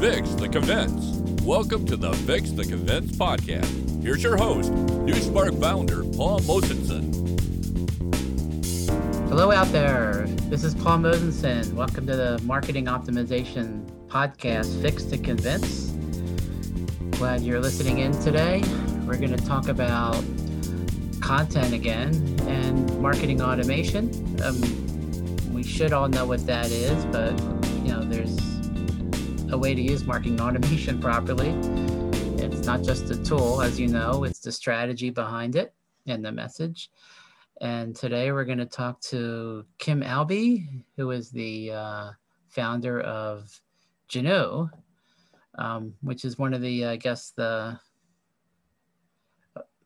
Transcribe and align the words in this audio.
Fix 0.00 0.30
the 0.34 0.48
Convince. 0.48 1.42
Welcome 1.42 1.84
to 1.86 1.96
the 1.96 2.12
Fix 2.18 2.52
the 2.52 2.64
Convince 2.64 3.16
podcast. 3.16 4.00
Here's 4.00 4.22
your 4.22 4.36
host, 4.36 4.70
NuSpark 4.72 5.60
founder 5.60 6.04
Paul 6.16 6.38
Mosenson. 6.42 7.12
Hello 9.28 9.50
out 9.50 9.66
there. 9.72 10.26
This 10.50 10.62
is 10.62 10.76
Paul 10.76 10.98
Mosenson. 10.98 11.72
Welcome 11.72 12.06
to 12.06 12.14
the 12.14 12.40
Marketing 12.44 12.84
Optimization 12.84 13.90
Podcast, 14.06 14.80
Fix 14.80 15.02
to 15.06 15.18
Convince. 15.18 15.90
Glad 17.18 17.42
you're 17.42 17.58
listening 17.58 17.98
in 17.98 18.12
today. 18.20 18.62
We're 19.04 19.16
going 19.16 19.36
to 19.36 19.44
talk 19.46 19.66
about 19.66 20.24
content 21.20 21.74
again 21.74 22.14
and 22.46 23.02
marketing 23.02 23.42
automation. 23.42 24.12
Um, 24.44 25.52
we 25.52 25.64
should 25.64 25.92
all 25.92 26.08
know 26.08 26.24
what 26.24 26.46
that 26.46 26.70
is, 26.70 27.04
but 27.06 27.32
you 27.82 27.92
know, 27.92 28.04
there's 28.04 28.57
a 29.50 29.56
way 29.56 29.74
to 29.74 29.80
use 29.80 30.04
marketing 30.04 30.40
automation 30.40 31.00
properly. 31.00 31.48
It's 32.36 32.66
not 32.66 32.82
just 32.82 33.10
a 33.10 33.24
tool, 33.24 33.62
as 33.62 33.80
you 33.80 33.88
know, 33.88 34.24
it's 34.24 34.40
the 34.40 34.52
strategy 34.52 35.08
behind 35.08 35.56
it 35.56 35.72
and 36.06 36.22
the 36.22 36.30
message. 36.30 36.90
And 37.62 37.96
today 37.96 38.30
we're 38.30 38.44
going 38.44 38.58
to 38.58 38.66
talk 38.66 39.00
to 39.02 39.64
Kim 39.78 40.02
Albee, 40.02 40.84
who 40.96 41.12
is 41.12 41.30
the 41.30 41.72
uh, 41.72 42.10
founder 42.48 43.00
of 43.00 43.50
Genoo, 44.10 44.70
um, 45.56 45.94
which 46.02 46.26
is 46.26 46.38
one 46.38 46.52
of 46.52 46.60
the, 46.60 46.84
I 46.84 46.96
guess, 46.96 47.30
the 47.30 47.80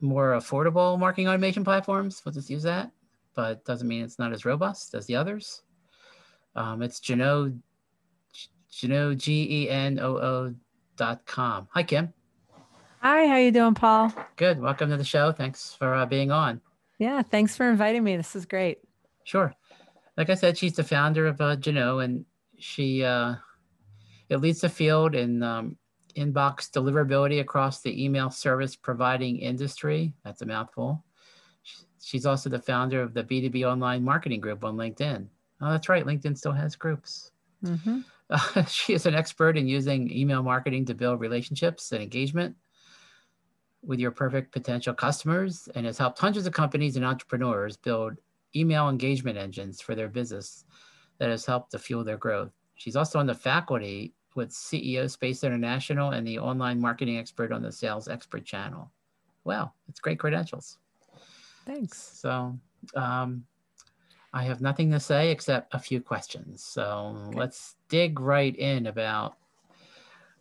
more 0.01 0.33
affordable 0.33 0.99
marketing 0.99 1.29
automation 1.29 1.63
platforms. 1.63 2.21
We'll 2.25 2.33
just 2.33 2.51
use 2.51 2.65
that, 2.65 2.91
but 3.35 3.65
doesn't 3.65 3.87
mean 3.87 4.03
it's 4.03 4.19
not 4.19 4.33
as 4.33 4.45
robust 4.45 4.95
as 4.95 5.07
the 5.07 5.15
others. 5.15 5.63
Um, 6.57 6.83
it's 6.83 6.99
Genoo, 7.01 7.59
Genoo, 8.73 9.17
G-E-N-O-O 9.17 10.55
dot 10.97 11.27
com. 11.27 11.69
Hi, 11.73 11.83
Kim. 11.83 12.13
Hi, 13.01 13.27
how 13.27 13.37
you 13.37 13.51
doing, 13.51 13.75
Paul? 13.75 14.13
Good. 14.37 14.61
Welcome 14.61 14.91
to 14.91 14.97
the 14.97 15.05
show. 15.05 15.33
Thanks 15.33 15.75
for 15.75 15.95
uh, 15.95 16.07
being 16.07 16.31
on. 16.31 16.61
Yeah, 16.99 17.23
thanks 17.23 17.57
for 17.57 17.69
inviting 17.69 18.05
me. 18.05 18.17
This 18.17 18.37
is 18.37 18.47
great. 18.47 18.79
Sure. 19.25 19.53
Like 20.17 20.31
I 20.31 20.35
said, 20.35 20.57
she's 20.57 20.75
the 20.75 20.85
founder 20.85 21.27
of 21.27 21.41
uh, 21.41 21.57
Genoo, 21.57 22.05
and 22.05 22.25
she 22.59 23.05
uh, 23.05 23.35
it 24.29 24.37
leads 24.39 24.61
the 24.61 24.69
field 24.69 25.15
in 25.15 25.43
um, 25.43 25.77
inbox 26.17 26.71
deliverability 26.71 27.41
across 27.41 27.81
the 27.81 28.05
email 28.05 28.31
service 28.31 28.77
providing 28.77 29.39
industry. 29.39 30.15
That's 30.25 30.43
a 30.43 30.47
mouthful. 30.47 31.05
She's 32.01 32.27
also 32.27 32.51
the 32.51 32.59
founder 32.59 33.03
of 33.03 33.15
the 33.15 33.25
B2B 33.25 33.65
online 33.65 34.03
marketing 34.03 34.41
group 34.41 34.65
on 34.65 34.77
LinkedIn. 34.77 35.27
Oh, 35.61 35.71
that's 35.71 35.89
right. 35.89 36.05
LinkedIn 36.05 36.37
still 36.37 36.53
has 36.53 36.75
groups. 36.77 37.31
Mm-hmm. 37.65 38.01
Uh, 38.33 38.65
she 38.69 38.95
is 38.95 39.07
an 39.07 39.15
expert 39.15 39.57
in 39.57 39.69
using 39.69 40.11
email 40.11 40.43
marketing 40.43 40.87
to 40.87 40.95
build 40.95 41.21
relationships 41.21 41.93
and 41.93 42.03
engagement 42.03 42.57
with 43.85 44.01
your 44.01 44.11
perfect 44.11 44.53
potential 44.53 44.95
customers 44.95 45.69
and 45.75 45.85
has 45.85 45.99
helped 45.99 46.19
hundreds 46.19 46.47
of 46.47 46.53
companies 46.53 46.97
and 46.97 47.05
entrepreneurs 47.05 47.77
build 47.77 48.17
email 48.57 48.89
engagement 48.89 49.37
engines 49.37 49.81
for 49.81 49.95
their 49.95 50.09
business 50.09 50.65
that 51.19 51.31
has 51.31 51.45
helped 51.45 51.73
to 51.73 51.79
fuel 51.79 52.05
their 52.05 52.17
growth. 52.17 52.53
She's 52.77 52.97
also 52.97 53.19
on 53.19 53.27
the 53.27 53.35
faculty 53.35 54.15
with 54.35 54.51
CEO 54.51 55.11
Space 55.11 55.45
International 55.45 56.11
and 56.11 56.27
the 56.27 56.39
online 56.39 56.81
marketing 56.81 57.19
expert 57.19 57.53
on 57.53 57.63
the 57.63 57.73
Sales 57.73 58.09
Expert 58.09 58.45
channel. 58.45 58.91
Wow, 59.45 59.73
it's 59.89 60.01
great 60.01 60.19
credentials. 60.19 60.79
Thanks. 61.67 61.99
So 61.99 62.59
um, 62.95 63.45
I 64.33 64.45
have 64.45 64.61
nothing 64.61 64.91
to 64.93 65.01
say 65.01 65.31
except 65.31 65.75
a 65.75 65.79
few 65.79 66.01
questions. 66.01 66.65
So 66.65 67.17
okay. 67.29 67.39
let's 67.39 67.77
dig 67.89 68.19
right 68.19 68.55
in 68.57 68.87
about 68.87 69.37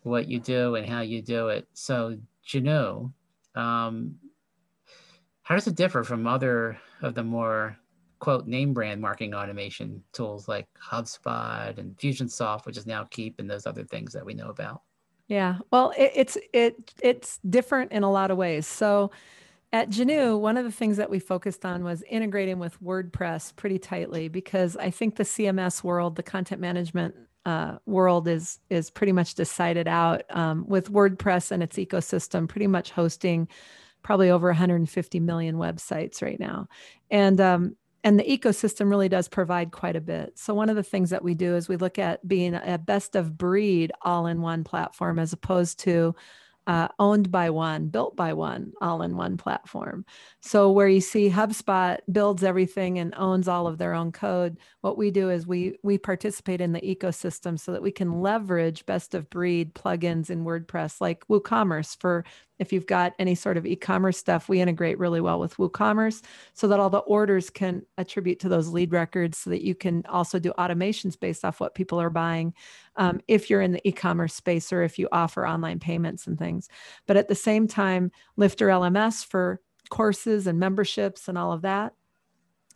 what 0.02 0.28
you 0.28 0.40
do 0.40 0.76
and 0.76 0.88
how 0.88 1.00
you 1.02 1.22
do 1.22 1.48
it. 1.48 1.68
So 1.74 2.18
Genoo, 2.46 3.12
um, 3.54 4.14
how 5.42 5.54
does 5.54 5.66
it 5.66 5.74
differ 5.74 6.04
from 6.04 6.26
other 6.26 6.78
of 7.02 7.14
the 7.14 7.22
more 7.22 7.76
quote 8.18 8.46
name 8.46 8.72
brand 8.72 9.00
marketing 9.00 9.34
automation 9.34 10.02
tools 10.12 10.46
like 10.46 10.68
HubSpot 10.80 11.76
and 11.76 11.96
Infusionsoft, 11.96 12.66
which 12.66 12.76
is 12.76 12.86
now 12.86 13.04
Keap 13.10 13.40
and 13.40 13.50
those 13.50 13.66
other 13.66 13.84
things 13.84 14.12
that 14.12 14.24
we 14.24 14.32
know 14.32 14.48
about. 14.48 14.82
Yeah, 15.26 15.58
well, 15.70 15.92
it, 15.98 16.12
it's 16.14 16.38
it 16.52 16.92
it's 17.02 17.40
different 17.48 17.90
in 17.90 18.04
a 18.04 18.10
lot 18.10 18.30
of 18.30 18.36
ways. 18.36 18.66
So 18.66 19.10
at 19.72 19.88
Genoo, 19.88 20.38
one 20.38 20.58
of 20.58 20.64
the 20.64 20.72
things 20.72 20.98
that 20.98 21.08
we 21.08 21.18
focused 21.18 21.64
on 21.64 21.82
was 21.82 22.02
integrating 22.02 22.58
with 22.58 22.80
WordPress 22.82 23.56
pretty 23.56 23.78
tightly 23.78 24.28
because 24.28 24.76
I 24.76 24.90
think 24.90 25.16
the 25.16 25.24
CMS 25.24 25.82
world, 25.82 26.16
the 26.16 26.22
content 26.22 26.60
management 26.60 27.14
uh, 27.46 27.78
world, 27.86 28.28
is 28.28 28.60
is 28.68 28.90
pretty 28.90 29.12
much 29.12 29.34
decided 29.34 29.88
out 29.88 30.22
um, 30.30 30.66
with 30.68 30.92
WordPress 30.92 31.50
and 31.50 31.62
its 31.62 31.76
ecosystem, 31.76 32.48
pretty 32.48 32.66
much 32.66 32.90
hosting 32.90 33.48
probably 34.02 34.30
over 34.30 34.48
150 34.48 35.20
million 35.20 35.56
websites 35.56 36.22
right 36.22 36.38
now, 36.38 36.68
and 37.10 37.40
um, 37.40 37.76
and 38.04 38.18
the 38.18 38.24
ecosystem 38.24 38.90
really 38.90 39.08
does 39.08 39.28
provide 39.28 39.70
quite 39.70 39.96
a 39.96 40.00
bit. 40.00 40.38
So 40.38 40.54
one 40.54 40.68
of 40.68 40.76
the 40.76 40.82
things 40.82 41.10
that 41.10 41.24
we 41.24 41.34
do 41.34 41.56
is 41.56 41.68
we 41.68 41.76
look 41.76 41.98
at 41.98 42.26
being 42.26 42.54
a 42.54 42.76
best 42.76 43.16
of 43.16 43.38
breed 43.38 43.92
all 44.02 44.26
in 44.26 44.42
one 44.42 44.64
platform 44.64 45.18
as 45.18 45.32
opposed 45.32 45.78
to 45.80 46.14
uh, 46.66 46.88
owned 46.98 47.30
by 47.30 47.50
one, 47.50 47.88
built 47.88 48.14
by 48.14 48.32
one, 48.32 48.72
all 48.80 49.02
in 49.02 49.16
one 49.16 49.36
platform. 49.36 50.04
So 50.40 50.70
where 50.70 50.88
you 50.88 51.00
see 51.00 51.28
HubSpot 51.28 51.98
builds 52.10 52.44
everything 52.44 52.98
and 52.98 53.14
owns 53.16 53.48
all 53.48 53.66
of 53.66 53.78
their 53.78 53.94
own 53.94 54.12
code, 54.12 54.58
what 54.80 54.96
we 54.96 55.10
do 55.10 55.30
is 55.30 55.46
we 55.46 55.78
we 55.82 55.98
participate 55.98 56.60
in 56.60 56.72
the 56.72 56.80
ecosystem 56.80 57.58
so 57.58 57.72
that 57.72 57.82
we 57.82 57.90
can 57.90 58.20
leverage 58.20 58.86
best 58.86 59.14
of 59.14 59.28
breed 59.30 59.74
plugins 59.74 60.30
in 60.30 60.44
WordPress 60.44 61.00
like 61.00 61.26
WooCommerce 61.28 61.98
for 61.98 62.24
if 62.62 62.72
you've 62.72 62.86
got 62.86 63.12
any 63.18 63.34
sort 63.34 63.56
of 63.56 63.66
e-commerce 63.66 64.16
stuff, 64.16 64.48
we 64.48 64.60
integrate 64.60 64.98
really 64.98 65.20
well 65.20 65.40
with 65.40 65.56
WooCommerce 65.56 66.22
so 66.54 66.68
that 66.68 66.78
all 66.80 66.88
the 66.88 66.98
orders 66.98 67.50
can 67.50 67.82
attribute 67.98 68.38
to 68.40 68.48
those 68.48 68.68
lead 68.68 68.92
records 68.92 69.36
so 69.36 69.50
that 69.50 69.62
you 69.62 69.74
can 69.74 70.06
also 70.08 70.38
do 70.38 70.52
automations 70.58 71.18
based 71.18 71.44
off 71.44 71.60
what 71.60 71.74
people 71.74 72.00
are 72.00 72.08
buying 72.08 72.54
um, 72.96 73.20
if 73.26 73.50
you're 73.50 73.60
in 73.60 73.72
the 73.72 73.86
e-commerce 73.86 74.32
space 74.32 74.72
or 74.72 74.82
if 74.82 74.98
you 74.98 75.08
offer 75.10 75.46
online 75.46 75.80
payments 75.80 76.26
and 76.26 76.38
things. 76.38 76.68
But 77.06 77.16
at 77.16 77.28
the 77.28 77.34
same 77.34 77.66
time, 77.66 78.12
Lifter 78.36 78.68
LMS 78.68 79.26
for 79.26 79.60
courses 79.90 80.46
and 80.46 80.58
memberships 80.58 81.28
and 81.28 81.36
all 81.36 81.52
of 81.52 81.62
that 81.62 81.94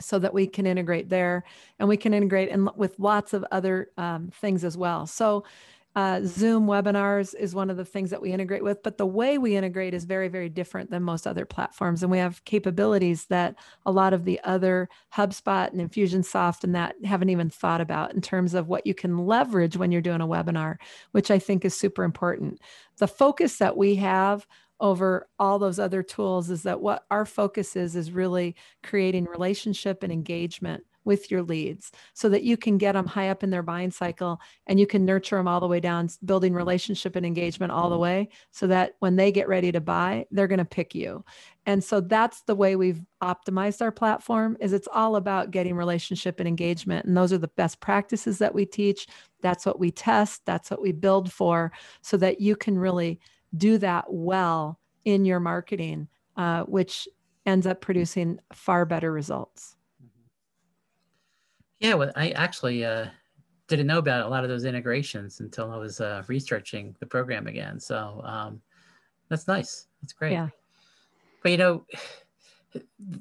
so 0.01 0.19
that 0.19 0.35
we 0.35 0.47
can 0.47 0.67
integrate 0.67 1.09
there 1.09 1.45
and 1.79 1.89
we 1.89 1.97
can 1.97 2.13
integrate 2.13 2.49
in, 2.49 2.69
with 2.77 2.99
lots 2.99 3.33
of 3.33 3.45
other 3.51 3.91
um, 3.97 4.31
things 4.35 4.65
as 4.65 4.77
well. 4.77 5.07
So 5.07 5.45
uh, 5.97 6.21
Zoom 6.23 6.67
webinars 6.67 7.35
is 7.35 7.55
one 7.55 7.71
of 7.71 7.79
the 7.79 7.85
things 7.85 8.11
that 8.11 8.21
we 8.21 8.31
integrate 8.31 8.63
with, 8.63 8.83
but 8.83 8.99
the 8.99 9.07
way 9.07 9.39
we 9.39 9.57
integrate 9.57 9.95
is 9.95 10.05
very, 10.05 10.29
very 10.29 10.51
different 10.51 10.91
than 10.91 11.03
most 11.03 11.27
other 11.27 11.47
platforms. 11.47 12.03
And 12.03 12.13
we 12.13 12.19
have 12.19 12.45
capabilities 12.45 13.25
that 13.27 13.57
a 13.87 13.91
lot 13.91 14.13
of 14.13 14.27
the 14.27 14.39
other 14.45 14.91
HubSpot 15.15 15.73
and 15.73 15.81
Infusionsoft 15.81 16.65
and 16.65 16.75
that 16.75 16.97
haven't 17.03 17.31
even 17.31 17.49
thought 17.49 17.81
about 17.81 18.13
in 18.13 18.21
terms 18.21 18.53
of 18.53 18.69
what 18.69 18.87
you 18.87 18.93
can 18.93 19.27
leverage 19.27 19.79
when 19.79 19.91
you're 19.91 20.03
doing 20.03 20.21
a 20.21 20.27
webinar, 20.27 20.77
which 21.13 21.31
I 21.31 21.39
think 21.39 21.65
is 21.65 21.75
super 21.75 22.05
important. 22.05 22.61
The 22.99 23.09
focus 23.09 23.57
that 23.57 23.79
we 23.79 23.95
have 23.95 24.47
over 24.81 25.27
all 25.39 25.59
those 25.59 25.79
other 25.79 26.03
tools 26.03 26.51
is 26.51 26.63
that 26.65 26.83
what 26.83 27.05
our 27.11 27.25
focus 27.25 27.75
is 27.75 27.97
is 27.97 28.13
really 28.13 28.55
creating 28.83 29.25
relationship 29.25 30.03
and 30.03 30.13
engagement 30.13 30.85
with 31.07 31.31
your 31.31 31.43
leads 31.43 31.93
so 32.13 32.29
that 32.29 32.43
you 32.43 32.57
can 32.57 32.77
get 32.77 32.93
them 32.93 33.07
high 33.07 33.29
up 33.29 33.43
in 33.43 33.51
their 33.51 33.63
buying 33.63 33.91
cycle 33.91 34.41
and 34.67 34.79
you 34.79 34.87
can 34.87 35.05
nurture 35.05 35.37
them 35.37 35.49
all 35.49 35.61
the 35.61 35.67
way 35.67 35.81
down 35.81 36.09
building 36.25 36.53
relationship 36.53 37.17
and 37.17 37.25
engagement 37.25 37.73
all 37.73 37.89
the 37.89 37.97
way 37.97 38.29
so 38.51 38.67
that 38.67 38.97
when 38.99 39.17
they 39.17 39.31
get 39.33 39.49
ready 39.49 39.73
to 39.73 39.81
buy 39.81 40.27
they're 40.33 40.49
going 40.49 40.59
to 40.59 40.65
pick 40.65 40.95
you. 40.95 41.25
And 41.65 41.83
so 41.83 42.01
that's 42.01 42.43
the 42.43 42.55
way 42.55 42.77
we've 42.77 43.01
optimized 43.23 43.81
our 43.81 43.93
platform 43.93 44.57
is 44.61 44.73
it's 44.73 44.89
all 44.93 45.17
about 45.17 45.51
getting 45.53 45.77
relationship 45.77 46.41
and 46.41 46.49
engagement 46.49 47.07
and 47.07 47.17
those 47.17 47.33
are 47.33 47.39
the 47.39 47.49
best 47.49 47.81
practices 47.81 48.39
that 48.39 48.55
we 48.55 48.67
teach. 48.67 49.07
That's 49.41 49.65
what 49.65 49.79
we 49.79 49.91
test. 49.93 50.43
That's 50.45 50.71
what 50.71 50.83
we 50.83 50.93
build 50.93 51.33
for 51.33 51.73
so 52.03 52.17
that 52.19 52.41
you 52.41 52.57
can 52.57 52.77
really 52.77 53.21
do 53.57 53.79
that 53.79 54.05
well 54.09 54.81
in 55.05 55.25
your 55.25 55.41
marketing 55.41 56.09
uh, 56.37 56.65
which 56.65 57.09
ends 57.47 57.67
up 57.67 57.81
producing 57.81 58.41
far 58.53 58.85
better 58.85 59.13
results 59.13 59.77
yeah, 61.81 61.95
well, 61.95 62.13
I 62.17 62.31
actually 62.31 62.85
uh, 62.85 63.07
didn't 63.69 63.87
know 63.87 63.99
about 63.99 64.27
a 64.27 64.29
lot 64.29 64.45
of 64.45 64.51
those 64.51 64.65
integrations 64.65 65.41
until 65.41 65.71
I 65.71 65.77
was 65.77 66.01
uh, 66.01 66.23
researching 66.29 66.95
the 67.01 67.07
program 67.07 67.47
again. 67.47 67.81
So 67.81 68.23
um, 68.25 68.61
that's 69.29 69.49
nice. 69.49 69.87
That's 70.03 70.13
great. 70.13 70.33
Yeah. 70.33 70.49
But 71.43 71.53
you 71.53 71.59
know, 71.59 71.87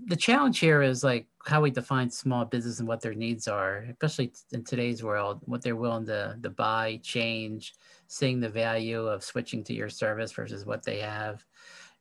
the 0.08 0.16
challenge 0.16 0.60
here 0.60 0.82
is 0.82 1.04
like 1.04 1.28
how 1.46 1.62
we 1.62 1.72
define 1.72 2.10
small 2.10 2.46
business 2.46 2.80
and 2.80 2.88
what 2.88 3.02
their 3.02 3.14
needs 3.14 3.48
are, 3.48 3.86
especially 3.90 4.34
in 4.52 4.64
today's 4.64 5.04
world, 5.04 5.42
what 5.46 5.62
they're 5.62 5.76
willing 5.76 6.06
to, 6.08 6.38
to 6.42 6.50
buy, 6.50 7.00
change, 7.04 7.74
seeing 8.08 8.40
the 8.40 8.50
value 8.50 9.06
of 9.06 9.24
switching 9.24 9.64
to 9.64 9.74
your 9.74 9.90
service 9.90 10.32
versus 10.32 10.66
what 10.66 10.84
they 10.84 11.00
have. 11.00 11.46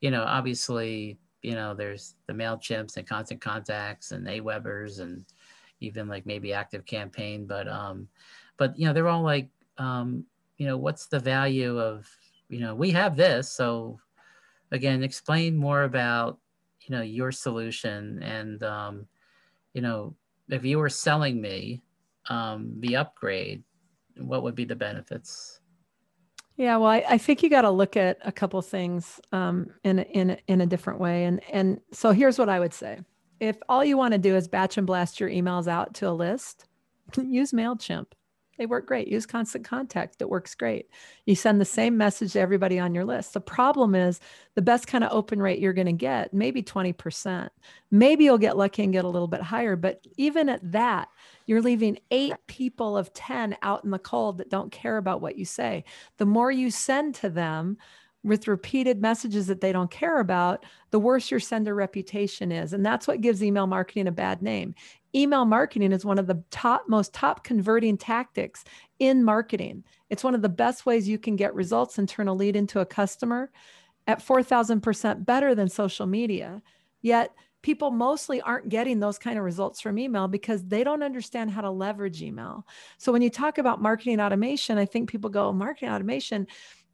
You 0.00 0.11
know, 0.11 0.25
obviously, 0.25 1.19
you 1.43 1.53
know, 1.55 1.75
there's 1.75 2.15
the 2.27 2.33
MailChimps 2.33 2.97
and 2.97 3.07
Constant 3.07 3.41
Contacts 3.41 4.12
and 4.12 4.27
AWebers 4.27 5.00
and 5.00 5.25
even 5.85 6.09
like 6.09 6.27
maybe 6.27 6.53
active 6.53 6.85
campaign 6.87 7.47
but 7.47 7.69
um 7.69 8.09
but 8.57 8.79
you 8.79 8.87
know 8.87 8.93
they're 8.93 9.09
all 9.09 9.23
like 9.23 9.49
um 9.79 10.25
you 10.57 10.67
know, 10.67 10.77
what's 10.77 11.07
the 11.07 11.19
value 11.19 11.79
of, 11.79 12.09
you 12.49 12.61
know, 12.61 12.75
we 12.75 12.91
have 12.91 13.17
this. 13.17 13.51
So 13.51 13.99
again, 14.71 15.03
explain 15.03 15.57
more 15.57 15.83
about, 15.83 16.39
you 16.83 16.95
know, 16.95 17.03
your 17.03 17.33
solution 17.33 18.23
and, 18.23 18.63
um, 18.63 19.07
you 19.73 19.83
know, 19.83 20.15
if 20.49 20.65
you 20.65 20.79
were 20.79 20.91
selling 20.91 21.41
me 21.41 21.83
um, 22.29 22.75
the 22.81 22.97
upgrade, 22.97 23.63
what 24.19 24.43
would 24.43 24.55
be 24.55 24.65
the 24.65 24.77
benefits? 24.77 25.61
Yeah, 26.57 26.77
well, 26.77 26.91
I, 26.91 27.05
I 27.09 27.19
think 27.19 27.43
you 27.43 27.51
got 27.51 27.63
to 27.63 27.71
look 27.71 27.97
at 27.97 28.19
a 28.23 28.31
couple 28.31 28.63
things 28.63 29.21
um, 29.33 29.71
in 29.83 29.99
in 29.99 30.39
in 30.47 30.61
a 30.61 30.67
different 30.67 31.01
way, 31.01 31.25
and 31.25 31.43
and 31.51 31.81
so 31.91 32.13
here's 32.13 32.39
what 32.39 32.49
I 32.49 32.61
would 32.61 32.73
say: 32.73 33.01
if 33.41 33.57
all 33.69 33.85
you 33.85 33.97
want 33.97 34.13
to 34.13 34.19
do 34.19 34.37
is 34.37 34.49
batch 34.49 34.79
and 34.79 34.87
blast 34.87 35.21
your 35.21 35.31
emails 35.31 35.69
out 35.69 35.95
to 35.95 36.09
a 36.09 36.13
list, 36.13 36.67
use 37.17 37.53
Mailchimp. 37.53 38.07
They 38.59 38.67
work 38.67 38.87
great. 38.87 39.09
Use 39.09 39.27
constant 39.27 39.65
contact. 39.65 40.21
It 40.21 40.29
works 40.29 40.55
great. 40.55 40.89
You 41.27 41.35
send 41.35 41.61
the 41.61 41.65
same 41.65 41.97
message 41.97 42.35
to 42.35 42.41
everybody 42.41 42.79
on 42.79 42.95
your 42.95 43.05
list. 43.05 43.35
The 43.35 43.41
problem 43.41 43.95
is 43.95 44.21
the 44.55 44.63
best 44.63 44.87
kind 44.87 45.03
of 45.03 45.13
open 45.13 45.43
rate 45.43 45.59
you're 45.59 45.73
going 45.73 45.87
to 45.87 45.93
get, 45.93 46.33
maybe 46.33 46.63
20%. 46.63 47.49
Maybe 47.91 48.25
you'll 48.25 48.39
get 48.39 48.57
lucky 48.57 48.85
and 48.85 48.93
get 48.93 49.05
a 49.05 49.09
little 49.09 49.29
bit 49.29 49.43
higher. 49.43 49.77
But 49.77 50.07
even 50.17 50.49
at 50.49 50.73
that, 50.73 51.09
you're 51.47 51.63
leaving 51.63 51.99
eight 52.11 52.35
people 52.47 52.97
of 52.97 53.13
10 53.13 53.57
out 53.63 53.85
in 53.85 53.91
the 53.91 53.99
cold 53.99 54.39
that 54.39 54.51
don't 54.51 54.71
care 54.71 54.99
about 54.99 55.21
what 55.21 55.37
you 55.37 55.45
say. 55.45 55.85
The 56.19 56.27
more 56.27 56.51
you 56.51 56.71
send 56.71 57.17
to 57.17 57.31
them, 57.31 57.77
with 58.25 58.49
repeated 58.49 59.00
messages 59.00 59.47
that 59.47 59.61
they 59.61 59.71
don't 59.71 59.91
care 59.91 60.19
about, 60.19 60.65
the 60.91 60.99
worse 60.99 61.31
your 61.31 61.38
sender 61.38 61.75
reputation 61.75 62.50
is. 62.50 62.73
And 62.73 62.85
that's 62.85 63.06
what 63.06 63.21
gives 63.21 63.43
email 63.43 63.67
marketing 63.67 64.09
a 64.09 64.12
bad 64.12 64.43
name. 64.43 64.75
Email 65.15 65.44
marketing 65.44 65.93
is 65.93 66.05
one 66.05 66.19
of 66.19 66.26
the 66.26 66.43
top, 66.50 66.85
most 66.88 67.12
top 67.12 67.44
converting 67.44 67.97
tactics 67.99 68.65
in 68.99 69.23
marketing. 69.23 69.85
It's 70.09 70.25
one 70.25 70.35
of 70.35 70.43
the 70.43 70.49
best 70.49 70.87
ways 70.87 71.06
you 71.06 71.19
can 71.19 71.37
get 71.37 71.55
results 71.55 71.99
and 71.99 72.09
turn 72.09 72.26
a 72.26 72.35
lead 72.35 72.56
into 72.56 72.81
a 72.81 72.87
customer 72.87 73.53
at 74.06 74.26
4,000% 74.26 75.25
better 75.25 75.55
than 75.55 75.69
social 75.69 76.06
media. 76.06 76.62
Yet, 77.03 77.32
people 77.65 77.91
mostly 77.91 78.43
aren't 78.43 78.69
getting 78.69 79.00
those 79.00 79.19
kind 79.19 79.38
of 79.38 79.44
results 79.44 79.81
from 79.81 79.99
email 79.99 80.29
because 80.29 80.62
they 80.65 80.85
don't 80.85 81.03
understand 81.03 81.50
how 81.50 81.62
to 81.62 81.71
leverage 81.71 82.23
email. 82.23 82.67
So 82.99 83.11
when 83.11 83.23
you 83.23 83.31
talk 83.31 83.56
about 83.56 83.81
marketing 83.81 84.21
automation, 84.21 84.76
I 84.76 84.85
think 84.85 85.09
people 85.09 85.31
go, 85.31 85.50
marketing 85.50 85.88
automation, 85.88 86.47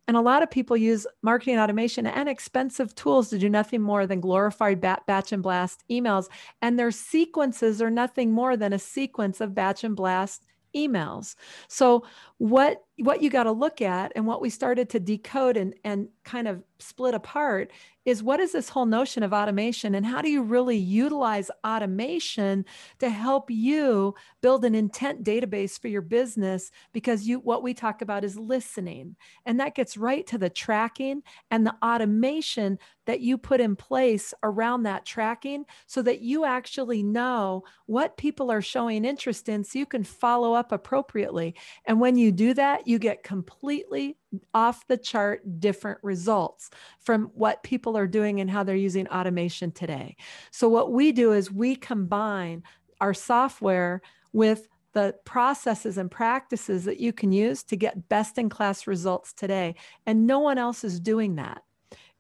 and 0.09 0.17
a 0.17 0.21
lot 0.21 0.43
of 0.43 0.51
people 0.51 0.77
use 0.77 1.07
marketing 1.23 1.59
automation 1.59 2.07
and 2.07 2.29
expensive 2.29 2.95
tools 2.95 3.31
to 3.31 3.39
do 3.39 3.49
nothing 3.49 3.81
more 3.81 4.07
than 4.07 4.21
glorified 4.21 4.81
batch 4.81 5.33
and 5.33 5.43
blast 5.43 5.85
emails. 5.91 6.29
And 6.61 6.79
their 6.79 6.91
sequences 6.91 7.81
are 7.81 7.91
nothing 7.91 8.33
more 8.33 8.57
than 8.57 8.73
a 8.73 8.79
sequence 8.79 9.41
of 9.41 9.55
batch 9.55 9.85
and 9.85 9.95
blast 9.95 10.47
emails. 10.75 11.35
So 11.69 12.05
what 12.39 12.85
what 13.01 13.23
you 13.23 13.31
got 13.31 13.45
to 13.45 13.53
look 13.53 13.81
at 13.81 14.13
and 14.15 14.27
what 14.27 14.41
we 14.41 14.51
started 14.51 14.89
to 14.91 15.01
decode 15.01 15.57
and 15.57 15.75
and 15.85 16.09
kind 16.25 16.47
of 16.47 16.63
split 16.79 17.15
apart 17.15 17.71
is 18.07 18.23
what 18.23 18.41
is 18.41 18.53
this 18.53 18.71
whole 18.71 18.87
notion 18.87 19.23
of 19.23 19.33
automation 19.33 19.95
and 19.95 20.07
how 20.07 20.23
do 20.23 20.31
you 20.31 20.43
really 20.43 20.77
utilize 20.77 21.51
automation 21.67 22.65
to 22.99 23.11
help 23.11 23.51
you 23.51 24.15
build 24.41 24.65
an 24.65 24.75
intent 24.75 25.23
database 25.23 25.79
for 25.79 25.89
your 25.89 26.01
business? 26.01 26.71
Because 26.93 27.27
you 27.27 27.41
what 27.41 27.63
we 27.63 27.75
talk 27.75 28.01
about 28.01 28.25
is 28.25 28.39
listening 28.39 29.17
and 29.45 29.61
that 29.61 29.75
gets 29.75 29.97
right 29.97 30.27
to 30.29 30.39
the 30.39 30.49
tracking 30.49 31.23
and 31.51 31.67
the 31.67 31.75
automation 31.85 32.79
that 33.07 33.21
you 33.21 33.37
put 33.37 33.61
in 33.61 33.77
place 33.77 34.33
around 34.43 34.85
that 34.85 35.05
tracking 35.05 35.65
so 35.87 36.01
that 36.01 36.21
you 36.21 36.45
actually 36.45 37.03
know 37.03 37.65
what 37.87 38.17
people 38.17 38.51
are 38.51 38.63
showing 38.63 39.05
interest 39.05 39.49
in 39.49 39.65
so 39.65 39.79
you 39.79 39.87
can 39.87 40.05
follow 40.05 40.55
up 40.55 40.73
appropriately. 40.73 41.55
And 41.85 42.01
when 42.01 42.17
you 42.17 42.33
do 42.33 42.55
that 42.55 42.87
you 42.91 42.99
get 42.99 43.23
completely 43.23 44.17
off 44.53 44.87
the 44.89 44.97
chart 44.97 45.61
different 45.61 45.99
results 46.03 46.69
from 46.99 47.31
what 47.35 47.63
people 47.63 47.97
are 47.97 48.07
doing 48.07 48.41
and 48.41 48.51
how 48.51 48.63
they're 48.63 48.77
using 48.77 49.09
automation 49.09 49.71
today. 49.71 50.17
So, 50.51 50.69
what 50.69 50.93
we 50.93 51.13
do 51.13 51.33
is 51.33 51.51
we 51.51 51.77
combine 51.77 52.65
our 53.01 53.15
software 53.15 54.03
with 54.33 54.69
the 54.93 55.15
processes 55.25 55.99
and 55.99 56.11
practices 56.11 56.85
that 56.85 56.99
you 56.99 57.13
can 57.13 57.31
use 57.31 57.63
to 57.63 57.77
get 57.77 58.09
best 58.09 58.39
in 58.39 58.49
class 58.49 58.87
results 58.87 59.33
today. 59.33 59.77
And 60.05 60.27
no 60.27 60.41
one 60.41 60.59
else 60.59 60.83
is 60.83 60.99
doing 60.99 61.37
that. 61.37 61.63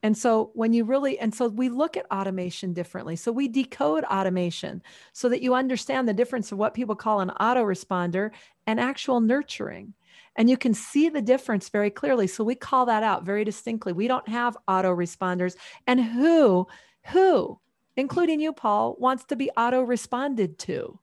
And 0.03 0.17
so 0.17 0.51
when 0.55 0.73
you 0.73 0.85
really, 0.85 1.19
and 1.19 1.35
so 1.35 1.49
we 1.49 1.69
look 1.69 1.97
at 1.97 2.11
automation 2.11 2.73
differently. 2.73 3.17
So 3.17 3.33
we 3.33 3.49
decode 3.49 4.05
automation 4.05 4.83
so 5.13 5.29
that 5.29 5.43
you 5.43 5.55
understand 5.55 6.09
the 6.09 6.15
difference 6.15 6.53
of 6.53 6.59
what 6.59 6.75
people 6.75 6.97
call 6.97 7.21
an 7.21 7.33
autoresponder 7.41 8.31
and 8.67 8.81
actual 8.81 9.21
nurturing. 9.21 9.95
And 10.41 10.49
you 10.49 10.57
can 10.57 10.73
see 10.73 11.11
the 11.11 11.21
difference 11.21 11.69
very 11.69 11.91
clearly. 11.91 12.27
So 12.27 12.43
we 12.43 12.55
call 12.55 12.87
that 12.87 13.03
out 13.03 13.25
very 13.25 13.45
distinctly. 13.45 13.93
We 13.93 14.09
don't 14.09 14.27
have 14.27 14.57
autoresponders. 14.67 15.55
And 15.87 16.03
who, 16.03 16.67
who, 17.09 17.61
including 17.95 18.41
you, 18.41 18.55
Paul, 18.55 18.97
wants 18.99 19.25
to 19.25 19.37
be 19.37 19.51
auto 19.55 19.83
responded 19.83 20.59
to? 20.61 20.99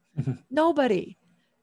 Nobody. 0.49 1.19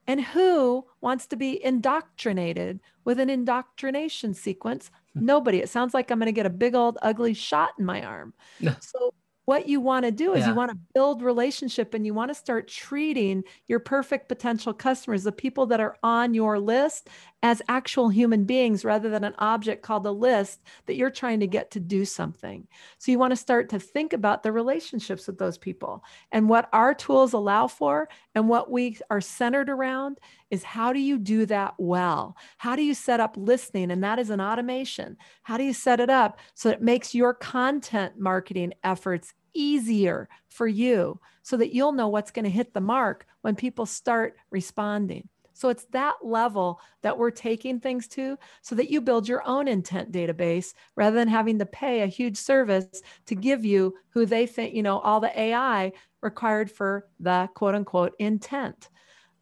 And 0.07 0.21
who 0.21 0.87
wants 1.01 1.27
to 1.27 1.37
be 1.37 1.65
indoctrinated 1.65 2.79
with 3.05 3.19
an 3.19 3.29
indoctrination 3.29 4.35
sequence? 4.35 4.93
Hmm. 5.15 5.25
Nobody. 5.25 5.59
It 5.59 5.69
sounds 5.69 5.95
like 5.95 6.13
I'm 6.13 6.21
going 6.21 6.27
to 6.27 6.33
get 6.33 6.47
a 6.47 6.51
big 6.51 6.77
old 6.77 6.97
ugly 7.03 7.35
shot 7.35 7.71
in 7.77 7.85
my 7.85 8.05
arm. 8.05 8.35
so 8.79 9.13
what 9.45 9.69
you 9.69 9.81
want 9.81 10.05
to 10.05 10.11
do 10.11 10.33
is 10.33 10.41
yeah. 10.41 10.49
you 10.49 10.55
want 10.55 10.71
to 10.71 10.79
build 10.95 11.23
relationship 11.23 11.95
and 11.95 12.07
you 12.07 12.15
want 12.15 12.31
to 12.31 12.35
start 12.35 12.69
treating 12.69 13.45
your 13.67 13.79
perfect 13.79 14.29
potential 14.29 14.73
customers 14.73 15.25
the 15.25 15.33
people 15.33 15.67
that 15.67 15.81
are 15.81 15.97
on 16.03 16.35
your 16.35 16.59
list 16.59 17.09
as 17.43 17.61
actual 17.69 18.09
human 18.09 18.45
beings 18.45 18.85
rather 18.85 19.11
than 19.11 19.23
an 19.23 19.35
object 19.39 19.83
called 19.83 20.07
a 20.07 20.11
list 20.11 20.63
that 20.87 20.97
you're 20.97 21.11
trying 21.11 21.41
to 21.41 21.47
get 21.47 21.71
to 21.71 21.81
do 21.81 22.05
something 22.05 22.67
so 22.99 23.13
you 23.13 23.19
want 23.19 23.33
to 23.33 23.37
start 23.37 23.69
to 23.69 23.79
think 23.79 24.13
about 24.13 24.43
the 24.43 24.53
relationships 24.53 25.27
with 25.27 25.39
those 25.39 25.59
people 25.59 26.03
and 26.33 26.49
what 26.49 26.69
our 26.73 26.95
tools 26.95 27.33
allow 27.33 27.67
for 27.67 28.09
and 28.35 28.49
what 28.49 28.71
we 28.71 28.99
are 29.11 29.21
centered 29.21 29.69
around 29.69 30.19
is 30.51 30.63
how 30.63 30.93
do 30.93 31.01
you 31.01 31.19
do 31.19 31.47
that 31.47 31.75
well 31.79 32.37
how 32.59 32.77
do 32.77 32.83
you 32.83 32.95
set 32.95 33.21
up 33.21 33.37
listening 33.37 33.91
and 33.91 34.03
that 34.05 34.19
is 34.19 34.31
an 34.31 34.41
automation 34.41 35.17
how 35.43 35.57
do 35.57 35.65
you 35.65 35.73
set 35.73 36.01
it 36.01 36.11
up 36.11 36.39
so 36.55 36.69
it 36.71 36.83
makes 36.83 37.15
your 37.15 37.35
content 37.35 38.19
marketing 38.19 38.73
efforts 38.83 39.35
easier 39.55 40.29
for 40.49 40.67
you 40.67 41.19
so 41.43 41.57
that 41.57 41.75
you'll 41.75 41.93
know 41.93 42.09
what's 42.09 42.31
going 42.31 42.45
to 42.45 42.51
hit 42.51 42.75
the 42.75 42.81
mark 42.81 43.27
when 43.43 43.55
people 43.55 43.87
start 43.87 44.37
responding. 44.51 45.29
So 45.53 45.69
it's 45.69 45.85
that 45.93 46.17
level 46.23 46.81
that 47.03 47.17
we're 47.17 47.31
taking 47.31 47.79
things 47.79 48.09
to 48.09 48.37
so 48.61 48.75
that 48.75 48.91
you 48.91 49.01
build 49.01 49.29
your 49.29 49.47
own 49.47 49.69
intent 49.69 50.11
database 50.11 50.75
rather 50.97 51.17
than 51.17 51.29
having 51.29 51.61
to 51.61 51.67
pay 51.67 52.01
a 52.01 52.07
huge 52.07 52.37
service 52.37 53.03
to 53.27 53.37
give 53.37 53.65
you 53.65 53.95
who 54.09 54.27
they 54.27 54.47
think, 54.47 54.75
you 54.75 54.83
know, 54.83 54.99
all 54.99 55.21
the 55.21 55.39
AI 55.39 55.93
required 56.23 56.71
for 56.71 57.07
the 57.21 57.49
quote 57.55 57.77
unquote 57.77 58.15
intent. 58.19 58.89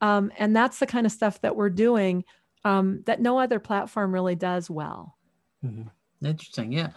Um, 0.03 0.33
and 0.37 0.55
that's 0.55 0.81
the 0.81 0.87
kind 0.87 1.07
of 1.07 1.13
stuff 1.13 1.41
that 1.41 1.57
we're 1.57 1.71
doing 1.71 2.25
um, 2.65 3.03
that 3.07 3.21
no 3.21 3.39
other 3.39 3.61
platform 3.61 4.13
really 4.13 4.35
does 4.35 4.69
well. 4.69 5.17
Mm-hmm. 5.65 6.27
Interesting. 6.27 6.73
Yeah. 6.73 6.91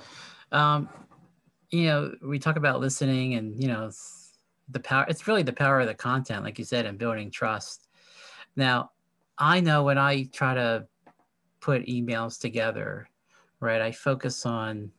Um, 0.52 0.90
you 1.70 1.86
know, 1.86 2.14
we 2.28 2.40
talk 2.40 2.58
about 2.58 2.82
listening 2.82 3.36
and, 3.36 3.62
you 3.62 3.68
know, 3.68 3.92
the 4.70 4.80
power, 4.80 5.06
it's 5.08 5.28
really 5.28 5.44
the 5.44 5.54
power 5.54 5.80
of 5.80 5.88
the 5.88 5.94
content, 5.94 6.44
like 6.44 6.58
you 6.58 6.66
said, 6.66 6.86
and 6.88 6.98
building 6.98 7.30
trust. 7.30 7.88
Now, 8.56 8.92
I 9.38 9.60
know 9.60 9.84
when 9.84 10.00
I 10.00 10.24
try 10.24 10.56
to 10.56 10.88
put 11.60 11.86
emails 11.86 12.40
together, 12.40 13.08
right, 13.60 13.82
I 13.82 13.92
focus 13.92 14.46
on 14.46 14.92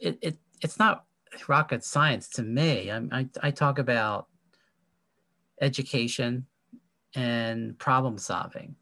it, 0.00 0.18
it 0.22 0.38
it's 0.60 0.78
not 0.78 1.04
rocket 1.48 1.84
science 1.84 2.28
to 2.30 2.42
me. 2.42 2.90
I, 2.90 3.02
I, 3.12 3.28
I 3.42 3.50
talk 3.50 3.78
about 3.78 4.26
education 5.60 6.46
and 7.14 7.78
problem 7.78 8.18
solving. 8.18 8.76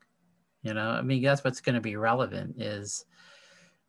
You 0.63 0.75
know, 0.75 0.91
I 0.91 1.03
mean, 1.03 1.23
that's 1.23 1.43
what's 1.43 1.61
going 1.61 1.75
to 1.75 1.81
be 1.81 1.97
relevant 1.97 2.61
is 2.61 3.07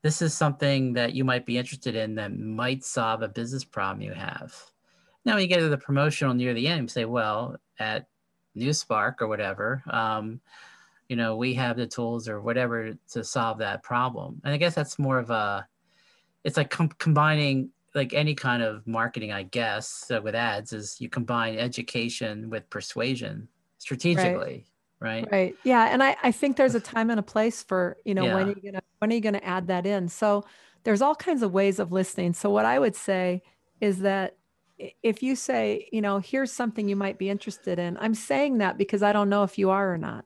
this 0.04 0.22
is 0.22 0.34
something 0.34 0.94
that 0.94 1.14
you 1.14 1.24
might 1.24 1.46
be 1.46 1.58
interested 1.58 1.96
in 1.96 2.16
that 2.16 2.38
might 2.38 2.84
solve 2.84 3.22
a 3.22 3.28
business 3.28 3.64
problem 3.64 4.02
you 4.02 4.14
have. 4.14 4.56
Now, 5.26 5.34
when 5.34 5.44
you 5.44 5.48
get 5.48 5.60
to 5.60 5.70
the 5.70 5.78
promotional 5.78 6.34
near 6.34 6.54
the 6.54 6.68
end, 6.68 6.82
you 6.82 6.88
say, 6.88 7.06
well, 7.06 7.58
at 7.78 8.08
NuSpark 8.58 9.16
or 9.20 9.28
whatever, 9.28 9.84
um, 9.90 10.42
you 11.10 11.16
know, 11.16 11.36
we 11.36 11.54
have 11.56 11.78
the 11.78 11.86
tools 11.86 12.28
or 12.28 12.42
whatever 12.42 12.94
to 13.12 13.24
solve 13.24 13.60
that 13.60 13.84
problem. 13.84 14.42
And 14.44 14.54
I 14.54 14.58
guess 14.58 14.74
that's 14.74 14.98
more 14.98 15.20
of 15.20 15.30
a, 15.30 15.68
it's 16.44 16.58
like 16.58 16.70
com- 16.70 16.90
combining 16.98 17.70
like 17.94 18.14
any 18.14 18.34
kind 18.34 18.64
of 18.64 18.88
marketing, 18.88 19.32
I 19.34 19.44
guess, 19.44 20.10
with 20.24 20.34
ads 20.34 20.74
is 20.74 21.00
you 21.00 21.10
combine 21.10 21.58
education 21.58 22.50
with 22.50 22.70
persuasion 22.70 23.50
strategically. 23.82 24.66
Right. 25.00 25.24
right. 25.24 25.32
Right. 25.32 25.56
Yeah. 25.64 25.88
And 25.92 26.04
I, 26.04 26.16
I 26.22 26.32
think 26.32 26.56
there's 26.56 26.76
a 26.76 26.80
time 26.80 27.10
and 27.10 27.20
a 27.20 27.24
place 27.24 27.64
for, 27.64 27.98
you 28.06 28.14
know, 28.14 28.24
yeah. 28.24 28.36
when 28.36 28.50
are 28.50 28.50
you 28.50 28.72
gonna 28.72 28.82
when 29.00 29.12
are 29.12 29.16
you 29.16 29.22
gonna 29.22 29.42
add 29.44 29.68
that 29.68 29.88
in? 29.88 30.08
So 30.08 30.46
there's 30.84 31.02
all 31.02 31.16
kinds 31.16 31.42
of 31.42 31.52
ways 31.52 31.80
of 31.80 31.92
listening. 31.92 32.34
So 32.34 32.52
what 32.52 32.66
I 32.66 32.78
would 32.78 32.96
say 32.96 33.42
is 33.80 34.00
that 34.00 34.38
if 35.02 35.24
you 35.24 35.36
say, 35.36 35.90
you 35.92 36.02
know, 36.02 36.20
here's 36.20 36.52
something 36.52 36.88
you 36.88 36.96
might 36.96 37.18
be 37.18 37.30
interested 37.30 37.80
in, 37.80 37.98
I'm 38.00 38.14
saying 38.14 38.60
that 38.60 38.78
because 38.78 39.02
I 39.02 39.14
don't 39.14 39.30
know 39.30 39.44
if 39.44 39.58
you 39.58 39.72
are 39.72 39.92
or 39.92 39.98
not. 39.98 40.26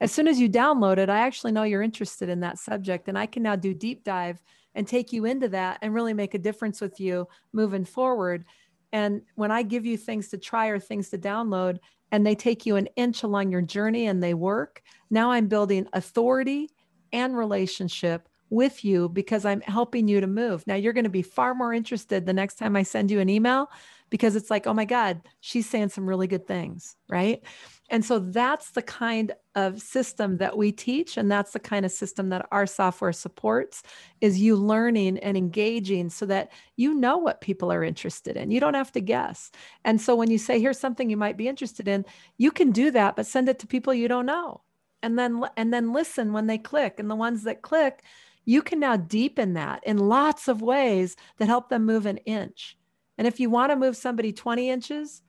as 0.00 0.10
soon 0.10 0.26
as 0.26 0.40
you 0.40 0.48
download 0.48 0.96
it, 0.96 1.10
I 1.10 1.20
actually 1.20 1.52
know 1.52 1.62
you're 1.62 1.82
interested 1.82 2.28
in 2.30 2.40
that 2.40 2.58
subject 2.58 3.08
and 3.08 3.18
I 3.18 3.26
can 3.26 3.42
now 3.42 3.56
do 3.56 3.74
deep 3.74 4.04
dive 4.04 4.42
and 4.74 4.88
take 4.88 5.12
you 5.12 5.26
into 5.26 5.48
that 5.48 5.78
and 5.82 5.92
really 5.92 6.14
make 6.14 6.32
a 6.32 6.38
difference 6.38 6.80
with 6.80 6.98
you 6.98 7.28
moving 7.52 7.84
forward. 7.84 8.44
And 8.92 9.22
when 9.34 9.50
I 9.50 9.62
give 9.62 9.84
you 9.84 9.98
things 9.98 10.28
to 10.28 10.38
try 10.38 10.68
or 10.68 10.78
things 10.78 11.10
to 11.10 11.18
download 11.18 11.78
and 12.12 12.24
they 12.24 12.34
take 12.34 12.66
you 12.66 12.76
an 12.76 12.88
inch 12.94 13.22
along 13.22 13.50
your 13.50 13.62
journey 13.62 14.06
and 14.06 14.22
they 14.22 14.34
work, 14.34 14.82
now 15.10 15.32
I'm 15.32 15.48
building 15.48 15.88
authority 15.94 16.70
and 17.12 17.36
relationship 17.36 18.28
with 18.50 18.84
you 18.84 19.08
because 19.08 19.46
I'm 19.46 19.62
helping 19.62 20.06
you 20.06 20.20
to 20.20 20.26
move. 20.26 20.66
Now 20.66 20.74
you're 20.74 20.92
going 20.92 21.04
to 21.04 21.10
be 21.10 21.22
far 21.22 21.54
more 21.54 21.72
interested 21.72 22.26
the 22.26 22.34
next 22.34 22.56
time 22.56 22.76
I 22.76 22.82
send 22.82 23.10
you 23.10 23.18
an 23.18 23.30
email 23.30 23.70
because 24.12 24.36
it's 24.36 24.50
like, 24.50 24.66
oh 24.66 24.74
my 24.74 24.84
God, 24.84 25.22
she's 25.40 25.66
saying 25.66 25.88
some 25.88 26.06
really 26.06 26.26
good 26.26 26.46
things, 26.46 26.96
right? 27.08 27.42
And 27.88 28.04
so 28.04 28.18
that's 28.18 28.72
the 28.72 28.82
kind 28.82 29.32
of 29.54 29.80
system 29.80 30.36
that 30.36 30.58
we 30.58 30.70
teach. 30.70 31.16
And 31.16 31.30
that's 31.30 31.52
the 31.52 31.58
kind 31.58 31.86
of 31.86 31.92
system 31.92 32.28
that 32.28 32.46
our 32.52 32.66
software 32.66 33.14
supports 33.14 33.82
is 34.20 34.38
you 34.38 34.54
learning 34.54 35.16
and 35.20 35.34
engaging 35.34 36.10
so 36.10 36.26
that 36.26 36.52
you 36.76 36.92
know 36.92 37.16
what 37.16 37.40
people 37.40 37.72
are 37.72 37.82
interested 37.82 38.36
in. 38.36 38.50
You 38.50 38.60
don't 38.60 38.74
have 38.74 38.92
to 38.92 39.00
guess. 39.00 39.50
And 39.82 39.98
so 39.98 40.14
when 40.14 40.30
you 40.30 40.36
say, 40.36 40.60
here's 40.60 40.78
something 40.78 41.08
you 41.08 41.16
might 41.16 41.38
be 41.38 41.48
interested 41.48 41.88
in, 41.88 42.04
you 42.36 42.50
can 42.50 42.70
do 42.70 42.90
that, 42.90 43.16
but 43.16 43.24
send 43.24 43.48
it 43.48 43.58
to 43.60 43.66
people 43.66 43.94
you 43.94 44.08
don't 44.08 44.26
know. 44.26 44.60
And 45.02 45.18
then 45.18 45.42
and 45.56 45.72
then 45.72 45.94
listen 45.94 46.34
when 46.34 46.48
they 46.48 46.58
click. 46.58 47.00
And 47.00 47.10
the 47.10 47.16
ones 47.16 47.44
that 47.44 47.62
click, 47.62 48.02
you 48.44 48.60
can 48.60 48.78
now 48.78 48.98
deepen 48.98 49.54
that 49.54 49.82
in 49.84 49.96
lots 49.96 50.48
of 50.48 50.60
ways 50.60 51.16
that 51.38 51.48
help 51.48 51.70
them 51.70 51.86
move 51.86 52.04
an 52.04 52.18
inch. 52.18 52.76
And 53.18 53.26
if 53.26 53.40
you 53.40 53.50
want 53.50 53.70
to 53.70 53.76
move 53.76 53.96
somebody 53.96 54.32
20 54.32 54.70
inches, 54.70 55.22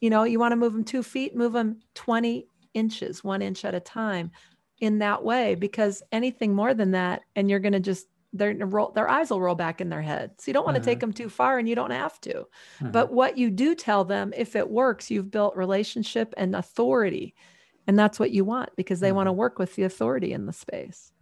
you 0.00 0.10
know, 0.10 0.24
you 0.24 0.38
want 0.38 0.52
to 0.52 0.56
move 0.56 0.72
them 0.72 0.84
two 0.84 1.02
feet, 1.02 1.34
move 1.34 1.52
them 1.52 1.80
20 1.94 2.46
inches, 2.74 3.24
one 3.24 3.42
inch 3.42 3.64
at 3.64 3.74
a 3.74 3.80
time 3.80 4.30
in 4.78 4.98
that 4.98 5.24
way, 5.24 5.54
because 5.54 6.02
anything 6.12 6.54
more 6.54 6.74
than 6.74 6.90
that, 6.90 7.22
and 7.34 7.48
you're 7.48 7.60
going 7.60 7.72
to 7.72 7.80
just, 7.80 8.06
their, 8.32 8.54
their 8.54 9.08
eyes 9.08 9.30
will 9.30 9.40
roll 9.40 9.54
back 9.54 9.80
in 9.80 9.88
their 9.88 10.02
head. 10.02 10.32
So 10.38 10.50
you 10.50 10.52
don't 10.52 10.66
want 10.66 10.76
mm-hmm. 10.76 10.84
to 10.84 10.90
take 10.90 11.00
them 11.00 11.12
too 11.12 11.30
far 11.30 11.58
and 11.58 11.66
you 11.66 11.74
don't 11.74 11.90
have 11.90 12.20
to. 12.22 12.34
Mm-hmm. 12.34 12.90
But 12.90 13.10
what 13.12 13.38
you 13.38 13.50
do 13.50 13.74
tell 13.74 14.04
them, 14.04 14.34
if 14.36 14.54
it 14.54 14.68
works, 14.68 15.10
you've 15.10 15.30
built 15.30 15.56
relationship 15.56 16.34
and 16.36 16.54
authority. 16.54 17.34
And 17.86 17.98
that's 17.98 18.18
what 18.18 18.32
you 18.32 18.44
want 18.44 18.70
because 18.76 19.00
they 19.00 19.08
mm-hmm. 19.08 19.16
want 19.16 19.26
to 19.28 19.32
work 19.32 19.58
with 19.58 19.74
the 19.76 19.84
authority 19.84 20.32
in 20.32 20.44
the 20.44 20.52
space. 20.52 21.12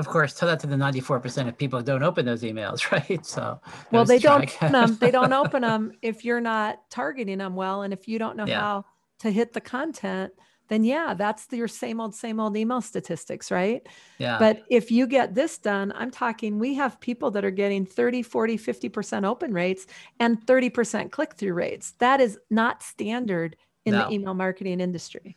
Of 0.00 0.08
course, 0.08 0.34
tell 0.34 0.48
that 0.48 0.58
to 0.60 0.66
the 0.66 0.76
94% 0.76 1.46
of 1.46 1.58
people 1.58 1.78
who 1.78 1.84
don't 1.84 2.02
open 2.02 2.24
those 2.24 2.42
emails, 2.42 2.90
right? 2.92 3.24
So, 3.24 3.60
well, 3.92 4.02
um, 4.02 4.08
they 4.08 4.18
don't 4.18 4.50
open 4.62 4.72
them. 4.72 4.96
They 4.98 5.10
don't 5.10 5.32
open 5.32 5.62
them 5.62 5.92
if 6.00 6.24
you're 6.24 6.40
not 6.40 6.90
targeting 6.90 7.38
them 7.38 7.54
well. 7.54 7.82
And 7.82 7.92
if 7.92 8.08
you 8.08 8.18
don't 8.18 8.36
know 8.36 8.46
yeah. 8.46 8.60
how 8.60 8.84
to 9.20 9.30
hit 9.30 9.52
the 9.52 9.60
content, 9.60 10.32
then 10.68 10.84
yeah, 10.84 11.12
that's 11.12 11.46
the, 11.46 11.58
your 11.58 11.68
same 11.68 12.00
old, 12.00 12.14
same 12.14 12.40
old 12.40 12.56
email 12.56 12.80
statistics, 12.80 13.50
right? 13.50 13.86
Yeah. 14.18 14.38
But 14.38 14.62
if 14.70 14.90
you 14.90 15.06
get 15.06 15.34
this 15.34 15.58
done, 15.58 15.92
I'm 15.94 16.10
talking, 16.10 16.58
we 16.58 16.74
have 16.74 16.98
people 17.00 17.30
that 17.32 17.44
are 17.44 17.50
getting 17.50 17.84
30, 17.84 18.22
40, 18.22 18.56
50% 18.56 19.26
open 19.26 19.52
rates 19.52 19.86
and 20.18 20.40
30% 20.46 21.10
click 21.10 21.34
through 21.34 21.52
rates. 21.52 21.92
That 21.98 22.20
is 22.20 22.38
not 22.48 22.82
standard 22.82 23.56
in 23.84 23.92
no. 23.92 24.06
the 24.06 24.14
email 24.14 24.32
marketing 24.32 24.80
industry. 24.80 25.36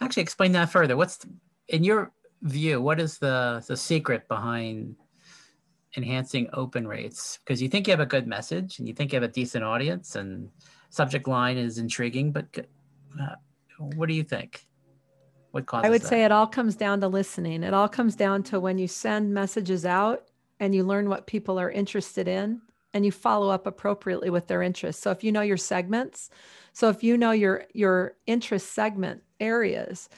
Actually, 0.00 0.22
explain 0.22 0.52
that 0.52 0.70
further. 0.70 0.96
What's 0.96 1.26
in 1.68 1.84
your 1.84 2.12
view, 2.42 2.80
what 2.80 3.00
is 3.00 3.18
the 3.18 3.64
the 3.66 3.76
secret 3.76 4.28
behind 4.28 4.96
enhancing 5.96 6.48
open 6.52 6.86
rates? 6.86 7.38
Because 7.44 7.60
you 7.62 7.68
think 7.68 7.86
you 7.86 7.92
have 7.92 8.00
a 8.00 8.06
good 8.06 8.26
message 8.26 8.78
and 8.78 8.88
you 8.88 8.94
think 8.94 9.12
you 9.12 9.16
have 9.16 9.28
a 9.28 9.32
decent 9.32 9.64
audience 9.64 10.16
and 10.16 10.48
subject 10.90 11.28
line 11.28 11.56
is 11.56 11.78
intriguing, 11.78 12.32
but 12.32 12.46
uh, 13.20 13.34
what 13.94 14.08
do 14.08 14.14
you 14.14 14.22
think? 14.22 14.66
What 15.50 15.66
causes 15.66 15.86
I 15.86 15.90
would 15.90 16.02
that? 16.02 16.08
say 16.08 16.24
it 16.24 16.32
all 16.32 16.46
comes 16.46 16.76
down 16.76 17.00
to 17.00 17.08
listening. 17.08 17.62
It 17.62 17.74
all 17.74 17.88
comes 17.88 18.14
down 18.14 18.42
to 18.44 18.60
when 18.60 18.78
you 18.78 18.88
send 18.88 19.32
messages 19.32 19.86
out 19.86 20.28
and 20.60 20.74
you 20.74 20.84
learn 20.84 21.08
what 21.08 21.26
people 21.26 21.58
are 21.58 21.70
interested 21.70 22.28
in 22.28 22.60
and 22.92 23.04
you 23.04 23.12
follow 23.12 23.50
up 23.50 23.66
appropriately 23.66 24.30
with 24.30 24.46
their 24.46 24.62
interests. 24.62 25.02
So 25.02 25.10
if 25.10 25.22
you 25.22 25.32
know 25.32 25.42
your 25.42 25.56
segments, 25.56 26.30
so 26.72 26.88
if 26.88 27.02
you 27.02 27.16
know 27.16 27.30
your 27.30 27.64
your 27.72 28.16
interest 28.26 28.72
segment 28.72 29.22
areas, 29.40 30.08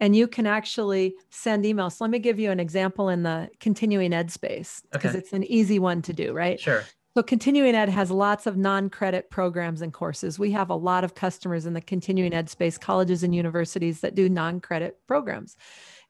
and 0.00 0.14
you 0.14 0.28
can 0.28 0.46
actually 0.46 1.14
send 1.30 1.64
emails. 1.64 1.92
So 1.92 2.04
Let 2.04 2.10
me 2.10 2.18
give 2.18 2.38
you 2.38 2.50
an 2.50 2.60
example 2.60 3.08
in 3.08 3.22
the 3.22 3.50
continuing 3.60 4.12
ed 4.12 4.30
space 4.30 4.82
because 4.92 5.10
okay. 5.10 5.18
it's 5.18 5.32
an 5.32 5.44
easy 5.44 5.78
one 5.78 6.02
to 6.02 6.12
do, 6.12 6.32
right? 6.32 6.58
Sure. 6.58 6.84
So, 7.16 7.22
continuing 7.24 7.74
ed 7.74 7.88
has 7.88 8.12
lots 8.12 8.46
of 8.46 8.56
non 8.56 8.90
credit 8.90 9.28
programs 9.28 9.82
and 9.82 9.92
courses. 9.92 10.38
We 10.38 10.52
have 10.52 10.70
a 10.70 10.76
lot 10.76 11.02
of 11.02 11.16
customers 11.16 11.66
in 11.66 11.72
the 11.72 11.80
continuing 11.80 12.32
ed 12.32 12.48
space, 12.48 12.78
colleges 12.78 13.24
and 13.24 13.34
universities 13.34 14.00
that 14.02 14.14
do 14.14 14.28
non 14.28 14.60
credit 14.60 14.98
programs. 15.08 15.56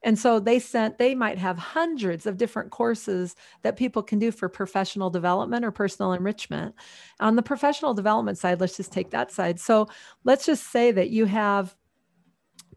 And 0.03 0.17
so 0.17 0.39
they 0.39 0.59
sent, 0.59 0.97
they 0.97 1.13
might 1.13 1.37
have 1.37 1.57
hundreds 1.57 2.25
of 2.25 2.37
different 2.37 2.71
courses 2.71 3.35
that 3.63 3.75
people 3.75 4.01
can 4.01 4.19
do 4.19 4.31
for 4.31 4.47
professional 4.47 5.09
development 5.09 5.65
or 5.65 5.71
personal 5.71 6.13
enrichment. 6.13 6.75
On 7.19 7.35
the 7.35 7.41
professional 7.41 7.93
development 7.93 8.37
side, 8.37 8.61
let's 8.61 8.77
just 8.77 8.93
take 8.93 9.09
that 9.09 9.31
side. 9.31 9.59
So 9.59 9.87
let's 10.23 10.45
just 10.45 10.71
say 10.71 10.91
that 10.91 11.09
you 11.09 11.25
have 11.25 11.75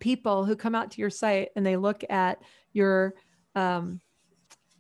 people 0.02 0.44
who 0.44 0.56
come 0.56 0.74
out 0.74 0.90
to 0.90 1.00
your 1.00 1.10
site 1.10 1.50
and 1.54 1.64
they 1.64 1.76
look 1.76 2.02
at 2.10 2.42
your 2.72 3.14
um, 3.54 4.00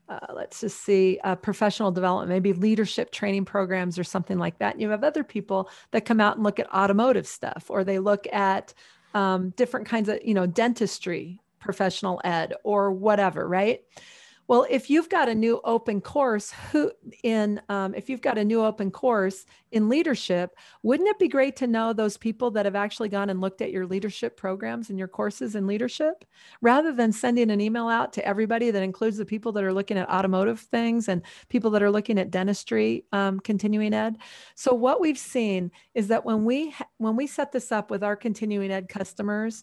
uh, 0.08 0.18
let's 0.34 0.60
just 0.60 0.82
see 0.82 1.20
uh, 1.22 1.36
professional 1.36 1.92
development 1.92 2.28
maybe 2.28 2.52
leadership 2.52 3.12
training 3.12 3.44
programs 3.44 4.00
or 4.00 4.04
something 4.04 4.36
like 4.36 4.58
that. 4.58 4.72
And 4.72 4.82
you 4.82 4.90
have 4.90 5.04
other 5.04 5.22
people 5.22 5.70
that 5.92 6.04
come 6.04 6.20
out 6.20 6.34
and 6.34 6.42
look 6.42 6.58
at 6.58 6.74
automotive 6.74 7.28
stuff 7.28 7.66
or 7.68 7.84
they 7.84 8.00
look 8.00 8.26
at 8.32 8.74
um, 9.14 9.50
different 9.50 9.86
kinds 9.86 10.08
of 10.08 10.18
you 10.24 10.34
know 10.34 10.46
dentistry 10.46 11.38
professional 11.60 12.20
ed 12.24 12.54
or 12.64 12.90
whatever 12.90 13.46
right 13.46 13.82
well, 14.52 14.66
if 14.68 14.90
you've 14.90 15.08
got 15.08 15.30
a 15.30 15.34
new 15.34 15.62
open 15.64 16.02
course, 16.02 16.52
who 16.70 16.92
in 17.22 17.58
um, 17.70 17.94
if 17.94 18.10
you've 18.10 18.20
got 18.20 18.36
a 18.36 18.44
new 18.44 18.62
open 18.62 18.90
course 18.90 19.46
in 19.70 19.88
leadership, 19.88 20.54
wouldn't 20.82 21.08
it 21.08 21.18
be 21.18 21.26
great 21.26 21.56
to 21.56 21.66
know 21.66 21.94
those 21.94 22.18
people 22.18 22.50
that 22.50 22.66
have 22.66 22.76
actually 22.76 23.08
gone 23.08 23.30
and 23.30 23.40
looked 23.40 23.62
at 23.62 23.70
your 23.70 23.86
leadership 23.86 24.36
programs 24.36 24.90
and 24.90 24.98
your 24.98 25.08
courses 25.08 25.54
in 25.54 25.66
leadership, 25.66 26.26
rather 26.60 26.92
than 26.92 27.12
sending 27.12 27.50
an 27.50 27.62
email 27.62 27.88
out 27.88 28.12
to 28.12 28.26
everybody 28.26 28.70
that 28.70 28.82
includes 28.82 29.16
the 29.16 29.24
people 29.24 29.52
that 29.52 29.64
are 29.64 29.72
looking 29.72 29.96
at 29.96 30.10
automotive 30.10 30.60
things 30.60 31.08
and 31.08 31.22
people 31.48 31.70
that 31.70 31.82
are 31.82 31.90
looking 31.90 32.18
at 32.18 32.30
dentistry, 32.30 33.06
um, 33.12 33.40
continuing 33.40 33.94
ed. 33.94 34.18
So 34.54 34.74
what 34.74 35.00
we've 35.00 35.16
seen 35.16 35.70
is 35.94 36.08
that 36.08 36.26
when 36.26 36.44
we 36.44 36.74
when 36.98 37.16
we 37.16 37.26
set 37.26 37.52
this 37.52 37.72
up 37.72 37.90
with 37.90 38.04
our 38.04 38.16
continuing 38.16 38.70
ed 38.70 38.90
customers, 38.90 39.62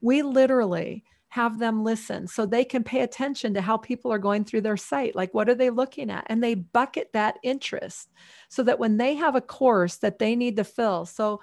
we 0.00 0.22
literally 0.22 1.04
have 1.30 1.60
them 1.60 1.84
listen 1.84 2.26
so 2.26 2.44
they 2.44 2.64
can 2.64 2.82
pay 2.82 3.02
attention 3.02 3.54
to 3.54 3.60
how 3.60 3.76
people 3.76 4.12
are 4.12 4.18
going 4.18 4.44
through 4.44 4.60
their 4.60 4.76
site 4.76 5.14
like 5.14 5.32
what 5.32 5.48
are 5.48 5.54
they 5.54 5.70
looking 5.70 6.10
at? 6.10 6.26
And 6.28 6.42
they 6.42 6.54
bucket 6.54 7.12
that 7.12 7.38
interest 7.44 8.10
so 8.48 8.64
that 8.64 8.80
when 8.80 8.96
they 8.96 9.14
have 9.14 9.36
a 9.36 9.40
course 9.40 9.96
that 9.98 10.18
they 10.18 10.34
need 10.34 10.56
to 10.56 10.64
fill 10.64 11.06
so 11.06 11.40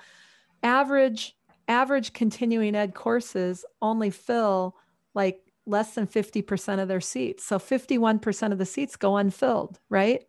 average 0.61 1.37
average 1.69 2.11
continuing 2.11 2.75
ed 2.75 2.93
courses 2.93 3.63
only 3.81 4.09
fill 4.09 4.75
like 5.15 5.39
less 5.65 5.95
than 5.95 6.05
50% 6.05 6.81
of 6.81 6.89
their 6.89 7.01
seats 7.01 7.45
so 7.45 7.57
51% 7.57 8.51
of 8.51 8.57
the 8.57 8.65
seats 8.65 8.97
go 8.97 9.15
unfilled 9.15 9.79
right? 9.89 10.23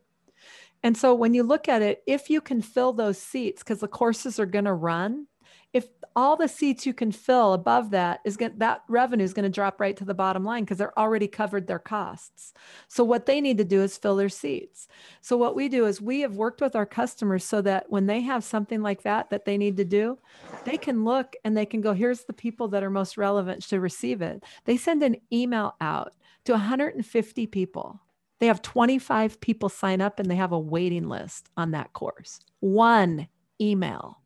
And 0.85 0.97
so 0.97 1.13
when 1.13 1.35
you 1.35 1.43
look 1.43 1.69
at 1.69 1.83
it 1.83 2.05
if 2.07 2.31
you 2.31 2.41
can 2.41 2.63
fill 2.63 2.93
those 2.93 3.19
seats 3.19 3.65
because 3.65 3.81
the 3.81 3.89
courses 3.89 4.39
are 4.39 4.47
going 4.47 4.67
to 4.67 4.73
run 4.73 5.27
if 5.73 5.87
all 6.17 6.37
the 6.37 6.49
seats 6.49 6.87
you 6.87 6.95
can 6.95 7.13
fill 7.13 7.53
above 7.53 7.91
that 7.91 8.21
is 8.25 8.37
going 8.37 8.53
that 8.57 8.83
revenue 8.89 9.25
is 9.25 9.35
going 9.35 9.45
to 9.45 9.51
drop 9.51 9.81
right 9.81 9.97
to 9.97 10.05
the 10.05 10.15
bottom 10.15 10.43
line 10.43 10.65
because 10.65 10.79
they're 10.79 10.99
already 10.99 11.29
covered 11.29 11.67
their 11.67 11.79
costs. 11.79 12.55
So 12.89 13.05
what 13.05 13.27
they 13.27 13.41
need 13.41 13.59
to 13.59 13.65
do 13.65 13.83
is 13.83 13.97
fill 13.97 14.17
their 14.17 14.29
seats. 14.29 14.89
So 15.21 15.37
what 15.37 15.55
we 15.55 15.69
do 15.69 15.87
is 15.87 16.01
we 16.01 16.21
have 16.21 16.37
worked 16.37 16.61
with 16.61 16.75
our 16.75 16.87
customers 16.87 17.45
so 17.45 17.61
that 17.63 17.91
when 17.91 18.07
they 18.07 18.21
have 18.23 18.43
something 18.43 18.83
like 18.83 19.03
that 19.03 19.31
that 19.31 19.45
they 19.45 19.59
need 19.59 19.77
to 19.77 19.85
do, 19.85 20.19
they 20.65 20.79
can 20.79 21.05
look 21.05 21.37
and 21.45 21.57
they 21.57 21.67
can 21.67 21.81
go 21.81 21.93
here's 21.93 22.25
the 22.25 22.33
people 22.33 22.69
that 22.69 22.83
are 22.83 22.91
most 22.91 23.17
relevant 23.17 23.63
to 23.69 23.81
receive 23.81 24.23
it. 24.23 24.43
They 24.65 24.77
send 24.77 25.03
an 25.03 25.17
email 25.33 25.77
out 25.81 26.15
to 26.47 26.53
150 26.53 27.47
people. 27.47 28.01
They 28.41 28.47
have 28.47 28.63
25 28.63 29.41
people 29.41 29.69
sign 29.69 30.01
up 30.01 30.19
and 30.19 30.31
they 30.31 30.37
have 30.37 30.53
a 30.53 30.59
waiting 30.59 31.09
list 31.09 31.49
on 31.57 31.73
that 31.73 31.93
course. 31.93 32.41
One 32.61 33.29
email 33.61 34.19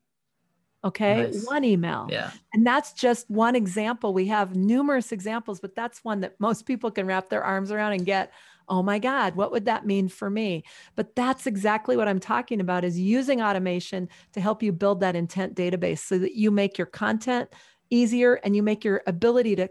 Okay. 0.84 1.30
Nice. 1.30 1.46
One 1.46 1.64
email. 1.64 2.08
Yeah. 2.10 2.30
And 2.52 2.66
that's 2.66 2.92
just 2.92 3.30
one 3.30 3.54
example. 3.54 4.12
We 4.12 4.26
have 4.26 4.56
numerous 4.56 5.12
examples, 5.12 5.60
but 5.60 5.76
that's 5.76 6.02
one 6.02 6.20
that 6.20 6.34
most 6.40 6.66
people 6.66 6.90
can 6.90 7.06
wrap 7.06 7.28
their 7.28 7.44
arms 7.44 7.70
around 7.70 7.92
and 7.92 8.04
get, 8.04 8.32
oh 8.68 8.82
my 8.82 8.98
God, 8.98 9.36
what 9.36 9.52
would 9.52 9.66
that 9.66 9.86
mean 9.86 10.08
for 10.08 10.28
me? 10.28 10.64
But 10.96 11.14
that's 11.14 11.46
exactly 11.46 11.96
what 11.96 12.08
I'm 12.08 12.20
talking 12.20 12.60
about 12.60 12.84
is 12.84 12.98
using 12.98 13.40
automation 13.40 14.08
to 14.32 14.40
help 14.40 14.62
you 14.62 14.72
build 14.72 15.00
that 15.00 15.14
intent 15.14 15.54
database 15.54 16.00
so 16.00 16.18
that 16.18 16.34
you 16.34 16.50
make 16.50 16.78
your 16.78 16.86
content 16.86 17.50
easier 17.90 18.34
and 18.42 18.56
you 18.56 18.62
make 18.62 18.84
your 18.84 19.02
ability 19.06 19.54
to 19.56 19.70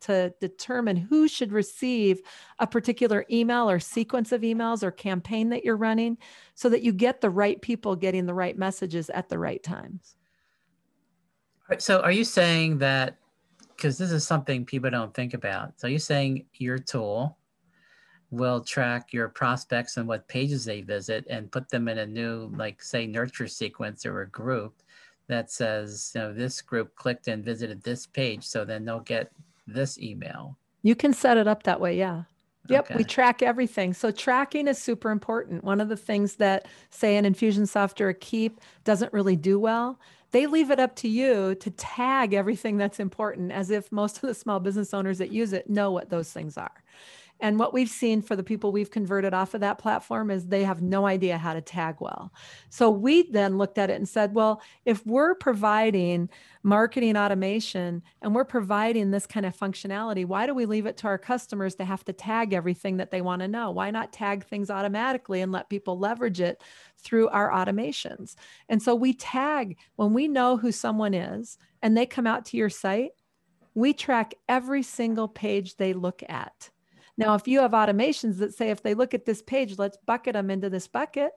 to 0.00 0.32
determine 0.40 0.96
who 0.96 1.28
should 1.28 1.52
receive 1.52 2.20
a 2.58 2.66
particular 2.66 3.26
email 3.30 3.68
or 3.68 3.78
sequence 3.78 4.32
of 4.32 4.40
emails 4.40 4.82
or 4.82 4.90
campaign 4.90 5.50
that 5.50 5.62
you're 5.62 5.76
running 5.76 6.16
so 6.54 6.70
that 6.70 6.82
you 6.82 6.90
get 6.90 7.20
the 7.20 7.28
right 7.28 7.60
people 7.60 7.94
getting 7.94 8.24
the 8.24 8.32
right 8.32 8.56
messages 8.56 9.10
at 9.10 9.28
the 9.28 9.38
right 9.38 9.62
times. 9.62 10.16
So 11.78 12.00
are 12.00 12.12
you 12.12 12.24
saying 12.24 12.78
that 12.78 13.16
because 13.80 13.96
this 13.96 14.10
is 14.10 14.26
something 14.26 14.66
people 14.66 14.90
don't 14.90 15.14
think 15.14 15.32
about. 15.32 15.72
So 15.80 15.86
you're 15.86 15.98
saying 15.98 16.44
your 16.58 16.76
tool 16.76 17.38
will 18.30 18.60
track 18.60 19.10
your 19.14 19.30
prospects 19.30 19.96
and 19.96 20.06
what 20.06 20.28
pages 20.28 20.66
they 20.66 20.82
visit 20.82 21.26
and 21.30 21.50
put 21.50 21.70
them 21.70 21.88
in 21.88 21.96
a 21.96 22.06
new, 22.06 22.52
like 22.56 22.82
say, 22.82 23.06
nurture 23.06 23.48
sequence 23.48 24.04
or 24.04 24.20
a 24.20 24.28
group 24.28 24.82
that 25.28 25.50
says, 25.50 26.12
you 26.14 26.20
know, 26.20 26.34
this 26.34 26.60
group 26.60 26.94
clicked 26.94 27.26
and 27.28 27.42
visited 27.42 27.82
this 27.82 28.06
page, 28.06 28.44
so 28.44 28.66
then 28.66 28.84
they'll 28.84 29.00
get 29.00 29.32
this 29.66 29.98
email. 29.98 30.58
You 30.82 30.94
can 30.94 31.14
set 31.14 31.38
it 31.38 31.48
up 31.48 31.62
that 31.62 31.80
way, 31.80 31.96
yeah. 31.96 32.24
Yep, 32.68 32.84
Okay. 32.84 32.94
we 32.98 33.04
track 33.04 33.42
everything. 33.42 33.94
So 33.94 34.10
tracking 34.10 34.68
is 34.68 34.76
super 34.76 35.10
important. 35.10 35.64
One 35.64 35.80
of 35.80 35.88
the 35.88 35.96
things 35.96 36.36
that 36.36 36.68
say 36.90 37.16
an 37.16 37.24
Infusionsoft 37.24 38.00
or 38.00 38.10
a 38.10 38.14
Keap 38.14 38.60
doesn't 38.84 39.12
really 39.12 39.36
do 39.36 39.58
well, 39.58 39.98
they 40.32 40.46
leave 40.46 40.70
it 40.70 40.78
up 40.78 40.94
to 40.96 41.08
you 41.08 41.54
to 41.56 41.70
tag 41.70 42.32
everything 42.32 42.76
that's 42.76 43.00
important 43.00 43.52
as 43.52 43.70
if 43.70 43.90
most 43.90 44.16
of 44.16 44.22
the 44.22 44.34
small 44.34 44.60
business 44.60 44.94
owners 44.94 45.18
that 45.18 45.32
use 45.32 45.52
it 45.52 45.68
know 45.68 45.90
what 45.90 46.10
those 46.10 46.32
things 46.32 46.56
are. 46.56 46.82
And 47.40 47.58
what 47.58 47.72
we've 47.72 47.88
seen 47.88 48.22
for 48.22 48.36
the 48.36 48.42
people 48.42 48.70
we've 48.70 48.90
converted 48.90 49.32
off 49.32 49.54
of 49.54 49.60
that 49.60 49.78
platform 49.78 50.30
is 50.30 50.46
they 50.46 50.64
have 50.64 50.82
no 50.82 51.06
idea 51.06 51.38
how 51.38 51.54
to 51.54 51.60
tag 51.60 51.96
well. 52.00 52.32
So 52.68 52.90
we 52.90 53.30
then 53.30 53.56
looked 53.56 53.78
at 53.78 53.90
it 53.90 53.94
and 53.94 54.08
said, 54.08 54.34
well, 54.34 54.60
if 54.84 55.04
we're 55.06 55.34
providing 55.34 56.28
marketing 56.62 57.16
automation 57.16 58.02
and 58.20 58.34
we're 58.34 58.44
providing 58.44 59.10
this 59.10 59.26
kind 59.26 59.46
of 59.46 59.56
functionality, 59.56 60.26
why 60.26 60.46
do 60.46 60.54
we 60.54 60.66
leave 60.66 60.86
it 60.86 60.96
to 60.98 61.06
our 61.06 61.18
customers 61.18 61.74
to 61.76 61.84
have 61.84 62.04
to 62.04 62.12
tag 62.12 62.52
everything 62.52 62.98
that 62.98 63.10
they 63.10 63.22
want 63.22 63.40
to 63.40 63.48
know? 63.48 63.70
Why 63.70 63.90
not 63.90 64.12
tag 64.12 64.44
things 64.44 64.70
automatically 64.70 65.40
and 65.40 65.50
let 65.50 65.70
people 65.70 65.98
leverage 65.98 66.40
it 66.40 66.62
through 66.98 67.28
our 67.28 67.50
automations? 67.50 68.34
And 68.68 68.82
so 68.82 68.94
we 68.94 69.14
tag 69.14 69.78
when 69.96 70.12
we 70.12 70.28
know 70.28 70.58
who 70.58 70.72
someone 70.72 71.14
is 71.14 71.56
and 71.82 71.96
they 71.96 72.06
come 72.06 72.26
out 72.26 72.44
to 72.46 72.56
your 72.56 72.70
site, 72.70 73.12
we 73.74 73.92
track 73.92 74.34
every 74.48 74.82
single 74.82 75.28
page 75.28 75.76
they 75.76 75.92
look 75.92 76.22
at. 76.28 76.70
Now, 77.20 77.34
if 77.34 77.46
you 77.46 77.60
have 77.60 77.72
automations 77.72 78.38
that 78.38 78.54
say 78.54 78.70
if 78.70 78.82
they 78.82 78.94
look 78.94 79.12
at 79.12 79.26
this 79.26 79.42
page, 79.42 79.78
let's 79.78 79.98
bucket 80.06 80.32
them 80.32 80.50
into 80.50 80.70
this 80.70 80.88
bucket, 80.88 81.32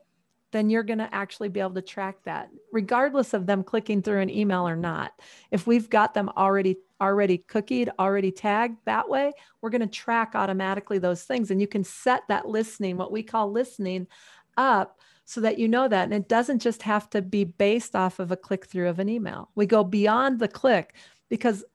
then 0.53 0.69
you're 0.69 0.81
going 0.81 0.99
to 0.99 1.13
actually 1.13 1.49
be 1.49 1.59
able 1.59 1.73
to 1.73 1.81
track 1.81 2.23
that 2.23 2.49
regardless 2.71 3.33
of 3.33 3.47
them 3.47 3.63
clicking 3.63 4.01
through 4.01 4.21
an 4.21 4.29
email 4.29 4.65
or 4.65 4.77
not. 4.77 5.11
If 5.51 5.67
we've 5.67 5.89
got 5.89 6.13
them 6.13 6.29
already 6.37 6.77
already 7.01 7.43
cookied, 7.49 7.89
already 7.99 8.31
tagged 8.31 8.77
that 8.85 9.09
way, 9.09 9.33
we're 9.61 9.71
going 9.71 9.81
to 9.81 9.87
track 9.87 10.35
automatically 10.35 10.99
those 10.99 11.23
things 11.23 11.51
and 11.51 11.59
you 11.59 11.67
can 11.67 11.83
set 11.83 12.21
that 12.29 12.47
listening, 12.47 12.95
what 12.95 13.11
we 13.11 13.21
call 13.21 13.51
listening 13.51 14.07
up 14.55 14.99
so 15.25 15.41
that 15.41 15.59
you 15.59 15.67
know 15.67 15.89
that 15.89 16.05
and 16.05 16.13
it 16.13 16.29
doesn't 16.29 16.59
just 16.59 16.83
have 16.83 17.09
to 17.09 17.21
be 17.21 17.43
based 17.43 17.93
off 17.93 18.19
of 18.19 18.31
a 18.31 18.37
click 18.37 18.67
through 18.67 18.87
of 18.87 18.99
an 18.99 19.09
email. 19.09 19.49
We 19.55 19.65
go 19.65 19.83
beyond 19.83 20.39
the 20.39 20.47
click 20.47 20.95
because 21.27 21.65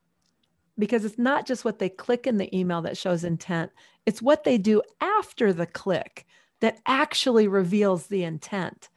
because 0.79 1.05
it's 1.05 1.19
not 1.19 1.47
just 1.47 1.65
what 1.65 1.79
they 1.79 1.89
click 1.89 2.27
in 2.27 2.37
the 2.39 2.55
email 2.57 2.83
that 2.83 2.97
shows 2.97 3.25
intent, 3.25 3.71
it's 4.07 4.23
what 4.23 4.45
they 4.45 4.59
do 4.59 4.83
after 5.01 5.53
the 5.53 5.67
click 5.67 6.27
that 6.61 6.79
actually 6.87 7.49
reveals 7.49 8.07
the 8.07 8.25
intent. 8.25 8.89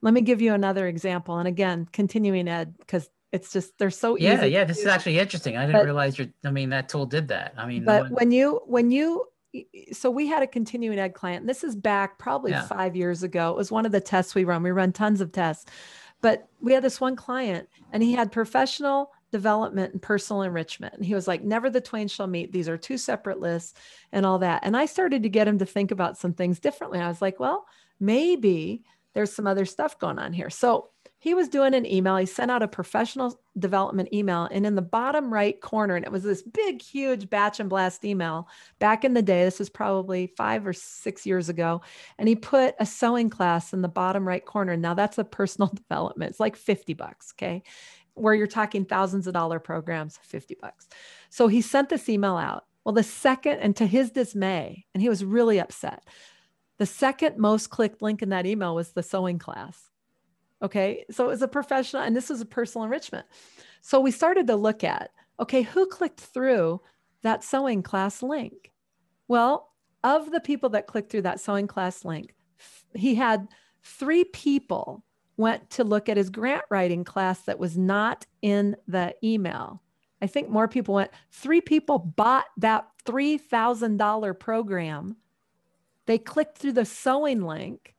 Let 0.00 0.14
me 0.14 0.20
give 0.20 0.40
you 0.40 0.52
another 0.54 0.86
example. 0.86 1.38
And 1.38 1.48
again, 1.48 1.88
continuing 1.92 2.46
Ed, 2.48 2.74
because 2.78 3.08
it's 3.32 3.52
just 3.52 3.76
they're 3.78 3.90
so 3.90 4.16
Yeah, 4.16 4.38
easy. 4.38 4.48
yeah. 4.48 4.64
This 4.64 4.78
is 4.78 4.86
actually 4.86 5.18
interesting. 5.18 5.56
I 5.56 5.66
didn't 5.66 5.80
But- 5.80 5.84
realize 5.86 6.18
your. 6.18 6.28
I 6.44 6.50
mean, 6.50 6.70
that 6.70 6.88
tool 6.88 7.06
did 7.06 7.28
that. 7.28 7.54
I 7.56 7.66
mean, 7.66 7.84
but 7.84 8.04
when- 8.04 8.12
when 8.12 8.30
you 8.30 8.60
when 8.66 8.90
you 8.90 9.26
so 9.92 10.10
we 10.10 10.26
had 10.26 10.42
a 10.42 10.46
continuing 10.48 10.98
ed 10.98 11.14
client 11.14 11.42
and 11.42 11.48
this 11.48 11.62
is 11.62 11.76
back 11.76 12.18
probably 12.18 12.50
Yeah. 12.50 12.66
five 12.66 12.96
years 12.96 13.22
ago 13.22 13.50
it 13.50 13.56
was 13.56 13.70
one 13.70 13.86
of 13.86 13.92
the 13.92 14.00
tests 14.00 14.34
we 14.34 14.42
run 14.42 14.64
we 14.64 14.72
run 14.72 14.90
tons 14.92 15.20
of 15.20 15.30
tests 15.30 15.70
but 16.20 16.48
we 16.60 16.72
had 16.72 16.82
this 16.82 17.00
one 17.00 17.14
client 17.14 17.68
and 17.92 18.02
he 18.02 18.14
had 18.14 18.32
professional 18.32 19.12
development 19.34 19.92
and 19.92 20.00
personal 20.00 20.42
enrichment 20.42 20.94
and 20.94 21.04
he 21.04 21.12
was 21.12 21.26
like 21.26 21.42
never 21.42 21.68
the 21.68 21.80
twain 21.80 22.06
shall 22.06 22.28
meet 22.28 22.52
these 22.52 22.68
are 22.68 22.78
two 22.78 22.96
separate 22.96 23.40
lists 23.40 23.74
and 24.12 24.24
all 24.24 24.38
that 24.38 24.60
and 24.62 24.76
i 24.76 24.86
started 24.86 25.24
to 25.24 25.28
get 25.28 25.48
him 25.48 25.58
to 25.58 25.66
think 25.66 25.90
about 25.90 26.16
some 26.16 26.32
things 26.32 26.60
differently 26.60 27.00
i 27.00 27.08
was 27.08 27.20
like 27.20 27.40
well 27.40 27.66
maybe 27.98 28.84
there's 29.12 29.32
some 29.32 29.48
other 29.48 29.64
stuff 29.64 29.98
going 29.98 30.20
on 30.20 30.32
here 30.32 30.50
so 30.50 30.90
he 31.24 31.32
was 31.32 31.48
doing 31.48 31.72
an 31.72 31.86
email. 31.86 32.18
He 32.18 32.26
sent 32.26 32.50
out 32.50 32.62
a 32.62 32.68
professional 32.68 33.40
development 33.58 34.10
email, 34.12 34.46
and 34.52 34.66
in 34.66 34.74
the 34.74 34.82
bottom 34.82 35.32
right 35.32 35.58
corner, 35.58 35.96
and 35.96 36.04
it 36.04 36.12
was 36.12 36.22
this 36.22 36.42
big, 36.42 36.82
huge 36.82 37.30
batch 37.30 37.60
and 37.60 37.70
blast 37.70 38.04
email 38.04 38.46
back 38.78 39.06
in 39.06 39.14
the 39.14 39.22
day. 39.22 39.42
This 39.42 39.58
was 39.58 39.70
probably 39.70 40.26
five 40.26 40.66
or 40.66 40.74
six 40.74 41.24
years 41.24 41.48
ago. 41.48 41.80
And 42.18 42.28
he 42.28 42.36
put 42.36 42.74
a 42.78 42.84
sewing 42.84 43.30
class 43.30 43.72
in 43.72 43.80
the 43.80 43.88
bottom 43.88 44.28
right 44.28 44.44
corner. 44.44 44.76
Now 44.76 44.92
that's 44.92 45.16
a 45.16 45.24
personal 45.24 45.68
development. 45.74 46.32
It's 46.32 46.40
like 46.40 46.56
50 46.56 46.92
bucks. 46.92 47.32
Okay. 47.34 47.62
Where 48.14 48.34
you're 48.34 48.46
talking 48.46 48.84
thousands 48.84 49.26
of 49.26 49.34
dollar 49.34 49.58
programs, 49.58 50.18
50 50.22 50.56
bucks. 50.60 50.88
So 51.30 51.48
he 51.48 51.60
sent 51.60 51.88
this 51.88 52.08
email 52.08 52.36
out. 52.36 52.64
Well, 52.84 52.92
the 52.92 53.02
second, 53.02 53.58
and 53.58 53.74
to 53.76 53.86
his 53.86 54.10
dismay, 54.10 54.84
and 54.94 55.02
he 55.02 55.08
was 55.08 55.24
really 55.24 55.58
upset, 55.58 56.04
the 56.78 56.86
second 56.86 57.38
most 57.38 57.70
clicked 57.70 58.02
link 58.02 58.22
in 58.22 58.28
that 58.28 58.46
email 58.46 58.74
was 58.74 58.92
the 58.92 59.02
sewing 59.02 59.38
class. 59.38 59.90
Okay. 60.62 61.04
So 61.10 61.24
it 61.24 61.28
was 61.28 61.42
a 61.42 61.48
professional, 61.48 62.02
and 62.02 62.14
this 62.14 62.28
was 62.28 62.40
a 62.40 62.46
personal 62.46 62.84
enrichment. 62.84 63.26
So 63.80 64.00
we 64.00 64.10
started 64.10 64.46
to 64.48 64.56
look 64.56 64.84
at 64.84 65.10
okay, 65.40 65.62
who 65.62 65.86
clicked 65.86 66.20
through 66.20 66.80
that 67.22 67.42
sewing 67.42 67.82
class 67.82 68.22
link? 68.22 68.70
Well, 69.26 69.72
of 70.04 70.30
the 70.30 70.40
people 70.40 70.68
that 70.70 70.86
clicked 70.86 71.10
through 71.10 71.22
that 71.22 71.40
sewing 71.40 71.66
class 71.66 72.04
link, 72.04 72.34
he 72.94 73.14
had 73.14 73.48
three 73.82 74.24
people 74.24 75.02
went 75.36 75.68
to 75.70 75.84
look 75.84 76.08
at 76.08 76.16
his 76.16 76.30
grant 76.30 76.64
writing 76.70 77.04
class 77.04 77.40
that 77.42 77.58
was 77.58 77.76
not 77.76 78.26
in 78.42 78.76
the 78.86 79.14
email. 79.22 79.82
I 80.22 80.26
think 80.26 80.48
more 80.48 80.68
people 80.68 80.94
went, 80.94 81.10
three 81.32 81.60
people 81.60 81.98
bought 81.98 82.46
that 82.58 82.88
$3,000 83.04 84.38
program. 84.38 85.16
They 86.06 86.18
clicked 86.18 86.58
through 86.58 86.72
the 86.72 86.84
sewing 86.84 87.42
link. 87.42 87.94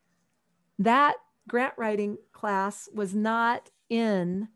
That 0.79 1.15
grant 1.47 1.73
writing 1.77 2.17
class 2.31 2.89
was 2.93 3.13
not 3.13 3.69
in, 3.89 4.47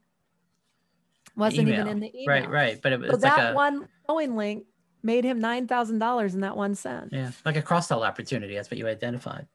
wasn't 1.35 1.67
even 1.69 1.87
in 1.87 1.99
the 1.99 2.11
email. 2.15 2.27
right, 2.27 2.49
right. 2.49 2.81
But 2.81 2.93
it, 2.93 3.01
So 3.01 3.13
it's 3.13 3.23
like 3.23 3.35
that 3.35 3.51
a 3.51 3.55
one 3.55 3.87
sewing 4.07 4.35
link 4.35 4.65
made 5.03 5.23
him 5.23 5.39
$9,000 5.39 6.33
in 6.33 6.41
that 6.41 6.57
one 6.57 6.75
cent. 6.75 7.09
yeah, 7.11 7.31
like 7.45 7.55
a 7.55 7.61
cross 7.61 7.87
sell 7.87 8.03
opportunity. 8.03 8.55
That's 8.55 8.69
what 8.69 8.77
you 8.77 8.87
identified. 8.87 9.47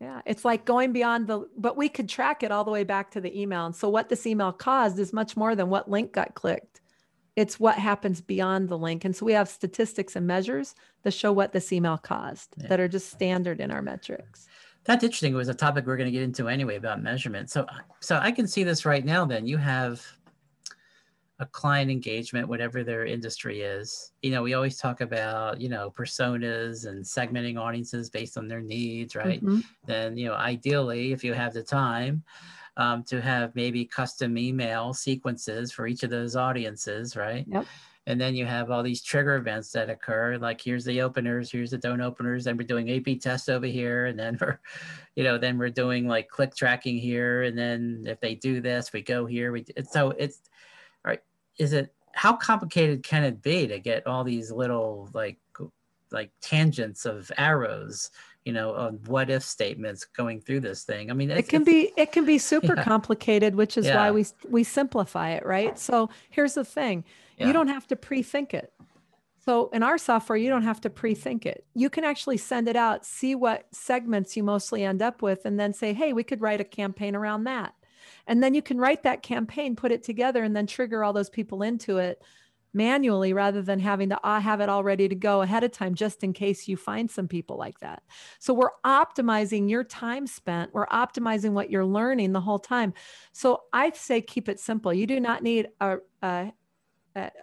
Yeah, 0.00 0.20
it's 0.26 0.44
like 0.44 0.66
going 0.66 0.92
beyond 0.92 1.26
the, 1.26 1.48
but 1.56 1.76
we 1.76 1.88
could 1.88 2.08
track 2.08 2.42
it 2.42 2.50
all 2.52 2.64
the 2.64 2.70
way 2.70 2.84
back 2.84 3.10
to 3.12 3.20
the 3.20 3.40
email. 3.40 3.64
And 3.64 3.74
so 3.74 3.88
what 3.88 4.08
this 4.10 4.26
email 4.26 4.52
caused 4.52 4.98
is 4.98 5.12
much 5.12 5.36
more 5.36 5.54
than 5.54 5.70
what 5.70 5.90
link 5.90 6.12
got 6.12 6.34
clicked. 6.34 6.80
It's 7.34 7.58
what 7.58 7.76
happens 7.78 8.20
beyond 8.20 8.68
the 8.68 8.78
link. 8.78 9.04
And 9.04 9.16
so 9.16 9.24
we 9.24 9.32
have 9.32 9.48
statistics 9.48 10.14
and 10.16 10.26
measures 10.26 10.74
that 11.02 11.12
show 11.12 11.32
what 11.32 11.52
this 11.52 11.72
email 11.72 11.96
caused 11.96 12.54
Yeah. 12.58 12.68
that 12.68 12.80
are 12.80 12.88
just 12.88 13.10
standard 13.10 13.60
in 13.60 13.70
our 13.70 13.82
metrics. 13.82 14.46
That's 14.84 15.02
interesting. 15.02 15.32
It 15.32 15.36
was 15.36 15.48
a 15.48 15.54
topic 15.54 15.86
we're 15.86 15.96
going 15.96 16.08
to 16.08 16.12
get 16.12 16.22
into 16.22 16.48
anyway 16.48 16.76
about 16.76 17.02
measurement. 17.02 17.50
So, 17.50 17.66
so 18.00 18.18
I 18.22 18.32
can 18.32 18.46
see 18.46 18.64
this 18.64 18.84
right 18.86 19.04
now. 19.04 19.24
Then 19.24 19.46
you 19.46 19.56
have 19.56 20.06
a 21.38 21.46
client 21.46 21.90
engagement, 21.90 22.48
whatever 22.48 22.82
their 22.82 23.04
industry 23.04 23.60
is. 23.60 24.12
You 24.22 24.30
know, 24.30 24.42
we 24.42 24.54
always 24.54 24.78
talk 24.78 25.00
about 25.00 25.60
you 25.60 25.68
know 25.68 25.90
personas 25.90 26.86
and 26.86 27.04
segmenting 27.04 27.58
audiences 27.60 28.10
based 28.10 28.38
on 28.38 28.48
their 28.48 28.62
needs, 28.62 29.14
right? 29.14 29.42
Mhm. 29.42 29.64
Then 29.86 30.16
you 30.16 30.28
know, 30.28 30.34
ideally, 30.34 31.12
if 31.12 31.24
you 31.24 31.34
have 31.34 31.54
the 31.54 31.62
time. 31.62 32.24
Um, 32.78 33.04
to 33.04 33.22
have 33.22 33.56
maybe 33.56 33.86
custom 33.86 34.36
email 34.36 34.92
sequences 34.92 35.72
for 35.72 35.86
each 35.86 36.02
of 36.02 36.10
those 36.10 36.36
audiences, 36.36 37.16
right? 37.16 37.46
Yep. 37.48 37.64
And 38.06 38.20
then 38.20 38.36
you 38.36 38.46
have 38.46 38.70
all 38.70 38.82
these 38.82 39.02
trigger 39.02 39.34
events 39.34 39.72
that 39.72 39.90
occur, 39.90 40.36
like 40.36 40.60
here's 40.60 40.84
the 40.84 41.00
openers, 41.00 41.50
here's 41.50 41.72
the 41.72 41.78
don't 41.78 42.00
openers, 42.00 42.46
and 42.46 42.56
we're 42.56 42.66
doing 42.66 42.88
A/B 42.88 43.16
tests 43.18 43.48
over 43.48 43.66
here, 43.66 44.06
and 44.06 44.18
then 44.18 44.36
we're, 44.40 44.60
you 45.16 45.24
know, 45.24 45.38
then 45.38 45.58
we're 45.58 45.70
doing 45.70 46.06
like 46.06 46.28
click 46.28 46.54
tracking 46.54 46.98
here, 46.98 47.42
and 47.42 47.58
then 47.58 48.04
if 48.06 48.20
they 48.20 48.34
do 48.36 48.60
this, 48.60 48.92
we 48.92 49.02
go 49.02 49.26
here. 49.26 49.50
We 49.50 49.64
so 49.90 50.10
it's, 50.10 50.40
right. 51.06 51.22
Is 51.58 51.72
it 51.72 51.94
how 52.12 52.34
complicated 52.34 53.02
can 53.02 53.24
it 53.24 53.42
be 53.42 53.66
to 53.66 53.78
get 53.78 54.06
all 54.06 54.24
these 54.24 54.50
little 54.50 55.08
like 55.14 55.38
like 56.12 56.30
tangents 56.40 57.04
of 57.04 57.32
arrows, 57.36 58.10
you 58.44 58.52
know, 58.52 58.74
on 58.74 59.00
what 59.06 59.28
if 59.28 59.42
statements 59.42 60.04
going 60.04 60.40
through 60.40 60.60
this 60.60 60.84
thing? 60.84 61.10
I 61.10 61.14
mean, 61.14 61.30
It 61.30 61.48
can 61.48 61.64
be 61.64 61.92
it 61.96 62.12
can 62.12 62.24
be 62.24 62.38
super 62.38 62.74
Yeah. 62.76 62.84
complicated, 62.84 63.54
which 63.54 63.76
is 63.76 63.86
Yeah. 63.86 63.96
why 63.96 64.10
we 64.10 64.24
we 64.48 64.64
simplify 64.64 65.30
it, 65.30 65.44
right? 65.44 65.78
So 65.78 66.10
here's 66.30 66.54
the 66.54 66.64
thing. 66.64 67.04
Yeah. 67.38 67.48
You 67.48 67.52
don't 67.52 67.68
have 67.68 67.86
to 67.88 67.96
pre-think 67.96 68.54
it. 68.54 68.72
So 69.44 69.68
in 69.72 69.84
our 69.84 69.96
software, 69.96 70.36
you 70.36 70.48
don't 70.48 70.64
have 70.64 70.80
to 70.80 70.90
pre-think 70.90 71.46
it. 71.46 71.64
You 71.74 71.88
can 71.88 72.02
actually 72.02 72.36
send 72.36 72.66
it 72.66 72.74
out, 72.74 73.04
see 73.06 73.36
what 73.36 73.66
segments 73.72 74.36
you 74.36 74.42
mostly 74.42 74.82
end 74.82 75.02
up 75.02 75.22
with, 75.22 75.44
and 75.44 75.60
then 75.60 75.72
say, 75.72 75.92
hey, 75.92 76.12
we 76.12 76.24
could 76.24 76.40
write 76.40 76.60
a 76.60 76.64
campaign 76.64 77.14
around 77.14 77.44
that. 77.44 77.74
And 78.26 78.42
then 78.42 78.54
you 78.54 78.62
can 78.62 78.78
write 78.78 79.02
that 79.04 79.22
campaign, 79.22 79.76
put 79.76 79.92
it 79.92 80.02
together, 80.02 80.42
and 80.42 80.54
then 80.54 80.66
trigger 80.66 81.04
all 81.04 81.12
those 81.12 81.30
people 81.30 81.62
into 81.62 81.98
it 81.98 82.22
manually 82.74 83.32
rather 83.32 83.62
than 83.62 83.80
having 83.80 84.10
to 84.10 84.20
uh, 84.22 84.38
have 84.38 84.60
it 84.60 84.68
all 84.68 84.84
ready 84.84 85.08
to 85.08 85.14
go 85.14 85.40
ahead 85.40 85.64
of 85.64 85.72
time 85.72 85.94
just 85.94 86.22
in 86.22 86.32
case 86.32 86.68
you 86.68 86.76
find 86.76 87.10
some 87.10 87.26
people 87.26 87.56
like 87.56 87.80
that. 87.80 88.02
So 88.38 88.52
we're 88.52 88.70
optimizing 88.84 89.70
your 89.70 89.82
time 89.82 90.26
spent. 90.26 90.74
We're 90.74 90.86
optimizing 90.88 91.52
what 91.52 91.70
you're 91.70 91.86
learning 91.86 92.32
the 92.32 92.40
whole 92.40 92.58
time. 92.58 92.92
So 93.32 93.62
I 93.72 93.90
say 93.92 94.20
keep 94.20 94.48
it 94.48 94.60
simple. 94.60 94.92
You 94.92 95.06
do 95.06 95.20
not 95.20 95.42
need 95.42 95.68
a 95.80 95.98
a, 96.22 96.52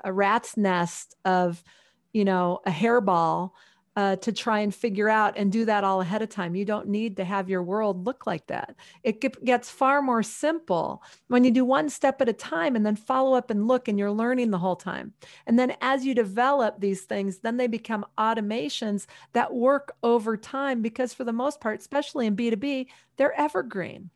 a 0.04 0.14
rat's 0.14 0.56
nest 0.56 1.16
of, 1.26 1.64
you 2.12 2.26
know, 2.26 2.60
a 2.66 2.72
hairball 2.72 3.52
uh, 3.96 4.16
to 4.18 4.32
try 4.32 4.60
and 4.60 4.74
figure 4.74 5.08
out 5.08 5.38
and 5.38 5.52
do 5.52 5.66
that 5.66 5.84
all 5.84 6.02
ahead 6.02 6.22
of 6.22 6.30
time. 6.30 6.56
You 6.56 6.66
don't 6.66 6.88
need 6.88 7.18
to 7.18 7.24
have 7.24 7.50
your 7.50 7.62
world 7.62 8.06
look 8.06 8.26
like 8.26 8.48
that. 8.48 8.76
It 9.04 9.24
gets 9.44 9.70
far 9.70 10.02
more 10.02 10.24
simple 10.24 11.04
when 11.28 11.44
you 11.44 11.52
do 11.52 11.64
one 11.64 11.90
step 11.90 12.20
at 12.22 12.30
a 12.30 12.34
time 12.34 12.76
and 12.76 12.86
then 12.86 12.96
follow 12.96 13.38
up 13.38 13.52
and 13.52 13.68
look, 13.68 13.88
and 13.88 14.00
you're 14.00 14.12
learning 14.12 14.50
the 14.52 14.58
whole 14.58 14.76
time. 14.76 15.14
And 15.46 15.60
then 15.60 15.76
as 15.82 16.06
you 16.06 16.16
develop 16.16 16.80
these 16.80 17.02
things, 17.02 17.40
then 17.40 17.58
they 17.58 17.68
become 17.68 18.06
automations 18.18 19.06
that 19.34 19.54
work 19.54 19.96
over 20.02 20.38
time 20.38 20.82
because, 20.82 21.14
for 21.14 21.24
the 21.24 21.34
most 21.34 21.62
part, 21.62 21.80
especially 21.80 22.26
in 22.26 22.36
B2B, 22.36 22.88
they're 23.18 23.40
evergreen. 23.40 24.10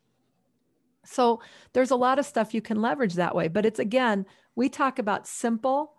So 1.05 1.41
there's 1.73 1.91
a 1.91 1.95
lot 1.95 2.19
of 2.19 2.25
stuff 2.25 2.53
you 2.53 2.61
can 2.61 2.81
leverage 2.81 3.13
that 3.13 3.35
way. 3.35 3.47
But 3.47 3.65
it's 3.65 3.79
again, 3.79 4.25
we 4.55 4.69
talk 4.69 4.99
about 4.99 5.27
simple 5.27 5.93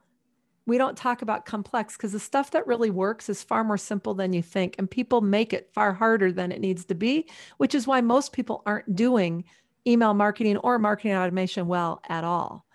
we 0.68 0.76
don't 0.76 0.98
talk 0.98 1.22
about 1.22 1.46
complex 1.46 1.96
because 1.96 2.12
the 2.12 2.20
stuff 2.20 2.50
that 2.50 2.66
really 2.66 2.90
works 2.90 3.31
is 3.31 3.42
far 3.42 3.64
more 3.64 3.78
simple 3.78 4.12
than 4.12 4.35
you 4.35 4.42
think. 4.42 4.74
And 4.78 4.88
people 4.88 5.22
make 5.22 5.54
it 5.54 5.70
far 5.72 5.94
harder 5.94 6.31
than 6.31 6.52
it 6.52 6.61
needs 6.61 6.85
to 6.85 6.94
be, 6.94 7.26
which 7.57 7.74
is 7.74 7.87
why 7.87 8.02
most 8.02 8.35
people 8.35 8.62
aren't 8.66 8.94
doing 8.94 9.44
email 9.87 10.12
marketing 10.12 10.59
or 10.59 10.78
marketing 10.78 11.14
automation 11.14 11.68
well 11.68 12.02
at 12.11 12.22
all. 12.22 12.66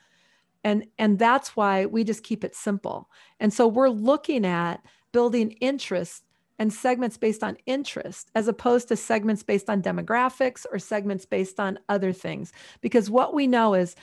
And, 0.63 0.87
and 0.97 1.19
that's 1.19 1.55
why 1.55 1.85
we 1.85 2.03
just 2.03 2.23
keep 2.23 2.43
it 2.43 2.55
simple. 2.55 3.09
And 3.39 3.53
so 3.53 3.67
we're 3.67 3.89
looking 3.89 4.43
at 4.43 4.83
building 5.11 5.51
interest 5.61 6.23
and 6.57 6.73
segments 6.73 7.17
based 7.17 7.43
on 7.43 7.57
interest 7.67 8.31
as 8.33 8.47
opposed 8.47 8.87
to 8.87 8.95
segments 8.95 9.43
based 9.43 9.69
on 9.69 9.83
demographics 9.83 10.65
or 10.71 10.79
segments 10.79 11.27
based 11.27 11.59
on 11.59 11.77
other 11.89 12.11
things. 12.11 12.53
Because 12.81 13.11
what 13.11 13.35
we 13.35 13.45
know 13.45 13.75
is 13.75 13.95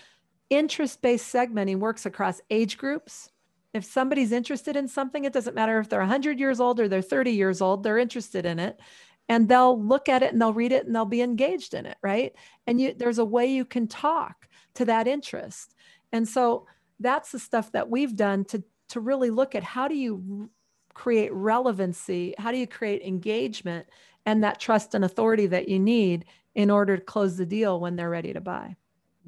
interest 0.49 1.03
based 1.03 1.33
segmenting 1.35 1.79
works 1.79 2.07
across 2.07 2.41
age 2.51 2.79
groups, 2.79 3.31
if 3.73 3.85
somebody's 3.85 4.33
interested 4.33 4.77
in 4.77 4.89
something, 4.89 5.25
it 5.25 5.33
doesn't 5.33 5.55
matter 5.55 5.79
if 5.79 5.89
they're 5.89 6.01
100 6.01 6.41
years 6.41 6.61
old 6.61 6.81
or 6.81 6.89
they're 6.89 7.03
30 7.03 7.31
years 7.31 7.61
old, 7.61 7.83
they're 7.83 7.99
interested 7.99 8.45
in 8.45 8.59
it. 8.59 8.81
And 9.29 9.49
they'll 9.49 9.81
look 9.81 10.09
at 10.09 10.25
it 10.25 10.33
and 10.33 10.41
they'll 10.41 10.53
read 10.53 10.73
it 10.73 10.87
and 10.87 10.95
they'll 10.95 11.05
be 11.05 11.23
engaged 11.23 11.75
in 11.75 11.87
it, 11.87 11.97
right? 12.03 12.35
And 12.67 12.81
you, 12.81 12.95
there's 12.95 13.19
a 13.19 13.25
way 13.25 13.47
you 13.47 13.65
can 13.65 13.87
talk 13.87 14.49
to 14.75 14.85
that 14.87 15.07
interest. 15.07 15.75
And 16.13 16.29
so 16.29 16.67
that's 16.99 17.31
the 17.31 17.39
stuff 17.39 17.71
that 17.73 17.89
we've 17.89 18.17
done 18.17 18.45
to, 18.47 18.65
to 18.89 19.01
really 19.01 19.31
look 19.31 19.55
at 19.55 19.63
how 19.63 19.87
do 19.87 19.95
you 19.95 20.51
create 20.95 21.33
relevancy? 21.33 22.35
How 22.39 22.51
do 22.51 22.59
you 22.59 22.67
create 22.67 23.03
engagement 23.03 23.87
and 24.27 24.43
that 24.43 24.59
trust 24.59 24.95
and 24.95 25.05
authority 25.05 25.47
that 25.47 25.69
you 25.69 25.79
need 25.79 26.25
in 26.57 26.71
order 26.71 26.97
to 26.97 27.03
close 27.03 27.37
the 27.37 27.47
deal 27.47 27.79
when 27.79 27.95
they're 27.95 28.11
ready 28.11 28.33
to 28.33 28.41
buy? 28.41 28.75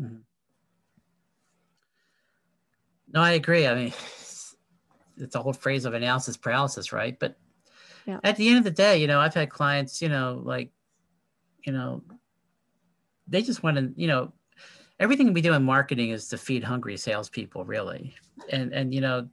Mm-hmm. 0.00 0.16
No, 3.12 3.20
I 3.20 3.32
agree. 3.32 3.66
I 3.66 3.74
mean, 3.74 3.92
it's 5.16 5.34
a 5.34 5.42
whole 5.42 5.52
phrase 5.52 5.84
of 5.84 5.94
analysis 5.94 6.36
paralysis, 6.36 6.92
right? 6.92 7.18
But 7.18 7.36
yeah. 8.06 8.18
at 8.24 8.36
the 8.36 8.48
end 8.48 8.58
of 8.58 8.64
the 8.64 8.70
day, 8.70 8.98
you 8.98 9.06
know, 9.06 9.20
I've 9.20 9.34
had 9.34 9.50
clients, 9.50 10.02
you 10.02 10.08
know, 10.08 10.40
like, 10.44 10.70
you 11.64 11.72
know, 11.72 12.02
they 13.28 13.42
just 13.42 13.62
want 13.62 13.76
to, 13.76 13.92
you 13.96 14.08
know, 14.08 14.32
everything 14.98 15.32
we 15.32 15.40
do 15.40 15.52
in 15.52 15.62
marketing 15.62 16.10
is 16.10 16.28
to 16.28 16.38
feed 16.38 16.64
hungry 16.64 16.96
salespeople, 16.96 17.64
really. 17.64 18.14
And 18.50 18.72
and 18.72 18.94
you 18.94 19.00
know, 19.00 19.28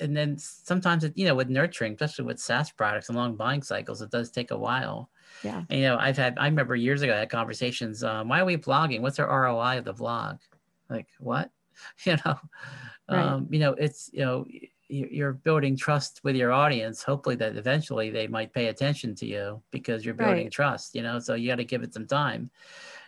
and 0.00 0.16
then 0.16 0.38
sometimes 0.38 1.04
it, 1.04 1.12
you 1.16 1.26
know, 1.26 1.34
with 1.34 1.48
nurturing, 1.48 1.92
especially 1.92 2.24
with 2.24 2.40
SaaS 2.40 2.70
products 2.70 3.08
and 3.08 3.16
long 3.16 3.36
buying 3.36 3.62
cycles, 3.62 4.02
it 4.02 4.10
does 4.10 4.30
take 4.30 4.50
a 4.50 4.58
while. 4.58 5.10
Yeah. 5.42 5.62
And, 5.68 5.80
you 5.80 5.86
know, 5.86 5.96
I've 5.98 6.16
had 6.16 6.38
I 6.38 6.46
remember 6.46 6.74
years 6.74 7.02
ago 7.02 7.14
I 7.14 7.18
had 7.18 7.30
conversations. 7.30 8.02
Um, 8.02 8.28
why 8.28 8.40
are 8.40 8.44
we 8.44 8.56
blogging? 8.56 9.00
What's 9.00 9.18
our 9.18 9.42
ROI 9.42 9.78
of 9.78 9.84
the 9.84 9.94
vlog? 9.94 10.38
Like 10.88 11.08
what? 11.18 11.50
You 12.04 12.16
know, 12.24 12.38
right. 13.10 13.18
um, 13.18 13.48
you 13.50 13.58
know, 13.58 13.72
it's 13.72 14.08
you 14.12 14.20
know 14.20 14.46
you're 14.88 15.32
building 15.32 15.76
trust 15.76 16.20
with 16.24 16.36
your 16.36 16.52
audience 16.52 17.02
hopefully 17.02 17.34
that 17.34 17.56
eventually 17.56 18.10
they 18.10 18.26
might 18.26 18.52
pay 18.52 18.66
attention 18.66 19.14
to 19.14 19.26
you 19.26 19.62
because 19.70 20.04
you're 20.04 20.14
building 20.14 20.44
right. 20.44 20.52
trust 20.52 20.94
you 20.94 21.02
know 21.02 21.18
so 21.18 21.34
you 21.34 21.48
got 21.48 21.56
to 21.56 21.64
give 21.64 21.82
it 21.82 21.94
some 21.94 22.06
time 22.06 22.50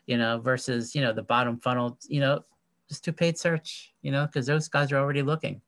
you 0.06 0.16
know 0.16 0.38
versus 0.38 0.94
you 0.94 1.02
know 1.02 1.12
the 1.12 1.22
bottom 1.22 1.58
funnel 1.58 1.98
you 2.08 2.20
know 2.20 2.40
just 2.88 3.04
do 3.04 3.12
paid 3.12 3.38
search 3.38 3.92
you 4.02 4.10
know 4.10 4.26
because 4.26 4.46
those 4.46 4.68
guys 4.68 4.90
are 4.90 4.98
already 4.98 5.22
looking 5.22 5.60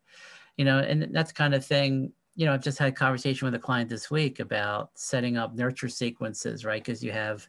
you 0.57 0.65
know 0.65 0.79
and 0.79 1.09
that's 1.13 1.33
kind 1.33 1.55
of 1.55 1.65
thing 1.65 2.13
you 2.37 2.47
know 2.47 2.53
i've 2.53 2.63
just 2.63 2.79
had 2.79 2.89
a 2.89 2.93
conversation 2.93 3.47
with 3.47 3.55
a 3.55 3.59
client 3.59 3.91
this 3.91 4.11
week 4.11 4.41
about 4.41 4.91
setting 4.95 5.37
up 5.37 5.55
nurture 5.55 5.89
sequences 5.89 6.65
right 6.65 6.83
because 6.83 7.03
you 7.03 7.13
have 7.13 7.47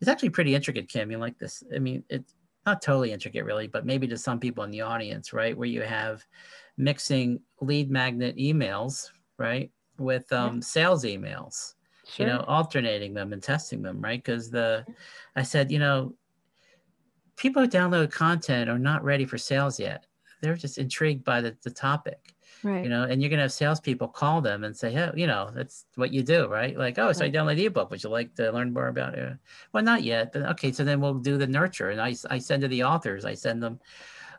it's 0.00 0.08
actually 0.08 0.30
pretty 0.30 0.54
intricate 0.54 0.88
kim 0.88 1.10
you 1.10 1.18
like 1.18 1.38
this 1.38 1.62
i 1.74 1.78
mean 1.78 2.04
it's 2.08 2.34
not 2.64 2.80
totally 2.80 3.12
intricate 3.12 3.44
really 3.44 3.66
but 3.66 3.86
maybe 3.86 4.06
to 4.06 4.16
some 4.16 4.38
people 4.38 4.62
in 4.62 4.70
the 4.70 4.80
audience 4.80 5.32
right 5.32 5.56
where 5.56 5.68
you 5.68 5.82
have 5.82 6.24
mixing 6.76 7.40
lead 7.60 7.90
magnet 7.90 8.36
emails, 8.36 9.10
right, 9.38 9.70
with 9.98 10.32
um, 10.32 10.62
sales 10.62 11.04
emails. 11.04 11.74
Sure. 12.06 12.26
You 12.26 12.32
know, 12.32 12.44
alternating 12.48 13.14
them 13.14 13.32
and 13.32 13.42
testing 13.42 13.80
them, 13.80 14.00
right? 14.00 14.22
Because 14.22 14.50
the, 14.50 14.84
I 15.36 15.42
said, 15.42 15.70
you 15.70 15.78
know, 15.78 16.14
people 17.36 17.62
who 17.62 17.68
download 17.68 18.10
content 18.10 18.68
are 18.68 18.78
not 18.78 19.04
ready 19.04 19.24
for 19.24 19.38
sales 19.38 19.78
yet. 19.78 20.06
They're 20.40 20.56
just 20.56 20.78
intrigued 20.78 21.24
by 21.24 21.40
the, 21.40 21.56
the 21.62 21.70
topic. 21.70 22.34
Right. 22.64 22.84
You 22.84 22.90
know, 22.90 23.02
and 23.02 23.20
you're 23.20 23.30
gonna 23.30 23.42
have 23.42 23.52
salespeople 23.52 24.08
call 24.08 24.40
them 24.40 24.62
and 24.62 24.76
say, 24.76 24.92
"Hey, 24.92 25.10
you 25.16 25.26
know, 25.26 25.50
that's 25.52 25.86
what 25.96 26.12
you 26.12 26.22
do, 26.22 26.46
right? 26.46 26.76
Like, 26.78 26.96
oh, 26.96 27.10
so 27.12 27.24
right. 27.24 27.34
I 27.34 27.36
download 27.36 27.56
the 27.56 27.66
ebook. 27.66 27.90
Would 27.90 28.04
you 28.04 28.10
like 28.10 28.36
to 28.36 28.52
learn 28.52 28.72
more 28.72 28.86
about 28.86 29.18
it? 29.18 29.36
Well, 29.72 29.82
not 29.82 30.04
yet, 30.04 30.32
but 30.32 30.42
okay. 30.42 30.70
So 30.70 30.84
then 30.84 31.00
we'll 31.00 31.14
do 31.14 31.36
the 31.36 31.46
nurture, 31.46 31.90
and 31.90 32.00
I 32.00 32.14
I 32.30 32.38
send 32.38 32.62
to 32.62 32.68
the 32.68 32.84
authors. 32.84 33.24
I 33.24 33.34
send 33.34 33.60
them, 33.60 33.80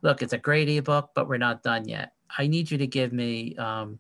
look, 0.04 0.22
it's 0.22 0.32
a 0.32 0.38
great 0.38 0.70
ebook, 0.70 1.10
but 1.14 1.28
we're 1.28 1.38
not 1.38 1.64
done 1.64 1.86
yet. 1.86 2.14
I 2.38 2.48
need 2.48 2.72
you 2.72 2.78
to 2.78 2.88
give 2.88 3.14
me 3.14 3.56
um, 3.58 4.00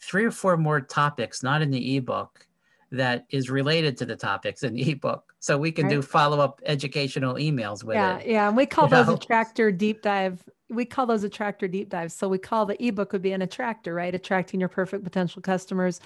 three 0.00 0.24
or 0.24 0.30
four 0.30 0.56
more 0.56 0.80
topics, 0.80 1.42
not 1.42 1.62
in 1.62 1.70
the 1.70 1.96
ebook, 1.96 2.46
that 2.92 3.24
is 3.30 3.50
related 3.50 3.96
to 3.98 4.06
the 4.06 4.16
topics 4.16 4.62
in 4.62 4.74
the 4.74 4.90
ebook. 4.92 5.34
So 5.38 5.56
we 5.56 5.72
can 5.72 5.86
right. 5.86 5.94
do 5.94 6.02
follow 6.02 6.40
up 6.40 6.60
educational 6.66 7.34
emails 7.34 7.84
with 7.84 7.96
yeah, 7.96 8.18
it. 8.18 8.26
Yeah. 8.26 8.48
And 8.48 8.56
we 8.56 8.66
call 8.66 8.88
those 8.88 9.06
know? 9.06 9.14
attractor 9.14 9.72
deep 9.72 10.02
dive. 10.02 10.42
We 10.68 10.84
call 10.84 11.06
those 11.06 11.24
attractor 11.24 11.68
deep 11.68 11.88
dives. 11.88 12.14
So 12.14 12.28
we 12.28 12.38
call 12.38 12.66
the 12.66 12.82
ebook 12.84 13.12
would 13.12 13.22
be 13.22 13.32
an 13.32 13.42
attractor, 13.42 13.94
right? 13.94 14.14
Attracting 14.14 14.60
your 14.60 14.68
perfect 14.68 15.04
potential 15.04 15.40
customers. 15.40 16.00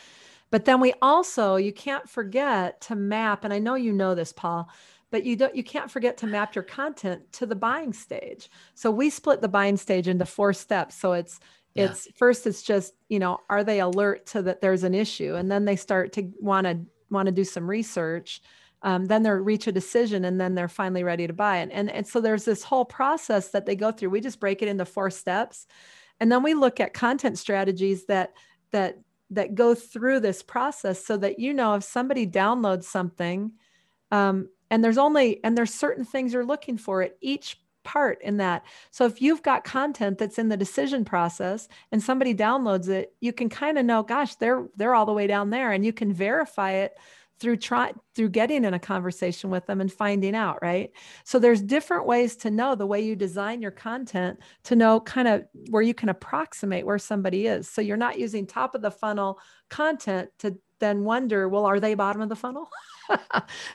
But 0.51 0.67
then 0.67 0.81
we 0.81 0.95
also, 1.03 1.57
you 1.57 1.73
can't 1.73 2.09
forget 2.09 2.81
to 2.83 2.95
map, 2.95 3.45
and 3.45 3.53
I 3.53 3.59
know 3.59 3.75
you 3.75 3.93
know 3.93 4.15
this, 4.15 4.33
Paul, 4.33 4.69
but 5.11 5.25
you 5.25 5.37
don't 5.37 5.55
you 5.55 5.65
can't 5.65 5.91
forget 5.91 6.17
to 6.19 6.27
map 6.27 6.55
your 6.55 6.65
content 6.65 7.33
to 7.33 7.47
the 7.47 7.57
buying 7.57 7.93
stage. 7.93 8.51
So 8.75 8.91
we 8.91 9.11
split 9.11 9.41
the 9.41 9.49
buying 9.49 9.77
stage 9.77 10.07
into 10.07 10.27
four 10.27 10.53
steps. 10.53 10.95
So 10.97 11.13
it's 11.13 11.41
yeah. 11.75 11.87
it's 11.87 12.09
first 12.17 12.47
it's 12.47 12.63
just 12.63 12.95
you 13.09 13.19
know 13.19 13.39
are 13.51 13.65
they 13.65 13.81
alert 13.81 14.27
to 14.27 14.43
that 14.43 14.61
there's 14.61 14.85
an 14.85 14.95
issue? 14.95 15.35
And 15.35 15.51
then 15.51 15.65
they 15.65 15.77
start 15.77 16.13
to 16.15 16.31
want 16.41 16.67
to 16.67 16.81
want 17.11 17.27
to 17.27 17.33
do 17.33 17.45
some 17.45 17.69
research 17.69 18.41
um, 18.85 19.07
then 19.07 19.23
they 19.23 19.31
reach 19.31 19.67
a 19.67 19.73
decision 19.73 20.27
and 20.27 20.39
then 20.39 20.55
they're 20.55 20.69
finally 20.69 21.03
ready 21.03 21.27
to 21.27 21.33
buy 21.33 21.59
it. 21.59 21.71
And, 21.73 21.91
and 21.91 22.07
so 22.07 22.21
there's 22.21 22.45
this 22.45 22.63
whole 22.63 22.85
process 22.85 23.49
that 23.49 23.65
they 23.65 23.75
go 23.75 23.91
through. 23.91 24.11
We 24.11 24.21
just 24.21 24.39
break 24.39 24.61
it 24.61 24.69
into 24.69 24.85
four 24.85 25.09
steps. 25.09 25.67
And 26.21 26.31
then 26.31 26.43
we 26.43 26.53
look 26.53 26.81
at 26.81 26.93
content 26.93 27.39
strategies 27.39 28.05
that 28.07 28.35
that 28.73 28.99
that 29.31 29.55
go 29.55 29.75
through 29.75 30.21
this 30.21 30.43
process 30.43 31.05
so 31.05 31.17
that 31.17 31.39
you 31.39 31.55
know 31.55 31.75
if 31.75 31.83
somebody 31.83 32.27
downloads 32.27 32.85
something 32.85 33.53
um, 34.11 34.49
and 34.71 34.85
there's 34.85 34.99
only 34.99 35.43
and 35.43 35.57
there's 35.57 35.73
certain 35.73 36.05
things 36.05 36.35
you're 36.35 36.45
looking 36.45 36.77
for 36.77 37.01
at 37.01 37.17
each 37.23 37.59
part 37.85 38.21
in 38.23 38.39
that. 38.39 38.65
So 38.91 39.05
if 39.05 39.23
you've 39.23 39.43
got 39.43 39.65
content 39.65 40.19
that's 40.19 40.39
in 40.39 40.49
the 40.49 40.57
decision 40.57 41.05
process 41.05 41.69
and 41.93 42.03
somebody 42.03 42.35
downloads 42.35 42.89
it, 42.89 43.15
you 43.21 43.33
can 43.33 43.49
kind 43.49 43.79
of 43.79 43.85
know, 43.85 44.03
gosh, 44.03 44.35
they're 44.37 44.67
they're 44.77 44.95
all 44.95 45.07
the 45.07 45.13
way 45.13 45.27
down 45.27 45.51
there, 45.51 45.73
and 45.73 45.85
you 45.85 45.93
can 45.93 46.13
verify 46.13 46.73
it 46.73 46.97
through 47.41 47.57
try 47.57 47.93
through 48.15 48.29
getting 48.29 48.65
in 48.65 48.75
a 48.75 48.79
conversation 48.79 49.51
with 49.51 49.67
them 49.67 49.81
and 49.81 49.93
finding 49.93 50.35
out 50.35 50.59
right? 50.63 50.93
So 51.25 51.39
there's 51.39 51.61
different 51.61 52.07
ways 52.07 52.37
to 52.37 52.51
know 52.51 52.75
the 52.75 52.87
way 52.87 53.01
you 53.01 53.17
design 53.17 53.61
your 53.61 53.73
content 53.73 54.39
to 54.65 54.77
know 54.77 55.01
kind 55.01 55.29
of 55.29 55.45
where 55.71 55.83
you 55.83 55.95
can 55.95 56.09
approximate 56.09 56.87
where 56.87 56.99
somebody 56.99 57.47
is. 57.47 57.69
So 57.69 57.81
you're 57.81 57.97
not 57.97 58.19
using 58.19 58.47
top 58.47 58.75
of 58.75 58.83
the 58.83 58.91
funnel 58.91 59.39
content 59.69 60.31
to 60.39 60.57
then 60.81 61.05
wonder 61.05 61.49
well 61.49 61.67
are 61.67 61.81
they 61.81 61.95
bottom 61.95 62.23
of 62.23 62.29
the 62.29 62.37
funnel? 62.37 62.69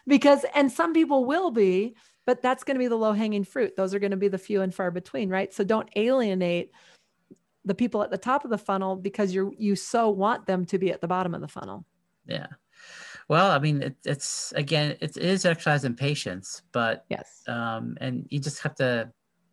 Because 0.07 0.43
and 0.55 0.71
some 0.71 0.91
people 0.91 1.25
will 1.25 1.51
be 1.51 1.95
but 2.25 2.41
that's 2.41 2.63
going 2.63 2.75
to 2.75 2.79
be 2.79 2.87
the 2.87 2.95
low 2.95 3.13
hanging 3.13 3.43
fruit. 3.43 3.75
Those 3.75 3.93
are 3.93 3.99
going 3.99 4.11
to 4.11 4.17
be 4.17 4.27
the 4.27 4.37
few 4.37 4.61
and 4.61 4.73
far 4.73 4.91
between, 4.91 5.29
right? 5.29 5.53
So 5.53 5.63
don't 5.63 5.89
alienate 5.95 6.71
the 7.65 7.75
people 7.75 8.01
at 8.03 8.11
the 8.11 8.17
top 8.17 8.45
of 8.45 8.51
the 8.51 8.57
funnel 8.57 8.95
because 8.95 9.33
you 9.33 9.53
you 9.57 9.75
so 9.75 10.09
want 10.09 10.45
them 10.45 10.65
to 10.65 10.77
be 10.77 10.91
at 10.91 11.01
the 11.01 11.07
bottom 11.07 11.35
of 11.35 11.41
the 11.41 11.47
funnel. 11.47 11.85
Yeah. 12.25 12.47
Well, 13.27 13.51
I 13.51 13.59
mean, 13.59 13.83
it, 13.83 13.95
it's 14.05 14.51
again, 14.53 14.97
it 15.01 15.15
is 15.15 15.45
exercise 15.45 15.85
in 15.85 15.95
patience, 15.95 16.63
but 16.71 17.05
yes, 17.09 17.43
um, 17.47 17.95
and 18.01 18.25
you 18.29 18.39
just 18.39 18.61
have 18.63 18.75
to, 18.75 19.11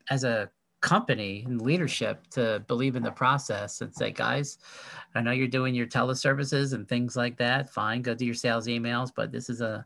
as 0.08 0.24
a 0.24 0.50
company 0.80 1.44
and 1.46 1.60
leadership, 1.60 2.26
to 2.30 2.64
believe 2.68 2.96
in 2.96 3.02
the 3.02 3.10
process 3.10 3.82
and 3.82 3.94
say, 3.94 4.12
guys, 4.12 4.58
I 5.14 5.20
know 5.20 5.32
you're 5.32 5.48
doing 5.48 5.74
your 5.74 5.86
teleservices 5.86 6.72
and 6.72 6.88
things 6.88 7.16
like 7.16 7.36
that. 7.36 7.68
Fine, 7.68 8.02
go 8.02 8.14
do 8.14 8.24
your 8.24 8.34
sales 8.34 8.66
emails, 8.66 9.10
but 9.14 9.30
this 9.30 9.50
is 9.50 9.60
a 9.60 9.84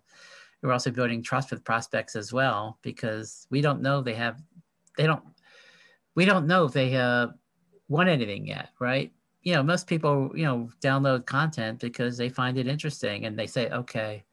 we're 0.62 0.72
also 0.72 0.90
building 0.90 1.22
trust 1.22 1.50
with 1.50 1.64
prospects 1.64 2.16
as 2.16 2.32
well 2.32 2.78
because 2.82 3.46
we 3.50 3.60
don't 3.60 3.80
know 3.80 4.02
they 4.02 4.14
have 4.14 4.40
they 4.96 5.06
don't 5.06 5.22
we 6.14 6.24
don't 6.24 6.46
know 6.46 6.64
if 6.64 6.72
they 6.72 6.96
uh 6.96 7.28
want 7.90 8.08
anything 8.08 8.46
yet, 8.46 8.70
right? 8.78 9.12
You 9.42 9.54
know, 9.54 9.62
most 9.62 9.86
people, 9.86 10.30
you 10.34 10.44
know, 10.44 10.70
download 10.80 11.26
content 11.26 11.80
because 11.80 12.16
they 12.16 12.28
find 12.28 12.56
it 12.56 12.68
interesting 12.68 13.26
and 13.26 13.38
they 13.38 13.46
say, 13.46 13.68
okay. 13.70 14.24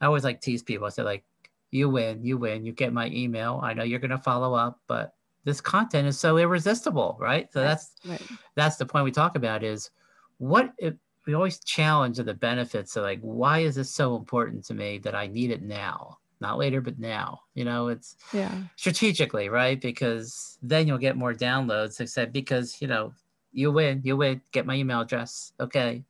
I 0.00 0.06
always 0.06 0.24
like 0.24 0.40
tease 0.40 0.62
people. 0.62 0.86
I 0.86 0.90
say, 0.90 1.02
like, 1.02 1.24
you 1.70 1.88
win, 1.88 2.24
you 2.24 2.36
win, 2.36 2.64
you 2.64 2.72
get 2.72 2.92
my 2.92 3.08
email. 3.08 3.60
I 3.62 3.74
know 3.74 3.84
you're 3.84 3.98
going 3.98 4.10
to 4.10 4.18
follow 4.18 4.54
up, 4.54 4.80
but 4.86 5.14
this 5.44 5.60
content 5.60 6.06
is 6.08 6.18
so 6.18 6.38
irresistible, 6.38 7.16
right? 7.20 7.52
So 7.52 7.60
that's 7.60 7.92
right. 8.06 8.22
that's 8.54 8.76
the 8.76 8.86
point 8.86 9.04
we 9.04 9.10
talk 9.10 9.36
about 9.36 9.62
is 9.62 9.90
what 10.38 10.72
if, 10.78 10.94
we 11.28 11.34
always 11.34 11.58
challenge 11.58 12.16
the 12.16 12.32
benefits 12.32 12.96
of 12.96 13.02
like 13.02 13.20
why 13.20 13.58
is 13.58 13.74
this 13.74 13.90
so 13.90 14.16
important 14.16 14.64
to 14.64 14.72
me 14.72 14.96
that 14.96 15.14
I 15.14 15.26
need 15.26 15.50
it 15.50 15.60
now, 15.60 16.16
not 16.40 16.56
later, 16.56 16.80
but 16.80 16.98
now. 16.98 17.42
You 17.54 17.66
know, 17.66 17.88
it's 17.88 18.16
yeah 18.32 18.50
strategically, 18.76 19.50
right? 19.50 19.78
Because 19.78 20.56
then 20.62 20.88
you'll 20.88 20.96
get 20.96 21.18
more 21.18 21.34
downloads. 21.34 22.00
Except 22.00 22.32
because 22.32 22.80
you 22.80 22.88
know 22.88 23.12
you 23.52 23.70
win, 23.70 24.00
you 24.04 24.16
win. 24.16 24.40
Get 24.52 24.64
my 24.64 24.74
email 24.74 25.02
address, 25.02 25.52
okay. 25.60 26.02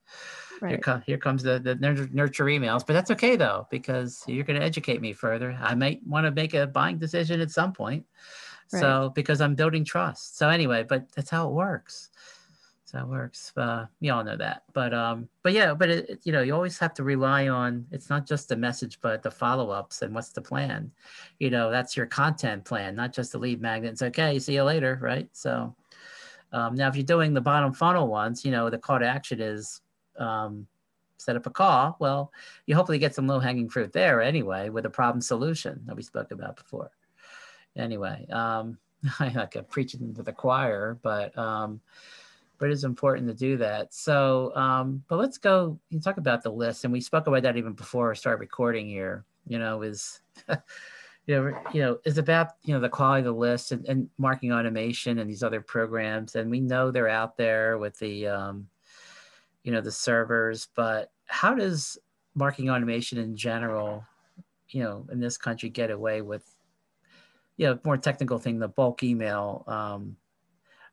Right. 0.60 0.70
Here, 0.70 0.78
com- 0.78 1.02
here 1.04 1.18
comes 1.18 1.42
the, 1.42 1.58
the 1.58 1.74
nurture 1.76 2.44
emails, 2.44 2.86
but 2.86 2.92
that's 2.92 3.10
okay 3.12 3.34
though, 3.34 3.66
because 3.70 4.22
you're 4.26 4.44
going 4.44 4.58
to 4.58 4.64
educate 4.64 5.00
me 5.00 5.12
further. 5.12 5.56
I 5.60 5.74
might 5.74 6.00
want 6.06 6.26
to 6.26 6.32
make 6.32 6.54
a 6.54 6.66
buying 6.66 6.98
decision 6.98 7.40
at 7.40 7.50
some 7.50 7.72
point. 7.72 8.04
Right. 8.72 8.80
So, 8.80 9.12
because 9.14 9.40
I'm 9.40 9.54
building 9.54 9.84
trust. 9.84 10.36
So, 10.36 10.48
anyway, 10.48 10.84
but 10.86 11.10
that's 11.12 11.30
how 11.30 11.48
it 11.48 11.54
works. 11.54 12.10
So 12.90 13.04
works. 13.04 13.52
Uh, 13.54 13.84
we 14.00 14.08
all 14.08 14.24
know 14.24 14.38
that. 14.38 14.62
But, 14.72 14.94
um, 14.94 15.28
but 15.42 15.52
yeah, 15.52 15.74
but 15.74 15.90
it, 15.90 16.20
you 16.24 16.32
know, 16.32 16.40
you 16.40 16.54
always 16.54 16.78
have 16.78 16.94
to 16.94 17.04
rely 17.04 17.48
on, 17.48 17.84
it's 17.92 18.08
not 18.08 18.26
just 18.26 18.48
the 18.48 18.56
message, 18.56 18.98
but 19.02 19.22
the 19.22 19.30
follow-ups 19.30 20.00
and 20.00 20.14
what's 20.14 20.30
the 20.30 20.40
plan, 20.40 20.90
you 21.38 21.50
know, 21.50 21.70
that's 21.70 21.98
your 21.98 22.06
content 22.06 22.64
plan, 22.64 22.96
not 22.96 23.12
just 23.12 23.32
the 23.32 23.38
lead 23.38 23.60
magnet. 23.60 23.92
It's 23.92 24.00
okay. 24.00 24.38
See 24.38 24.54
you 24.54 24.62
later. 24.62 24.98
Right. 25.02 25.28
So, 25.32 25.76
um, 26.54 26.76
now 26.76 26.88
if 26.88 26.96
you're 26.96 27.04
doing 27.04 27.34
the 27.34 27.42
bottom 27.42 27.74
funnel 27.74 28.08
ones, 28.08 28.42
you 28.42 28.52
know, 28.52 28.70
the 28.70 28.78
call 28.78 29.00
to 29.00 29.06
action 29.06 29.38
is, 29.38 29.82
um, 30.18 30.66
set 31.18 31.36
up 31.36 31.44
a 31.44 31.50
call. 31.50 31.94
Well, 32.00 32.32
you 32.64 32.74
hopefully 32.74 32.98
get 32.98 33.14
some 33.14 33.26
low 33.26 33.38
hanging 33.38 33.68
fruit 33.68 33.92
there 33.92 34.22
anyway 34.22 34.70
with 34.70 34.86
a 34.86 34.90
problem 34.90 35.20
solution 35.20 35.82
that 35.84 35.94
we 35.94 36.02
spoke 36.02 36.30
about 36.30 36.56
before. 36.56 36.90
Anyway, 37.76 38.26
um, 38.30 38.78
I 39.20 39.28
like 39.28 39.56
a 39.56 39.62
preaching 39.62 40.14
to 40.14 40.22
the 40.22 40.32
choir, 40.32 40.98
but 41.02 41.36
um, 41.36 41.82
but 42.58 42.70
it's 42.70 42.84
important 42.84 43.28
to 43.28 43.34
do 43.34 43.56
that. 43.58 43.94
So, 43.94 44.54
um, 44.56 45.02
but 45.08 45.18
let's 45.18 45.38
go. 45.38 45.78
You 45.90 46.00
talk 46.00 46.18
about 46.18 46.42
the 46.42 46.50
list, 46.50 46.84
and 46.84 46.92
we 46.92 47.00
spoke 47.00 47.26
about 47.26 47.42
that 47.42 47.56
even 47.56 47.72
before 47.72 48.10
I 48.10 48.14
started 48.14 48.40
recording 48.40 48.88
here. 48.88 49.24
You 49.46 49.58
know, 49.58 49.82
is 49.82 50.20
you 50.48 50.56
know, 51.36 51.62
you 51.72 51.82
know, 51.82 51.98
is 52.04 52.18
about 52.18 52.52
you 52.64 52.74
know 52.74 52.80
the 52.80 52.88
quality 52.88 53.20
of 53.20 53.26
the 53.26 53.32
list 53.32 53.72
and, 53.72 53.86
and 53.86 54.10
marketing 54.18 54.52
automation 54.52 55.18
and 55.18 55.30
these 55.30 55.42
other 55.42 55.60
programs, 55.60 56.34
and 56.34 56.50
we 56.50 56.60
know 56.60 56.90
they're 56.90 57.08
out 57.08 57.36
there 57.36 57.78
with 57.78 57.98
the 57.98 58.26
um, 58.26 58.68
you 59.68 59.74
know 59.74 59.82
the 59.82 59.92
servers 59.92 60.68
but 60.74 61.12
how 61.26 61.54
does 61.54 61.98
marking 62.34 62.70
automation 62.70 63.18
in 63.18 63.36
general 63.36 64.02
you 64.70 64.82
know 64.82 65.06
in 65.12 65.20
this 65.20 65.36
country 65.36 65.68
get 65.68 65.90
away 65.90 66.22
with 66.22 66.54
you 67.58 67.66
know 67.66 67.78
more 67.84 67.98
technical 67.98 68.38
thing 68.38 68.58
the 68.58 68.66
bulk 68.66 69.02
email 69.02 69.64
um, 69.66 70.16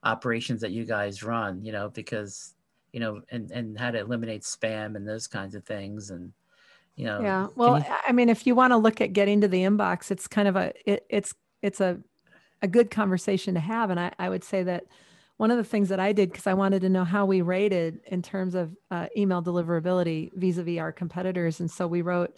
operations 0.05 0.61
that 0.61 0.71
you 0.71 0.85
guys 0.85 1.23
run 1.23 1.63
you 1.63 1.71
know 1.71 1.89
because 1.89 2.53
you 2.93 2.99
know 2.99 3.21
and 3.29 3.51
and 3.51 3.77
how 3.77 3.91
to 3.91 3.99
eliminate 3.99 4.43
spam 4.43 4.95
and 4.95 5.07
those 5.07 5.27
kinds 5.27 5.55
of 5.55 5.63
things 5.65 6.11
and 6.11 6.31
you 6.95 7.05
know 7.05 7.19
yeah 7.21 7.47
well 7.55 7.79
you... 7.79 7.85
i 8.07 8.11
mean 8.11 8.29
if 8.29 8.47
you 8.47 8.55
want 8.55 8.71
to 8.71 8.77
look 8.77 9.01
at 9.01 9.13
getting 9.13 9.41
to 9.41 9.47
the 9.47 9.63
inbox 9.63 10.11
it's 10.11 10.27
kind 10.27 10.47
of 10.47 10.55
a 10.55 10.71
it, 10.85 11.05
it's 11.09 11.33
it's 11.61 11.81
a 11.81 11.99
a 12.61 12.67
good 12.67 12.89
conversation 12.89 13.53
to 13.53 13.59
have. 13.59 13.89
And 13.89 13.99
i 13.99 14.11
i 14.19 14.29
would 14.29 14.43
say 14.43 14.63
that 14.63 14.85
one 15.37 15.51
of 15.51 15.57
the 15.57 15.63
things 15.63 15.89
that 15.89 15.99
I 15.99 16.13
did 16.13 16.29
because 16.31 16.47
I 16.47 16.53
wanted 16.53 16.81
to 16.83 16.89
know 16.89 17.03
how 17.03 17.25
we 17.25 17.41
rated 17.41 17.99
in 18.07 18.21
terms 18.21 18.55
of 18.55 18.73
uh, 18.89 19.07
email 19.17 19.43
deliverability 19.43 20.31
vis-a-vis 20.33 20.79
our 20.79 20.93
competitors, 20.93 21.59
and 21.59 21.69
so 21.69 21.87
we 21.87 22.01
wrote 22.01 22.35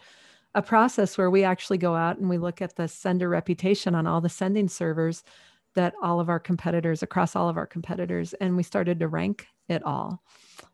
a 0.56 0.64
process 0.64 1.16
where 1.16 1.30
we 1.30 1.44
actually 1.44 1.78
go 1.78 1.96
out 1.96 2.18
and 2.18 2.28
we 2.28 2.40
look 2.40 2.60
at 2.60 2.76
the 2.76 2.88
sender 2.88 3.30
reputation 3.30 3.94
on 3.94 4.08
all 4.08 4.20
the 4.20 4.30
sending 4.30 4.68
servers 4.68 5.24
that 5.78 5.94
all 6.02 6.20
of 6.20 6.28
our 6.28 6.40
competitors 6.40 7.02
across 7.02 7.36
all 7.36 7.48
of 7.48 7.56
our 7.56 7.66
competitors, 7.66 8.34
and 8.34 8.58
we 8.58 8.64
started 8.64 9.00
to 9.00 9.08
rank 9.08 9.48
it 9.70 9.84
all. 9.84 10.22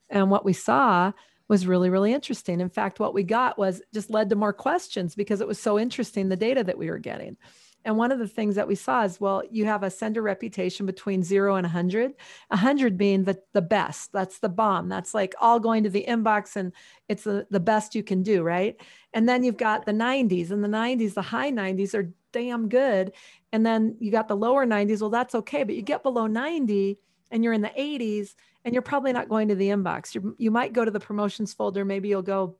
And 0.09 0.31
what 0.31 0.45
we 0.45 0.53
saw 0.53 1.11
was 1.49 1.67
really 1.67 1.89
really 1.89 2.13
interesting. 2.13 2.61
In 2.61 2.69
fact, 2.69 2.99
what 2.99 3.13
we 3.13 3.23
got 3.23 3.57
was 3.57 3.81
just 3.93 4.09
led 4.09 4.29
to 4.29 4.35
more 4.35 4.53
questions 4.53 5.13
because 5.13 5.41
it 5.41 5.47
was 5.47 5.59
so 5.59 5.77
interesting 5.77 6.29
the 6.29 6.35
data 6.35 6.63
that 6.63 6.77
we 6.77 6.89
were 6.89 6.99
getting. 6.99 7.37
And 7.85 7.97
one 7.97 8.11
of 8.11 8.19
the 8.19 8.27
things 8.27 8.55
that 8.55 8.67
we 8.67 8.75
saw 8.75 9.03
is, 9.03 9.19
well, 9.19 9.43
you 9.51 9.65
have 9.65 9.83
a 9.83 9.89
sender 9.89 10.21
reputation 10.21 10.85
between 10.85 11.23
zero 11.23 11.55
and 11.55 11.65
100, 11.65 12.13
100 12.47 12.97
being 12.97 13.23
the, 13.23 13.39
the 13.53 13.61
best. 13.61 14.11
That's 14.13 14.39
the 14.39 14.49
bomb. 14.49 14.87
That's 14.89 15.13
like 15.13 15.35
all 15.41 15.59
going 15.59 15.83
to 15.83 15.89
the 15.89 16.05
inbox 16.07 16.55
and 16.55 16.71
it's 17.09 17.23
the, 17.23 17.45
the 17.49 17.59
best 17.59 17.95
you 17.95 18.03
can 18.03 18.23
do, 18.23 18.41
right? 18.41 18.79
And 19.13 19.27
then 19.27 19.43
you've 19.43 19.57
got 19.57 19.85
the 19.85 19.91
90s, 19.91 20.51
and 20.51 20.63
the 20.63 20.67
90s, 20.67 21.13
the 21.13 21.21
high 21.21 21.51
90s 21.51 21.93
are 21.93 22.13
damn 22.31 22.67
good. 22.67 23.11
And 23.51 23.65
then 23.65 23.95
you 23.99 24.11
got 24.11 24.27
the 24.27 24.35
lower 24.35 24.65
90s. 24.65 25.01
Well, 25.01 25.09
that's 25.09 25.35
okay. 25.35 25.63
But 25.63 25.75
you 25.75 25.81
get 25.81 26.03
below 26.03 26.27
90 26.27 26.97
and 27.31 27.43
you're 27.43 27.53
in 27.53 27.61
the 27.61 27.69
80s 27.69 28.35
and 28.65 28.73
you're 28.73 28.81
probably 28.81 29.13
not 29.13 29.29
going 29.29 29.47
to 29.49 29.55
the 29.55 29.69
inbox. 29.69 30.15
you 30.15 30.35
you 30.37 30.51
might 30.51 30.73
go 30.73 30.85
to 30.85 30.91
the 30.91 30.99
promotions 30.99 31.53
folder. 31.53 31.85
Maybe 31.85 32.09
you'll 32.09 32.21
go 32.21 32.55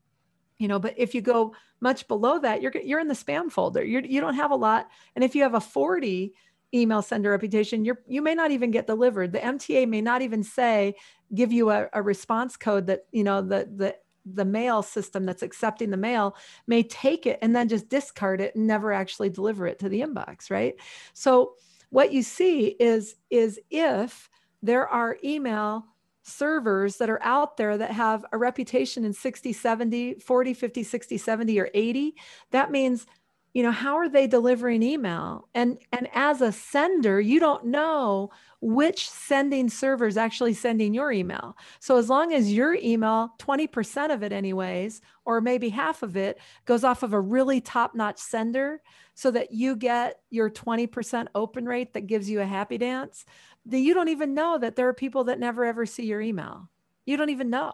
you 0.63 0.69
know 0.69 0.79
but 0.79 0.93
if 0.97 1.13
you 1.13 1.21
go 1.21 1.53
much 1.83 2.07
below 2.07 2.39
that 2.39 2.61
you're 2.61 2.73
you're 2.83 3.01
in 3.01 3.09
the 3.09 3.13
spam 3.13 3.51
folder. 3.51 3.83
You're, 3.83 4.01
you 4.01 4.21
don't 4.21 4.35
have 4.35 4.51
a 4.51 4.55
lot. 4.55 4.89
And 5.15 5.23
if 5.23 5.35
you 5.35 5.43
have 5.43 5.53
a 5.53 5.59
40 5.59 6.33
email 6.73 7.03
sender 7.03 7.29
reputation 7.29 7.85
you're 7.85 7.99
you 8.07 8.21
may 8.23 8.33
not 8.33 8.49
even 8.49 8.71
get 8.71 8.87
delivered. 8.87 9.33
The 9.33 9.39
mta 9.39 9.87
may 9.87 10.01
not 10.01 10.23
even 10.23 10.41
say 10.41 10.95
give 11.35 11.51
you 11.51 11.69
a, 11.69 11.89
a 11.93 12.01
response 12.01 12.57
code 12.57 12.87
that 12.87 13.01
you 13.11 13.23
know 13.23 13.41
the 13.41 13.69
the 13.75 13.95
the 14.25 14.45
mail 14.45 14.81
system 14.81 15.25
that's 15.25 15.43
accepting 15.43 15.89
the 15.89 15.97
mail 15.97 16.37
may 16.65 16.81
take 16.81 17.25
it 17.27 17.37
and 17.41 17.53
then 17.53 17.67
just 17.67 17.89
discard 17.89 18.39
it 18.39 18.55
and 18.55 18.65
never 18.65 18.93
actually 18.93 19.29
deliver 19.29 19.67
it 19.67 19.79
to 19.79 19.89
the 19.89 19.99
inbox 19.99 20.49
right? 20.49 20.75
So 21.13 21.55
what 21.89 22.13
you 22.13 22.23
see 22.23 22.67
is 22.79 23.15
is 23.29 23.59
if 23.69 24.29
there 24.63 24.87
are 24.87 25.17
email 25.23 25.85
servers 26.23 26.97
that 26.97 27.09
are 27.09 27.21
out 27.21 27.57
there 27.57 27.77
that 27.77 27.91
have 27.91 28.25
a 28.31 28.37
reputation 28.37 29.05
in 29.05 29.13
60 29.13 29.53
70 29.53 30.15
40 30.15 30.53
50 30.53 30.83
60 30.83 31.17
70 31.17 31.59
or 31.59 31.69
80 31.73 32.15
that 32.51 32.71
means 32.71 33.05
you 33.53 33.61
know 33.61 33.71
how 33.71 33.95
are 33.97 34.09
they 34.09 34.25
delivering 34.25 34.81
email? 34.81 35.47
And 35.53 35.77
and 35.91 36.09
as 36.13 36.41
a 36.41 36.51
sender 36.51 37.21
you 37.21 37.39
don't 37.39 37.65
know 37.65 38.31
which 38.61 39.09
sending 39.09 39.69
server 39.69 40.07
is 40.07 40.17
actually 40.17 40.53
sending 40.53 40.93
your 40.93 41.11
email. 41.11 41.55
So 41.79 41.97
as 41.97 42.09
long 42.09 42.33
as 42.33 42.51
your 42.51 42.75
email 42.75 43.33
20% 43.39 44.13
of 44.13 44.23
it 44.23 44.31
anyways 44.31 45.01
or 45.25 45.41
maybe 45.41 45.69
half 45.69 46.01
of 46.01 46.15
it 46.15 46.39
goes 46.65 46.85
off 46.85 47.03
of 47.03 47.11
a 47.13 47.19
really 47.19 47.59
top 47.59 47.93
notch 47.93 48.19
sender 48.19 48.81
so 49.15 49.31
that 49.31 49.51
you 49.51 49.75
get 49.75 50.21
your 50.29 50.49
20% 50.49 51.27
open 51.35 51.65
rate 51.65 51.93
that 51.93 52.07
gives 52.07 52.29
you 52.29 52.39
a 52.39 52.45
happy 52.45 52.77
dance 52.77 53.25
that 53.65 53.79
you 53.79 53.93
don't 53.93 54.09
even 54.09 54.33
know 54.33 54.57
that 54.57 54.75
there 54.75 54.87
are 54.87 54.93
people 54.93 55.25
that 55.25 55.39
never 55.39 55.63
ever 55.65 55.85
see 55.85 56.05
your 56.05 56.21
email. 56.21 56.69
You 57.05 57.17
don't 57.17 57.29
even 57.29 57.49
know 57.49 57.73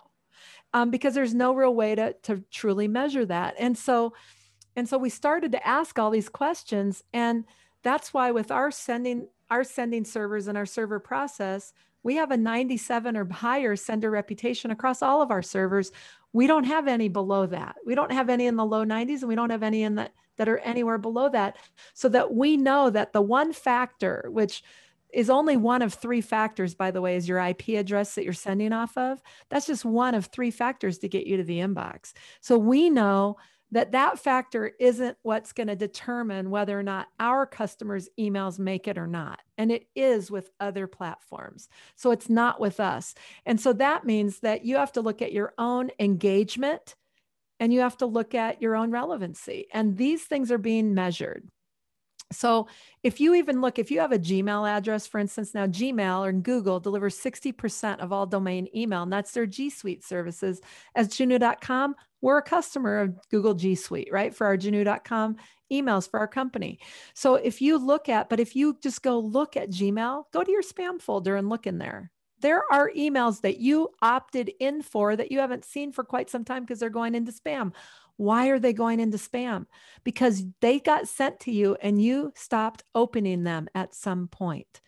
um, 0.73 0.91
because 0.91 1.13
there's 1.13 1.33
no 1.33 1.53
real 1.53 1.73
way 1.73 1.95
to, 1.95 2.13
to 2.23 2.43
truly 2.51 2.87
measure 2.87 3.25
that. 3.25 3.55
And 3.57 3.77
so, 3.77 4.13
and 4.75 4.87
so 4.87 4.97
we 4.97 5.09
started 5.09 5.51
to 5.53 5.67
ask 5.67 5.97
all 5.97 6.11
these 6.11 6.29
questions. 6.29 7.03
And 7.13 7.45
that's 7.83 8.13
why 8.13 8.31
with 8.31 8.51
our 8.51 8.71
sending, 8.71 9.27
our 9.49 9.63
sending 9.63 10.05
servers 10.05 10.47
and 10.47 10.57
our 10.57 10.65
server 10.65 10.99
process, 10.99 11.73
we 12.03 12.15
have 12.15 12.31
a 12.31 12.37
97 12.37 13.17
or 13.17 13.27
higher 13.31 13.75
sender 13.75 14.09
reputation 14.09 14.71
across 14.71 15.01
all 15.01 15.21
of 15.21 15.31
our 15.31 15.41
servers. 15.41 15.91
We 16.31 16.47
don't 16.47 16.63
have 16.65 16.87
any 16.87 17.09
below 17.09 17.45
that. 17.47 17.75
We 17.85 17.95
don't 17.95 18.11
have 18.11 18.29
any 18.29 18.45
in 18.45 18.55
the 18.55 18.65
low 18.65 18.85
90s 18.85 19.19
and 19.19 19.27
we 19.27 19.35
don't 19.35 19.49
have 19.49 19.63
any 19.63 19.83
in 19.83 19.95
the 19.95 20.09
that 20.37 20.47
are 20.47 20.59
anywhere 20.59 20.97
below 20.97 21.27
that 21.27 21.57
so 21.93 22.07
that 22.07 22.33
we 22.33 22.55
know 22.55 22.89
that 22.89 23.11
the 23.11 23.21
one 23.21 23.51
factor 23.51 24.25
which 24.31 24.63
is 25.13 25.29
only 25.29 25.57
one 25.57 25.81
of 25.81 25.93
three 25.93 26.21
factors, 26.21 26.75
by 26.75 26.91
the 26.91 27.01
way, 27.01 27.15
is 27.15 27.27
your 27.27 27.39
IP 27.39 27.69
address 27.69 28.15
that 28.15 28.23
you're 28.23 28.33
sending 28.33 28.73
off 28.73 28.97
of. 28.97 29.21
That's 29.49 29.67
just 29.67 29.85
one 29.85 30.15
of 30.15 30.27
three 30.27 30.51
factors 30.51 30.99
to 30.99 31.09
get 31.09 31.25
you 31.25 31.37
to 31.37 31.43
the 31.43 31.59
inbox. 31.59 32.13
So 32.41 32.57
we 32.57 32.89
know 32.89 33.37
that 33.71 33.91
that 33.91 34.17
factor 34.19 34.71
isn't 34.79 35.17
what's 35.21 35.53
going 35.53 35.67
to 35.67 35.75
determine 35.75 36.49
whether 36.49 36.77
or 36.77 36.83
not 36.83 37.07
our 37.19 37.45
customers' 37.45 38.09
emails 38.19 38.57
make 38.57 38.87
it 38.87 38.97
or 38.97 39.07
not. 39.07 39.41
And 39.57 39.71
it 39.71 39.85
is 39.95 40.31
with 40.31 40.49
other 40.59 40.87
platforms. 40.87 41.69
So 41.95 42.11
it's 42.11 42.29
not 42.29 42.59
with 42.59 42.79
us. 42.79 43.13
And 43.45 43.59
so 43.59 43.73
that 43.73 44.05
means 44.05 44.39
that 44.39 44.65
you 44.65 44.77
have 44.77 44.91
to 44.93 45.01
look 45.01 45.21
at 45.21 45.33
your 45.33 45.53
own 45.57 45.91
engagement 45.99 46.95
and 47.59 47.73
you 47.73 47.81
have 47.81 47.97
to 47.97 48.05
look 48.05 48.33
at 48.33 48.61
your 48.61 48.75
own 48.75 48.89
relevancy. 48.89 49.67
And 49.73 49.97
these 49.97 50.23
things 50.23 50.51
are 50.51 50.57
being 50.57 50.93
measured. 50.93 51.47
So 52.31 52.67
if 53.01 53.19
you 53.19 53.33
even 53.35 53.59
look, 53.59 53.79
if 53.79 53.89
you 53.89 53.99
have 54.01 54.11
a 54.11 54.19
Gmail 54.19 54.69
address, 54.69 55.07
for 55.07 55.19
instance, 55.19 55.55
now 55.55 55.65
Gmail 55.65 56.27
or 56.27 56.31
Google 56.31 56.79
delivers 56.79 57.17
60% 57.17 57.99
of 57.99 58.13
all 58.13 58.27
domain 58.27 58.67
email, 58.75 59.01
and 59.03 59.11
that's 59.11 59.31
their 59.31 59.47
G 59.47 59.69
Suite 59.71 60.03
services. 60.03 60.61
As 60.95 61.09
Genoo.com, 61.09 61.95
we're 62.21 62.37
a 62.37 62.43
customer 62.43 62.99
of 62.99 63.17
Google 63.29 63.55
G 63.55 63.73
Suite, 63.73 64.09
right? 64.11 64.35
For 64.35 64.45
our 64.45 64.57
Genoo.com 64.57 65.37
emails 65.71 66.09
for 66.09 66.19
our 66.19 66.27
company. 66.27 66.79
So 67.13 67.35
if 67.35 67.61
you 67.61 67.77
look 67.77 68.09
at, 68.09 68.29
but 68.29 68.39
if 68.39 68.55
you 68.55 68.77
just 68.81 69.01
go 69.01 69.19
look 69.19 69.57
at 69.57 69.69
Gmail, 69.71 70.25
go 70.31 70.43
to 70.43 70.51
your 70.51 70.63
spam 70.63 71.01
folder 71.01 71.35
and 71.35 71.49
look 71.49 71.65
in 71.67 71.77
there. 71.77 72.11
there 72.41 72.63
are 72.71 72.91
emails 72.95 73.41
that 73.41 73.59
you 73.59 73.89
opted 74.01 74.51
in 74.59 74.81
for 74.81 75.15
that 75.15 75.31
you 75.31 75.39
haven't 75.39 75.65
seen 75.65 75.91
for 75.91 76.03
quite 76.03 76.29
some 76.29 76.45
time 76.45 76.63
because 76.63 76.79
they're 76.79 76.89
going 76.89 77.15
into 77.15 77.31
spam. 77.31 77.73
Why 78.19 78.49
are 78.49 78.59
they 78.59 78.73
going 78.73 78.99
into 78.99 79.15
spam? 79.17 79.65
Because 80.03 80.43
they 80.59 80.81
got 80.81 81.07
sent 81.07 81.39
to 81.41 81.53
you 81.53 81.77
and 81.81 82.01
you 82.01 82.33
stopped 82.35 82.83
opening 82.93 83.45
them 83.45 83.69
at 83.73 83.95
some 83.95 84.27
point. 84.27 84.81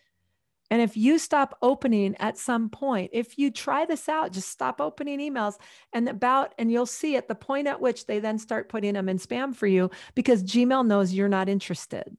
And 0.70 0.82
if 0.82 0.98
you 0.98 1.18
stop 1.18 1.56
opening 1.62 2.14
at 2.18 2.36
some 2.36 2.68
point, 2.68 3.08
if 3.14 3.38
you 3.38 3.50
try 3.50 3.86
this 3.86 4.06
out, 4.06 4.32
just 4.32 4.50
stop 4.50 4.82
opening 4.82 5.18
emails 5.18 5.54
and 5.94 6.10
about, 6.10 6.54
and 6.58 6.70
you'll 6.70 6.84
see 6.84 7.16
at 7.16 7.26
the 7.26 7.34
point 7.34 7.68
at 7.68 7.80
which 7.80 8.04
they 8.04 8.18
then 8.18 8.38
start 8.38 8.68
putting 8.68 8.92
them 8.92 9.08
in 9.08 9.16
spam 9.16 9.54
for 9.54 9.66
you 9.66 9.90
because 10.14 10.44
Gmail 10.44 10.86
knows 10.86 11.14
you're 11.14 11.26
not 11.26 11.48
interested. 11.48 12.14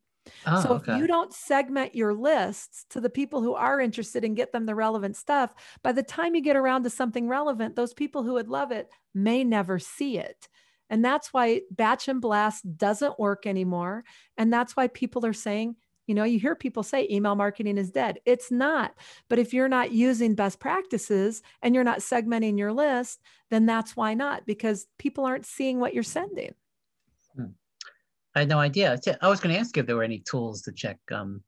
Oh, 0.47 0.63
so 0.63 0.75
if 0.75 0.87
you 0.87 1.05
don't 1.05 1.31
segment 1.31 1.93
your 1.93 2.15
lists 2.15 2.87
to 2.89 2.99
the 2.99 3.09
people 3.09 3.43
who 3.43 3.53
are 3.53 3.79
interested 3.79 4.23
and 4.23 4.35
get 4.35 4.51
them 4.51 4.65
the 4.65 4.73
relevant 4.73 5.15
stuff, 5.15 5.53
by 5.83 5.91
the 5.91 6.01
time 6.01 6.33
you 6.33 6.41
get 6.41 6.55
around 6.55 6.83
to 6.83 6.89
something 6.89 7.27
relevant, 7.27 7.75
those 7.75 7.93
people 7.93 8.23
who 8.23 8.33
would 8.33 8.49
love 8.49 8.71
it 8.71 8.89
may 9.13 9.43
never 9.43 9.77
see 9.77 10.17
it. 10.17 10.47
And 10.89 11.03
that's 11.03 11.33
why 11.33 11.61
batch 11.71 12.07
and 12.07 12.21
blast 12.21 12.77
doesn't 12.77 13.19
work 13.19 13.45
anymore. 13.45 14.03
And 14.37 14.51
that's 14.51 14.75
why 14.75 14.87
people 14.87 15.25
are 15.25 15.33
saying, 15.33 15.75
you 16.07 16.15
know, 16.15 16.25
you 16.25 16.37
hear 16.37 16.55
people 16.55 16.83
say 16.83 17.07
email 17.09 17.35
marketing 17.35 17.77
is 17.77 17.89
dead. 17.89 18.19
It's 18.25 18.51
not. 18.51 18.93
But 19.29 19.39
if 19.39 19.53
you're 19.53 19.69
not 19.69 19.91
using 19.91 20.35
best 20.35 20.59
practices 20.59 21.41
and 21.61 21.73
you're 21.73 21.83
not 21.83 21.99
segmenting 21.99 22.57
your 22.57 22.73
list, 22.73 23.21
then 23.49 23.65
that's 23.65 23.95
why 23.95 24.13
not, 24.13 24.45
because 24.45 24.87
people 24.99 25.25
aren't 25.25 25.45
seeing 25.45 25.79
what 25.79 25.93
you're 25.93 26.03
sending. 26.03 26.53
I 28.35 28.39
had 28.39 28.49
no 28.49 28.59
idea. 28.59 28.99
I 29.21 29.29
was 29.29 29.39
going 29.39 29.53
to 29.53 29.59
ask 29.59 29.77
if 29.77 29.85
there 29.85 29.95
were 29.95 30.03
any 30.03 30.19
tools 30.19 30.63
to 30.63 30.71
check 30.71 30.97
um, 31.11 31.41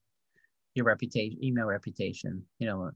your 0.75 0.85
reputation, 0.85 1.43
email 1.43 1.65
reputation. 1.65 2.43
You 2.59 2.67
know. 2.67 2.91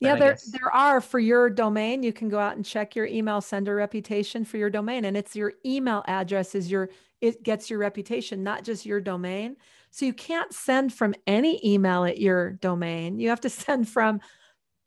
Yeah, 0.00 0.16
there 0.16 0.38
there 0.50 0.74
are 0.74 1.00
for 1.00 1.18
your 1.18 1.50
domain. 1.50 2.02
You 2.02 2.12
can 2.12 2.30
go 2.30 2.38
out 2.38 2.56
and 2.56 2.64
check 2.64 2.96
your 2.96 3.06
email 3.06 3.40
sender 3.42 3.74
reputation 3.74 4.44
for 4.44 4.56
your 4.56 4.70
domain, 4.70 5.04
and 5.04 5.16
it's 5.16 5.36
your 5.36 5.52
email 5.64 6.02
address 6.06 6.54
is 6.54 6.70
your 6.70 6.88
it 7.20 7.42
gets 7.42 7.68
your 7.68 7.78
reputation, 7.78 8.42
not 8.42 8.64
just 8.64 8.86
your 8.86 9.00
domain. 9.00 9.56
So 9.90 10.06
you 10.06 10.14
can't 10.14 10.52
send 10.54 10.94
from 10.94 11.14
any 11.26 11.60
email 11.62 12.04
at 12.04 12.18
your 12.18 12.52
domain. 12.52 13.18
You 13.18 13.28
have 13.28 13.42
to 13.42 13.50
send 13.50 13.88
from 13.88 14.20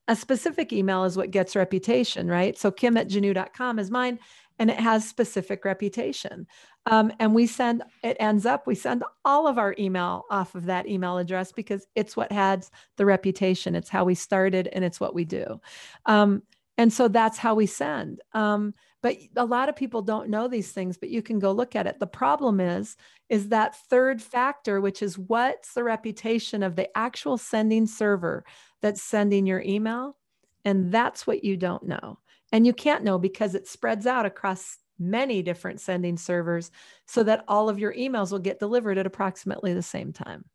a 0.07 0.15
specific 0.15 0.73
email 0.73 1.05
is 1.05 1.15
what 1.15 1.31
gets 1.31 1.55
reputation, 1.55 2.27
right? 2.27 2.57
So 2.57 2.71
kim 2.71 2.97
at 2.97 3.07
Genoo.com 3.07 3.79
is 3.79 3.89
mine 3.89 4.19
and 4.59 4.69
it 4.69 4.79
has 4.79 5.07
specific 5.07 5.65
reputation. 5.65 6.47
Um, 6.85 7.11
and 7.19 7.33
we 7.33 7.47
send, 7.47 7.83
it 8.03 8.17
ends 8.19 8.45
up, 8.45 8.67
we 8.67 8.75
send 8.75 9.03
all 9.23 9.47
of 9.47 9.57
our 9.57 9.75
email 9.79 10.25
off 10.29 10.55
of 10.55 10.65
that 10.65 10.87
email 10.87 11.17
address 11.17 11.51
because 11.51 11.87
it's 11.95 12.17
what 12.17 12.31
has 12.31 12.69
the 12.97 13.05
reputation. 13.05 13.75
It's 13.75 13.89
how 13.89 14.03
we 14.03 14.15
started 14.15 14.67
and 14.67 14.83
it's 14.83 14.99
what 14.99 15.15
we 15.15 15.25
do. 15.25 15.61
Um, 16.05 16.43
and 16.77 16.91
so 16.91 17.07
that's 17.07 17.37
how 17.37 17.55
we 17.55 17.67
send. 17.67 18.21
Um, 18.33 18.73
but 19.01 19.17
a 19.35 19.45
lot 19.45 19.69
of 19.69 19.75
people 19.75 20.01
don't 20.01 20.29
know 20.29 20.47
these 20.47 20.71
things, 20.71 20.97
but 20.97 21.09
you 21.09 21.21
can 21.21 21.37
go 21.37 21.51
look 21.51 21.75
at 21.75 21.87
it. 21.87 21.99
The 21.99 22.07
problem 22.07 22.59
is, 22.59 22.95
is 23.29 23.49
that 23.49 23.75
third 23.89 24.21
factor, 24.21 24.81
which 24.81 25.01
is 25.01 25.19
what's 25.19 25.73
the 25.73 25.83
reputation 25.83 26.63
of 26.63 26.75
the 26.75 26.95
actual 26.97 27.37
sending 27.37 27.85
server 27.85 28.45
that's 28.81 29.01
sending 29.01 29.45
your 29.45 29.61
email. 29.61 30.17
And 30.65 30.91
that's 30.91 31.27
what 31.27 31.43
you 31.43 31.57
don't 31.57 31.83
know. 31.83 32.19
And 32.53 32.67
you 32.67 32.73
can't 32.73 33.03
know 33.03 33.17
because 33.17 33.55
it 33.55 33.67
spreads 33.67 34.05
out 34.05 34.27
across 34.27 34.77
many 34.99 35.41
different 35.41 35.81
sending 35.81 36.17
servers 36.17 36.69
so 37.07 37.23
that 37.23 37.43
all 37.47 37.67
of 37.67 37.79
your 37.79 37.93
emails 37.95 38.31
will 38.31 38.39
get 38.39 38.59
delivered 38.59 38.99
at 38.99 39.07
approximately 39.07 39.73
the 39.73 39.81
same 39.81 40.13
time. 40.13 40.45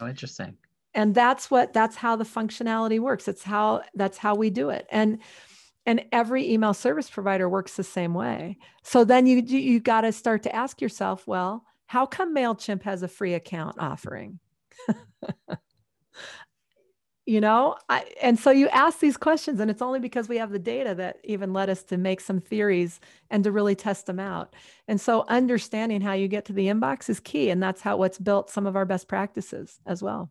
Oh, 0.00 0.06
interesting. 0.06 0.56
And 0.94 1.12
that's 1.12 1.50
what 1.50 1.72
that's 1.72 1.96
how 1.96 2.14
the 2.14 2.24
functionality 2.24 3.00
works. 3.00 3.26
It's 3.26 3.42
how 3.42 3.82
that's 3.96 4.16
how 4.16 4.36
we 4.36 4.48
do 4.48 4.70
it. 4.70 4.86
And 4.90 5.18
and 5.84 6.04
every 6.12 6.50
email 6.50 6.72
service 6.72 7.10
provider 7.10 7.48
works 7.48 7.74
the 7.74 7.82
same 7.82 8.14
way. 8.14 8.56
So 8.84 9.02
then 9.02 9.26
you 9.26 9.38
you 9.40 9.80
got 9.80 10.02
to 10.02 10.12
start 10.12 10.44
to 10.44 10.54
ask 10.54 10.80
yourself, 10.80 11.26
well, 11.26 11.64
how 11.86 12.06
come 12.06 12.34
Mailchimp 12.34 12.84
has 12.84 13.02
a 13.02 13.08
free 13.08 13.34
account 13.34 13.76
offering? 13.80 14.38
you 17.26 17.40
know 17.40 17.76
I, 17.88 18.04
and 18.22 18.38
so 18.38 18.50
you 18.50 18.68
ask 18.68 18.98
these 18.98 19.16
questions 19.16 19.60
and 19.60 19.70
it's 19.70 19.82
only 19.82 20.00
because 20.00 20.28
we 20.28 20.38
have 20.38 20.50
the 20.50 20.58
data 20.58 20.94
that 20.96 21.18
even 21.24 21.52
led 21.52 21.70
us 21.70 21.82
to 21.84 21.96
make 21.96 22.20
some 22.20 22.40
theories 22.40 23.00
and 23.30 23.42
to 23.44 23.52
really 23.52 23.74
test 23.74 24.06
them 24.06 24.20
out 24.20 24.54
and 24.88 25.00
so 25.00 25.24
understanding 25.28 26.00
how 26.00 26.12
you 26.12 26.28
get 26.28 26.44
to 26.46 26.52
the 26.52 26.66
inbox 26.66 27.08
is 27.08 27.20
key 27.20 27.50
and 27.50 27.62
that's 27.62 27.80
how 27.80 27.96
what's 27.96 28.18
built 28.18 28.50
some 28.50 28.66
of 28.66 28.76
our 28.76 28.84
best 28.84 29.08
practices 29.08 29.78
as 29.86 30.02
well 30.02 30.30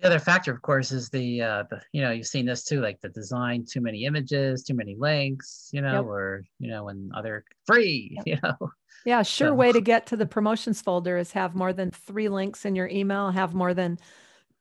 the 0.00 0.06
other 0.06 0.18
factor 0.18 0.52
of 0.52 0.62
course 0.62 0.90
is 0.90 1.08
the 1.10 1.42
uh 1.42 1.64
the 1.70 1.80
you 1.92 2.02
know 2.02 2.10
you've 2.10 2.26
seen 2.26 2.46
this 2.46 2.64
too 2.64 2.80
like 2.80 3.00
the 3.00 3.08
design 3.10 3.64
too 3.64 3.80
many 3.80 4.04
images 4.04 4.64
too 4.64 4.74
many 4.74 4.96
links 4.98 5.70
you 5.72 5.80
know 5.80 5.94
yep. 5.94 6.04
or 6.04 6.44
you 6.58 6.68
know 6.68 6.84
when 6.84 7.10
other 7.14 7.44
free 7.66 8.16
yep. 8.16 8.26
you 8.26 8.38
know 8.42 8.70
yeah 9.04 9.22
sure 9.22 9.48
so. 9.48 9.54
way 9.54 9.70
to 9.70 9.80
get 9.80 10.06
to 10.06 10.16
the 10.16 10.26
promotions 10.26 10.82
folder 10.82 11.16
is 11.16 11.32
have 11.32 11.54
more 11.54 11.72
than 11.72 11.90
three 11.90 12.28
links 12.28 12.64
in 12.64 12.74
your 12.74 12.88
email 12.88 13.30
have 13.30 13.54
more 13.54 13.74
than 13.74 13.96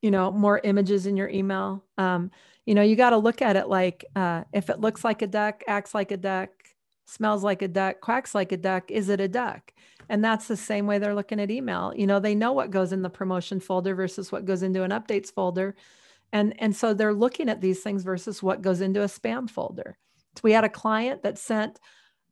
you 0.02 0.12
know 0.12 0.32
more 0.32 0.60
images 0.64 1.06
in 1.06 1.18
your 1.18 1.30
email. 1.30 1.84
Um, 1.98 2.32
you 2.66 2.76
know 2.76 2.82
you 2.82 2.96
got 2.96 3.12
to 3.12 3.18
look 3.18 3.42
at 3.42 3.56
it 3.56 3.68
like 3.68 4.06
uh, 4.16 4.44
if 4.54 4.70
it 4.70 4.80
looks 4.80 5.04
like 5.04 5.22
a 5.22 5.28
duck 5.28 5.64
acts 5.68 5.94
like 5.94 6.12
a 6.12 6.18
duck 6.18 6.50
smells 7.06 7.44
like 7.44 7.62
a 7.62 7.68
duck 7.68 8.02
quacks 8.02 8.36
like 8.36 8.52
a 8.52 8.58
duck 8.58 8.92
is 8.92 9.10
it 9.10 9.20
a 9.20 9.28
duck? 9.28 9.74
And 10.10 10.24
that's 10.24 10.48
the 10.48 10.58
same 10.58 10.88
way 10.88 11.00
they're 11.00 11.16
looking 11.16 11.40
at 11.40 11.52
email. 11.52 11.94
You 11.96 12.08
know 12.08 12.20
they 12.20 12.36
know 12.36 12.52
what 12.54 12.72
goes 12.72 12.94
in 12.94 13.02
the 13.02 13.10
promotion 13.10 13.60
folder 13.60 13.96
versus 13.96 14.32
what 14.32 14.46
goes 14.46 14.64
into 14.64 14.84
an 14.84 14.92
updates 14.92 15.32
folder. 15.32 15.76
And 16.34 16.54
and 16.62 16.76
so 16.76 16.94
they're 16.94 17.14
looking 17.14 17.50
at 17.50 17.62
these 17.62 17.82
things 17.82 18.04
versus 18.04 18.44
what 18.44 18.62
goes 18.62 18.82
into 18.82 19.02
a 19.02 19.08
spam 19.08 19.50
folder. 19.50 19.98
So 20.36 20.42
we 20.44 20.52
had 20.52 20.64
a 20.64 20.70
client 20.70 21.24
that 21.24 21.40
sent 21.40 21.80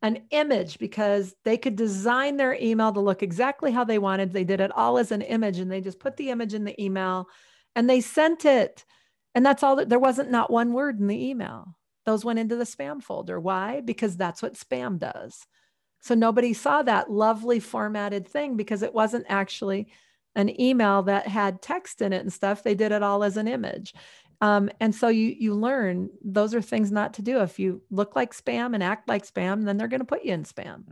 an 0.01 0.21
image 0.30 0.78
because 0.78 1.34
they 1.43 1.58
could 1.58 1.75
design 1.75 2.38
their 2.38 2.56
email 2.62 2.91
to 2.93 2.99
look 2.99 3.23
exactly 3.23 3.71
how 3.71 3.84
they 3.84 3.97
wanted. 3.97 4.32
They 4.32 4.43
did 4.43 4.60
it 4.60 4.71
all 4.71 4.97
as 4.97 5.12
an 5.12 5.21
image 5.21 5.58
and 5.58 5.71
they 5.71 5.82
just 5.82 5.99
put 5.99 6.17
the 6.17 6.30
image 6.30 6.54
in 6.54 6.63
the 6.63 6.80
email 6.82 7.28
and 7.75 7.89
they 7.89 8.01
sent 8.01 8.45
it. 8.45 8.85
And 9.33 9.45
that's 9.45 9.63
all 9.63 9.75
that 9.77 9.89
there 9.89 9.99
wasn't 9.99 10.31
not 10.31 10.51
one 10.51 10.73
word 10.73 10.99
in 10.99 11.07
the 11.07 11.29
email. 11.29 11.75
Those 12.05 12.23
went 12.23 12.39
into 12.39 12.55
the 12.55 12.63
spam 12.63 13.01
folder. 13.01 13.39
Why? 13.39 13.81
Because 13.81 14.15
that's 14.15 14.41
what 14.41 14.53
spam 14.53 14.97
does. 14.99 15.45
So 15.99 16.13
nobody 16.13 16.53
saw 16.53 16.83
that 16.83 17.11
lovely 17.11 17.59
formatted 17.59 18.27
thing 18.27 18.55
because 18.55 18.83
it 18.83 18.93
wasn't 18.93 19.25
actually 19.27 19.88
an 20.35 20.59
email 20.61 21.01
that 21.03 21.27
had 21.27 21.61
text 21.61 22.01
in 22.01 22.13
it 22.13 22.21
and 22.21 22.31
stuff. 22.31 22.63
They 22.63 22.75
did 22.75 22.91
it 22.91 23.01
all 23.01 23.23
as 23.23 23.38
an 23.38 23.47
image. 23.47 23.93
Um, 24.41 24.69
and 24.79 24.93
so 24.93 25.07
you 25.07 25.35
you 25.39 25.55
learn 25.55 26.09
those 26.23 26.53
are 26.53 26.61
things 26.61 26.91
not 26.91 27.13
to 27.15 27.21
do. 27.21 27.39
If 27.39 27.57
you 27.57 27.81
look 27.89 28.15
like 28.15 28.33
spam 28.33 28.73
and 28.73 28.83
act 28.83 29.07
like 29.07 29.25
spam, 29.25 29.65
then 29.65 29.77
they're 29.77 29.88
going 29.88 30.01
to 30.01 30.05
put 30.05 30.23
you 30.23 30.33
in 30.33 30.43
spam. 30.43 30.83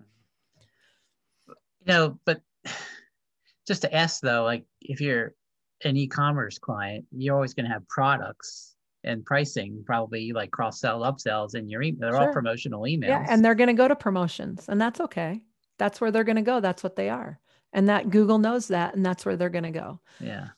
You 1.47 1.55
know, 1.85 2.19
but 2.25 2.41
just 3.67 3.83
to 3.83 3.93
ask 3.93 4.21
though, 4.21 4.43
like 4.43 4.65
if 4.81 5.01
you're 5.01 5.35
an 5.83 5.97
e-commerce 5.97 6.57
client, 6.57 7.05
you're 7.11 7.35
always 7.35 7.53
going 7.53 7.65
to 7.65 7.71
have 7.71 7.87
products 7.87 8.75
and 9.03 9.25
pricing, 9.25 9.83
probably 9.85 10.31
like 10.31 10.51
cross 10.51 10.79
sell, 10.79 11.01
upsells 11.01 11.55
in 11.55 11.69
your 11.69 11.81
email. 11.81 11.99
They're 12.01 12.11
sure. 12.11 12.27
all 12.27 12.33
promotional 12.33 12.83
emails. 12.83 13.07
Yeah, 13.07 13.25
and 13.29 13.43
they're 13.43 13.55
going 13.55 13.67
to 13.67 13.73
go 13.73 13.87
to 13.87 13.95
promotions, 13.95 14.65
and 14.69 14.79
that's 14.79 14.99
okay. 15.01 15.41
That's 15.77 15.99
where 15.99 16.11
they're 16.11 16.23
going 16.23 16.37
to 16.37 16.41
go. 16.41 16.59
That's 16.59 16.83
what 16.83 16.95
they 16.95 17.09
are, 17.09 17.39
and 17.73 17.89
that 17.89 18.09
Google 18.09 18.37
knows 18.37 18.69
that, 18.69 18.95
and 18.95 19.05
that's 19.05 19.25
where 19.25 19.35
they're 19.35 19.49
going 19.49 19.65
to 19.65 19.71
go. 19.71 19.99
Yeah. 20.19 20.49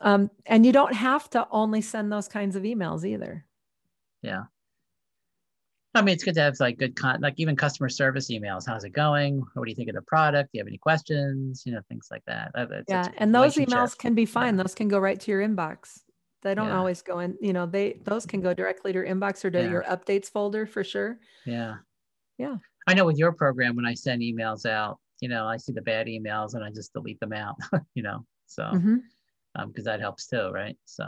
Um, 0.00 0.30
and 0.46 0.66
you 0.66 0.72
don't 0.72 0.94
have 0.94 1.30
to 1.30 1.46
only 1.50 1.80
send 1.80 2.10
those 2.10 2.28
kinds 2.28 2.56
of 2.56 2.62
emails 2.64 3.04
either. 3.04 3.44
Yeah. 4.22 4.44
I 5.96 6.02
mean, 6.02 6.14
it's 6.14 6.24
good 6.24 6.34
to 6.34 6.42
have 6.42 6.60
like 6.60 6.78
good 6.78 6.94
con, 6.94 7.20
like 7.20 7.34
even 7.38 7.56
customer 7.56 7.88
service 7.88 8.30
emails. 8.30 8.64
How's 8.66 8.84
it 8.84 8.90
going? 8.90 9.42
What 9.54 9.64
do 9.64 9.70
you 9.70 9.74
think 9.74 9.88
of 9.88 9.94
the 9.94 10.02
product? 10.02 10.52
Do 10.52 10.58
you 10.58 10.60
have 10.60 10.68
any 10.68 10.78
questions? 10.78 11.62
You 11.64 11.72
know, 11.72 11.80
things 11.88 12.08
like 12.10 12.22
that. 12.26 12.50
It's, 12.54 12.84
yeah, 12.88 13.08
and 13.16 13.34
those 13.34 13.54
emails 13.54 13.96
can 13.96 14.14
be 14.14 14.26
fine. 14.26 14.56
Yeah. 14.56 14.62
Those 14.62 14.74
can 14.74 14.88
go 14.88 14.98
right 14.98 15.18
to 15.18 15.30
your 15.30 15.40
inbox. 15.40 16.00
They 16.42 16.54
don't 16.54 16.68
yeah. 16.68 16.78
always 16.78 17.00
go 17.02 17.20
in. 17.20 17.36
You 17.40 17.52
know, 17.52 17.66
they 17.66 18.00
those 18.04 18.26
can 18.26 18.40
go 18.40 18.52
directly 18.52 18.92
to 18.92 18.98
your 18.98 19.06
inbox 19.06 19.44
or 19.44 19.50
to 19.50 19.62
yeah. 19.62 19.70
your 19.70 19.82
updates 19.84 20.30
folder 20.30 20.66
for 20.66 20.84
sure. 20.84 21.18
Yeah, 21.46 21.76
yeah. 22.38 22.56
I 22.86 22.94
know 22.94 23.06
with 23.06 23.16
your 23.16 23.32
program, 23.32 23.74
when 23.74 23.86
I 23.86 23.94
send 23.94 24.22
emails 24.22 24.66
out, 24.66 24.98
you 25.20 25.28
know, 25.28 25.46
I 25.46 25.56
see 25.56 25.72
the 25.72 25.82
bad 25.82 26.06
emails 26.06 26.54
and 26.54 26.62
I 26.62 26.70
just 26.70 26.92
delete 26.92 27.20
them 27.20 27.32
out. 27.32 27.56
you 27.94 28.02
know, 28.02 28.24
so 28.46 28.68
because 28.70 28.82
mm-hmm. 28.84 29.60
um, 29.60 29.72
that 29.84 30.00
helps 30.00 30.26
too, 30.26 30.50
right? 30.50 30.76
So 30.84 31.06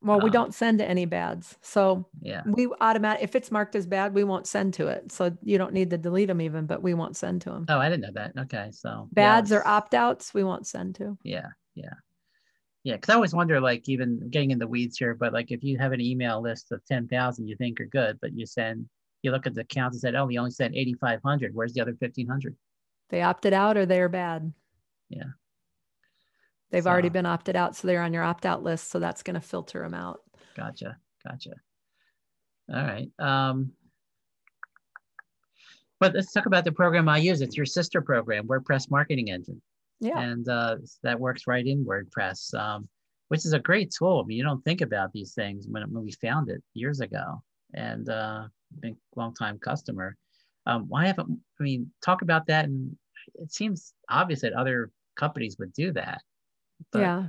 well, 0.00 0.20
we 0.20 0.26
um, 0.26 0.32
don't 0.32 0.54
send 0.54 0.78
to 0.78 0.84
any 0.88 1.04
bads. 1.04 1.56
So 1.60 2.06
yeah, 2.20 2.42
we 2.46 2.68
automatic 2.80 3.22
if 3.22 3.34
it's 3.34 3.50
marked 3.50 3.74
as 3.74 3.86
bad, 3.86 4.14
we 4.14 4.24
won't 4.24 4.46
send 4.46 4.74
to 4.74 4.86
it. 4.86 5.10
So 5.10 5.36
you 5.42 5.58
don't 5.58 5.72
need 5.72 5.90
to 5.90 5.98
delete 5.98 6.28
them 6.28 6.40
even, 6.40 6.66
but 6.66 6.82
we 6.82 6.94
won't 6.94 7.16
send 7.16 7.42
to 7.42 7.50
them. 7.50 7.66
Oh, 7.68 7.78
I 7.78 7.88
didn't 7.88 8.02
know 8.02 8.12
that. 8.14 8.32
Okay, 8.44 8.70
so 8.70 9.08
bads 9.12 9.50
or 9.52 9.66
opt 9.66 9.94
outs, 9.94 10.32
we 10.32 10.44
won't 10.44 10.66
send 10.66 10.94
to. 10.96 11.18
Yeah, 11.24 11.48
yeah, 11.74 11.94
yeah. 12.84 12.94
Because 12.94 13.12
I 13.12 13.16
always 13.16 13.34
wonder, 13.34 13.60
like, 13.60 13.88
even 13.88 14.28
getting 14.30 14.52
in 14.52 14.58
the 14.58 14.68
weeds 14.68 14.98
here, 14.98 15.14
but 15.14 15.32
like, 15.32 15.50
if 15.50 15.64
you 15.64 15.78
have 15.78 15.92
an 15.92 16.00
email 16.00 16.40
list 16.40 16.70
of 16.70 16.84
ten 16.84 17.08
thousand, 17.08 17.48
you 17.48 17.56
think 17.56 17.80
are 17.80 17.86
good, 17.86 18.18
but 18.20 18.32
you 18.32 18.46
send, 18.46 18.88
you 19.22 19.32
look 19.32 19.46
at 19.46 19.54
the 19.54 19.64
count 19.64 19.94
and 19.94 20.00
said, 20.00 20.14
oh, 20.14 20.26
we 20.26 20.38
only 20.38 20.52
sent 20.52 20.76
eighty 20.76 20.94
five 20.94 21.20
hundred. 21.24 21.54
Where's 21.54 21.72
the 21.72 21.80
other 21.80 21.96
fifteen 21.98 22.28
hundred? 22.28 22.56
They 23.10 23.22
opted 23.22 23.52
out, 23.52 23.76
or 23.76 23.84
they're 23.84 24.08
bad. 24.08 24.52
Yeah. 25.08 25.24
They've 26.70 26.84
so, 26.84 26.90
already 26.90 27.08
been 27.08 27.26
opted 27.26 27.56
out, 27.56 27.76
so 27.76 27.86
they're 27.88 28.02
on 28.02 28.12
your 28.12 28.22
opt 28.22 28.44
out 28.44 28.62
list. 28.62 28.90
So 28.90 28.98
that's 28.98 29.22
going 29.22 29.34
to 29.34 29.40
filter 29.40 29.82
them 29.82 29.94
out. 29.94 30.20
Gotcha. 30.56 30.96
Gotcha. 31.26 31.52
All 32.72 32.82
right. 32.82 33.08
Um, 33.18 33.72
but 36.00 36.14
let's 36.14 36.32
talk 36.32 36.46
about 36.46 36.64
the 36.64 36.72
program 36.72 37.08
I 37.08 37.18
use. 37.18 37.40
It's 37.40 37.56
your 37.56 37.66
sister 37.66 38.00
program, 38.00 38.46
WordPress 38.46 38.90
Marketing 38.90 39.30
Engine. 39.30 39.60
Yeah. 40.00 40.20
And 40.20 40.48
uh, 40.48 40.76
that 41.02 41.18
works 41.18 41.46
right 41.46 41.66
in 41.66 41.84
WordPress, 41.84 42.54
um, 42.54 42.88
which 43.28 43.44
is 43.44 43.52
a 43.52 43.58
great 43.58 43.92
tool. 43.96 44.22
I 44.22 44.26
mean, 44.26 44.36
you 44.36 44.44
don't 44.44 44.64
think 44.64 44.80
about 44.80 45.12
these 45.12 45.34
things 45.34 45.66
when, 45.68 45.82
when 45.92 46.04
we 46.04 46.12
found 46.12 46.50
it 46.50 46.62
years 46.74 47.00
ago. 47.00 47.42
And 47.74 48.08
uh, 48.08 48.44
been 48.80 48.96
a 49.16 49.18
long 49.18 49.34
time 49.34 49.58
customer. 49.58 50.16
Um, 50.66 50.86
why 50.88 51.06
haven't, 51.06 51.40
I 51.58 51.62
mean, 51.62 51.90
talk 52.04 52.22
about 52.22 52.46
that. 52.46 52.66
And 52.66 52.96
it 53.34 53.52
seems 53.52 53.94
obvious 54.08 54.42
that 54.42 54.52
other 54.52 54.90
companies 55.16 55.56
would 55.58 55.72
do 55.72 55.92
that. 55.92 56.20
But, 56.92 57.00
yeah. 57.00 57.24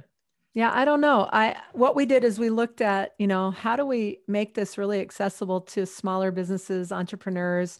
Yeah, 0.55 0.71
I 0.73 0.83
don't 0.83 1.01
know. 1.01 1.29
I 1.31 1.55
what 1.73 1.95
we 1.95 2.05
did 2.05 2.23
is 2.23 2.39
we 2.39 2.49
looked 2.49 2.81
at, 2.81 3.13
you 3.19 3.27
know, 3.27 3.51
how 3.51 3.75
do 3.75 3.85
we 3.85 4.19
make 4.27 4.55
this 4.55 4.77
really 4.77 4.99
accessible 4.99 5.61
to 5.61 5.85
smaller 5.85 6.31
businesses, 6.31 6.91
entrepreneurs, 6.91 7.79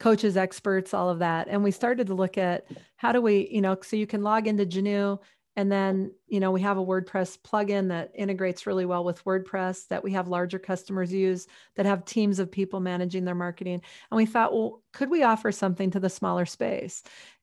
coaches, 0.00 0.36
experts, 0.36 0.92
all 0.92 1.08
of 1.08 1.20
that. 1.20 1.46
And 1.48 1.62
we 1.62 1.70
started 1.70 2.08
to 2.08 2.14
look 2.14 2.36
at 2.38 2.66
how 2.96 3.12
do 3.12 3.20
we, 3.20 3.48
you 3.50 3.60
know, 3.60 3.76
so 3.82 3.96
you 3.96 4.06
can 4.06 4.22
log 4.22 4.48
into 4.48 4.66
Genoo 4.66 5.18
and 5.56 5.70
then, 5.70 6.12
you 6.26 6.40
know, 6.40 6.50
we 6.50 6.60
have 6.62 6.78
a 6.78 6.84
WordPress 6.84 7.38
plugin 7.40 7.88
that 7.88 8.12
integrates 8.14 8.66
really 8.66 8.86
well 8.86 9.04
with 9.04 9.24
WordPress 9.24 9.88
that 9.88 10.02
we 10.02 10.12
have 10.12 10.28
larger 10.28 10.58
customers 10.58 11.12
use 11.12 11.46
that 11.76 11.86
have 11.86 12.04
teams 12.04 12.38
of 12.38 12.50
people 12.50 12.80
managing 12.80 13.24
their 13.24 13.34
marketing. 13.34 13.82
And 14.10 14.16
we 14.16 14.26
thought, 14.26 14.52
well, 14.52 14.82
could 14.92 15.10
we 15.10 15.22
offer 15.22 15.52
something 15.52 15.90
to 15.90 16.00
the 16.00 16.08
smaller 16.08 16.46
space? 16.46 17.02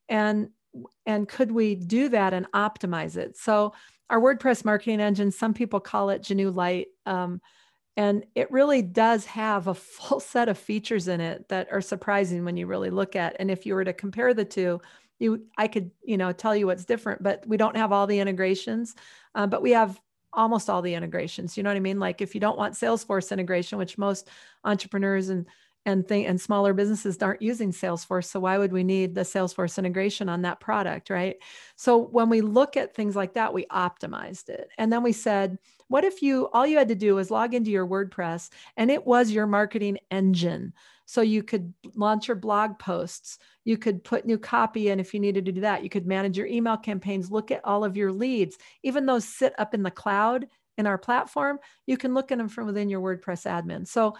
And 0.10 0.50
and 1.06 1.28
could 1.28 1.52
we 1.52 1.76
do 1.76 2.10
that 2.10 2.34
and 2.34 2.52
optimize 2.52 3.18
it? 3.18 3.38
So 3.38 3.74
our 4.10 4.20
WordPress 4.20 4.64
marketing 4.64 5.02
engine, 5.02 5.32
some 5.32 5.54
people 5.54 5.80
call 5.80 6.10
it 6.10 6.22
Genoo 6.22 6.54
Lite. 6.54 6.88
Um, 7.06 7.42
and 7.96 8.26
it 8.36 8.52
really 8.52 8.82
does 8.82 9.26
have 9.26 9.68
a 9.68 9.74
full 9.74 10.20
set 10.20 10.50
of 10.50 10.58
features 10.58 11.08
in 11.08 11.20
it 11.20 11.50
that 11.50 11.68
are 11.72 11.82
surprising 11.82 12.46
when 12.46 12.58
you 12.58 12.68
really 12.68 12.90
look 12.90 13.16
at. 13.16 13.36
And 13.40 13.52
if 13.52 13.66
you 13.66 13.74
were 13.74 13.86
to 13.86 13.94
compare 13.94 14.34
the 14.34 14.46
two, 14.46 14.80
you 15.20 15.48
I 15.58 15.68
could 15.68 15.92
you 16.04 16.18
know 16.18 16.32
tell 16.32 16.56
you 16.56 16.68
what's 16.68 16.86
different, 16.86 17.24
but 17.24 17.44
we 17.48 17.58
don't 17.58 17.76
have 17.76 17.92
all 17.92 18.06
the 18.06 18.20
integrations, 18.20 18.96
uh, 19.34 19.48
but 19.48 19.64
we 19.64 19.72
have 19.72 20.00
almost 20.32 20.70
all 20.70 20.84
the 20.84 20.94
integrations. 20.94 21.58
You 21.58 21.64
know 21.64 21.72
what 21.72 21.78
I 21.78 21.82
mean? 21.82 22.00
Like 22.00 22.22
if 22.22 22.36
you 22.36 22.42
don't 22.42 22.58
want 22.58 22.76
Salesforce 22.76 23.32
integration, 23.32 23.80
which 23.80 23.98
most 23.98 24.30
entrepreneurs 24.64 25.30
and 25.30 25.48
and 25.88 26.10
and 26.12 26.40
smaller 26.40 26.74
businesses 26.74 27.18
aren't 27.24 27.42
using 27.42 27.72
Salesforce. 27.72 28.26
So 28.26 28.42
why 28.42 28.58
would 28.58 28.74
we 28.74 28.84
need 28.84 29.16
the 29.16 29.22
Salesforce 29.22 29.78
integration 29.78 30.28
on 30.28 30.42
that 30.42 30.60
product, 30.60 31.10
right? 31.10 31.38
So 31.78 31.98
when 31.98 32.30
we 32.30 32.42
look 32.42 32.76
at 32.76 32.94
things 32.94 33.16
like 33.16 33.34
that, 33.36 33.54
we 33.54 33.66
optimized 33.68 34.50
it. 34.50 34.70
And 34.78 34.92
then 34.92 35.02
we 35.02 35.14
said, 35.14 35.58
what 35.88 36.04
if 36.04 36.22
you 36.22 36.50
all 36.52 36.68
you 36.68 36.78
had 36.78 36.90
to 36.90 36.96
do 36.96 37.16
was 37.16 37.32
log 37.32 37.54
into 37.54 37.72
your 37.72 37.88
WordPress 37.88 38.50
and 38.76 38.92
it 38.92 39.08
was 39.08 39.32
your 39.32 39.48
marketing 39.48 39.98
engine. 40.12 40.74
So 41.06 41.22
you 41.22 41.42
could 41.42 41.74
launch 41.96 42.28
your 42.28 42.36
blog 42.36 42.78
posts, 42.80 43.40
you 43.64 43.78
could 43.78 44.04
put 44.04 44.26
new 44.26 44.38
copy 44.38 44.90
in 44.90 45.00
if 45.00 45.14
you 45.14 45.22
needed 45.22 45.46
to 45.46 45.54
do 45.54 45.62
that. 45.62 45.84
You 45.84 45.90
could 45.90 46.06
manage 46.06 46.38
your 46.38 46.48
email 46.48 46.76
campaigns, 46.76 47.32
look 47.32 47.50
at 47.50 47.64
all 47.64 47.86
of 47.86 47.96
your 47.96 48.12
leads. 48.12 48.58
Even 48.84 49.06
those 49.06 49.24
sit 49.24 49.54
up 49.58 49.74
in 49.74 49.84
the 49.84 49.92
cloud 49.92 50.48
in 50.78 50.86
our 50.86 50.98
platform, 50.98 51.60
you 51.86 51.96
can 51.96 52.14
look 52.14 52.34
at 52.34 52.38
them 52.38 52.50
from 52.50 52.68
within 52.68 52.90
your 52.90 53.00
WordPress 53.00 53.50
admin. 53.50 53.88
So 53.88 54.16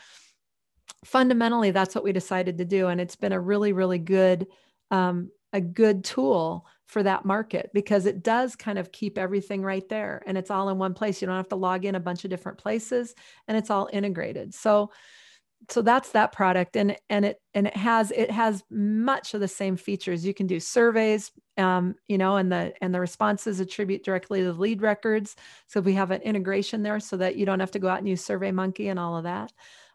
fundamentally 1.06 1.72
that's 1.72 1.96
what 1.96 2.04
we 2.04 2.12
decided 2.12 2.58
to 2.58 2.66
do 2.66 2.88
and 2.88 3.00
it's 3.00 3.16
been 3.16 3.32
a 3.32 3.40
really 3.40 3.74
really 3.74 4.00
good 4.00 4.48
um, 4.92 5.30
a 5.54 5.62
good 5.62 6.04
tool 6.04 6.66
for 6.88 7.04
that 7.04 7.26
market 7.26 7.70
because 7.74 8.06
it 8.06 8.24
does 8.24 8.56
kind 8.56 8.80
of 8.80 8.92
keep 8.92 9.18
everything 9.18 9.62
right 9.62 9.88
there 9.90 10.24
and 10.26 10.38
it's 10.38 10.50
all 10.50 10.70
in 10.70 10.78
one 10.78 10.94
place. 10.94 11.22
You 11.22 11.28
don't 11.28 11.36
have 11.36 11.50
to 11.50 11.56
log 11.56 11.86
in 11.86 11.96
a 11.96 12.00
bunch 12.00 12.24
of 12.24 12.30
different 12.30 12.58
places 12.58 13.14
and 13.48 13.58
it's 13.58 13.70
all 13.70 13.90
integrated. 13.92 14.54
So 14.54 14.92
so 15.70 15.82
that's 15.82 16.12
that 16.12 16.32
product 16.32 16.78
and 16.78 16.96
and 17.10 17.26
it 17.26 17.42
and 17.54 17.68
it 17.68 17.76
has 17.76 18.12
it 18.12 18.32
has 18.32 18.64
much 18.70 19.34
of 19.34 19.42
the 19.42 19.48
same 19.48 19.76
features. 19.76 20.26
You 20.26 20.34
can 20.34 20.48
do 20.48 20.60
surveys 20.60 21.32
um, 21.58 21.96
you 22.08 22.18
know 22.18 22.38
and 22.38 22.50
the 22.52 22.74
and 22.82 22.94
the 22.96 23.02
responses 23.02 23.60
attribute 23.60 24.06
directly 24.06 24.40
to 24.40 24.54
the 24.54 24.60
lead 24.60 24.82
records. 24.82 25.36
So 25.66 25.82
we 25.82 25.94
have 25.94 26.12
an 26.12 26.22
integration 26.22 26.84
there 26.84 27.02
so 27.02 27.18
that 27.18 27.36
you 27.36 27.46
don't 27.46 27.60
have 27.60 27.72
to 27.72 27.80
go 27.80 27.90
out 27.90 28.00
and 28.00 28.08
use 28.08 28.26
SurveyMonkey 28.26 28.90
and 28.90 29.00
all 29.00 29.18
of 29.18 29.24
that 29.24 29.52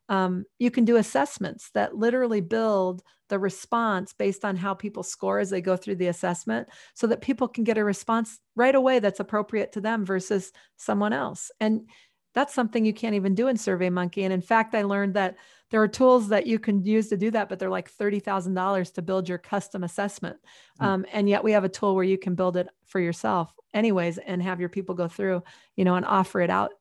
um, 0.09 0.45
you 0.59 0.71
can 0.71 0.85
do 0.85 0.97
assessments 0.97 1.71
that 1.75 1.97
literally 1.97 2.41
build 2.41 3.03
the 3.29 3.39
response 3.39 4.13
based 4.13 4.45
on 4.45 4.57
how 4.57 4.75
people 4.75 5.03
score 5.03 5.39
as 5.39 5.49
they 5.49 5.61
go 5.61 5.77
through 5.77 5.97
the 5.97 6.09
assessment 6.09 6.69
so 6.95 7.07
that 7.07 7.23
people 7.23 7.49
can 7.49 7.65
get 7.65 7.79
a 7.79 7.85
response 7.85 8.41
right 8.57 8.75
away 8.75 8.99
that's 8.99 9.21
appropriate 9.21 9.73
to 9.73 9.81
them 9.81 10.05
versus 10.05 10.53
someone 10.77 11.13
else. 11.13 11.51
And 11.61 11.89
that's 12.35 12.55
something 12.55 12.85
you 12.85 12.95
can't 12.95 13.15
even 13.15 13.35
do 13.35 13.49
in 13.49 13.57
SurveyMonkey. 13.57 14.25
And 14.25 14.33
in 14.33 14.41
fact, 14.41 14.75
I 14.75 14.83
learned 14.83 15.15
that 15.15 15.37
there 15.71 15.83
are 15.83 15.89
tools 15.89 16.29
that 16.29 16.47
you 16.47 16.59
can 16.59 16.85
use 16.85 17.09
to 17.09 17.17
do 17.17 17.31
that, 17.31 17.49
but 17.49 17.59
they're 17.59 17.71
like 17.71 17.91
$30,000 17.91 18.93
to 18.95 19.03
build 19.03 19.29
your 19.29 19.39
custom 19.39 19.85
assessment. 19.85 20.37
Mm. 20.81 20.85
Um, 20.85 21.07
and 21.13 21.29
yet 21.29 21.45
we 21.45 21.53
have 21.53 21.65
a 21.65 21.69
tool 21.69 21.95
where 21.95 22.05
you 22.05 22.19
can 22.19 22.35
build 22.35 22.57
it 22.57 22.69
for 22.85 23.01
yourself 23.01 23.55
anyways 23.73 24.19
and 24.19 24.43
have 24.43 24.61
your 24.61 24.69
people 24.69 24.95
go 24.95 25.09
through, 25.09 25.43
you 25.77 25.85
know, 25.85 25.95
and 25.95 26.05
offer 26.05 26.41
it 26.41 26.51
out 26.51 26.73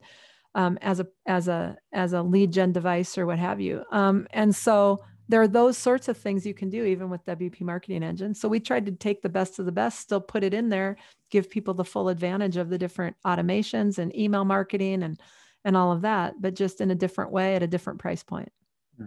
um, 0.55 0.77
as 0.81 0.99
a 0.99 1.07
as 1.25 1.47
a 1.47 1.77
as 1.93 2.13
a 2.13 2.21
lead 2.21 2.51
gen 2.51 2.71
device 2.71 3.17
or 3.17 3.25
what 3.25 3.39
have 3.39 3.61
you. 3.61 3.83
Um, 3.91 4.27
and 4.31 4.55
so 4.55 5.01
there 5.29 5.41
are 5.41 5.47
those 5.47 5.77
sorts 5.77 6.09
of 6.09 6.17
things 6.17 6.45
you 6.45 6.53
can 6.53 6.69
do 6.69 6.83
even 6.83 7.09
with 7.09 7.23
WP 7.25 7.61
Marketing 7.61 8.03
Engine. 8.03 8.33
So 8.33 8.49
we 8.49 8.59
tried 8.59 8.85
to 8.87 8.91
take 8.91 9.21
the 9.21 9.29
best 9.29 9.59
of 9.59 9.65
the 9.65 9.71
best, 9.71 9.99
still 9.99 10.19
put 10.19 10.43
it 10.43 10.53
in 10.53 10.67
there, 10.67 10.97
give 11.29 11.49
people 11.49 11.73
the 11.73 11.85
full 11.85 12.09
advantage 12.09 12.57
of 12.57 12.69
the 12.69 12.77
different 12.77 13.15
automations 13.25 13.97
and 13.97 14.15
email 14.15 14.43
marketing 14.43 15.03
and 15.03 15.19
and 15.63 15.77
all 15.77 15.91
of 15.91 16.01
that, 16.01 16.33
but 16.41 16.55
just 16.55 16.81
in 16.81 16.91
a 16.91 16.95
different 16.95 17.31
way 17.31 17.55
at 17.55 17.63
a 17.63 17.67
different 17.67 17.99
price 17.99 18.23
point. 18.23 18.51
Hmm. 18.97 19.05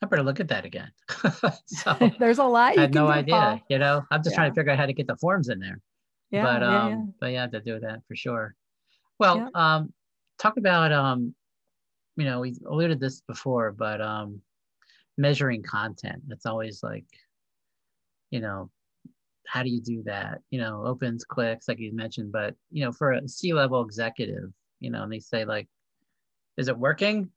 I 0.00 0.06
better 0.06 0.22
look 0.22 0.40
at 0.40 0.48
that 0.48 0.64
again. 0.64 0.90
so 1.66 2.12
there's 2.18 2.38
a 2.38 2.44
lot. 2.44 2.78
I 2.78 2.82
had 2.82 2.94
no 2.94 3.06
do, 3.06 3.12
idea. 3.12 3.34
Paul. 3.34 3.60
You 3.68 3.78
know, 3.78 4.02
I'm 4.10 4.22
just 4.22 4.32
yeah. 4.32 4.36
trying 4.36 4.50
to 4.52 4.54
figure 4.54 4.72
out 4.72 4.78
how 4.78 4.86
to 4.86 4.92
get 4.92 5.08
the 5.08 5.16
forms 5.16 5.48
in 5.48 5.58
there. 5.58 5.80
Yeah, 6.30 6.44
but 6.44 6.62
um, 6.62 6.72
yeah, 6.72 6.88
yeah. 6.88 7.04
but 7.20 7.32
yeah, 7.32 7.46
to 7.48 7.60
do 7.60 7.80
that 7.80 8.00
for 8.08 8.16
sure. 8.16 8.54
Well, 9.18 9.50
um, 9.54 9.92
talk 10.38 10.56
about 10.56 10.92
um, 10.92 11.34
you 12.16 12.24
know, 12.24 12.40
we 12.40 12.56
alluded 12.66 13.00
to 13.00 13.06
this 13.06 13.20
before, 13.22 13.72
but 13.72 14.00
um, 14.00 14.40
measuring 15.18 15.62
content. 15.62 16.22
That's 16.28 16.46
always 16.46 16.82
like, 16.82 17.04
you 18.30 18.40
know, 18.40 18.70
how 19.46 19.62
do 19.62 19.68
you 19.68 19.80
do 19.80 20.02
that? 20.04 20.38
You 20.50 20.60
know, 20.60 20.84
opens, 20.84 21.24
clicks, 21.24 21.68
like 21.68 21.78
you 21.78 21.94
mentioned, 21.94 22.32
but 22.32 22.54
you 22.70 22.84
know, 22.84 22.92
for 22.92 23.12
a 23.12 23.28
C-level 23.28 23.82
executive, 23.82 24.50
you 24.80 24.90
know, 24.90 25.02
and 25.02 25.12
they 25.12 25.20
say 25.20 25.44
like, 25.44 25.68
is 26.56 26.68
it 26.68 26.78
working? 26.78 27.30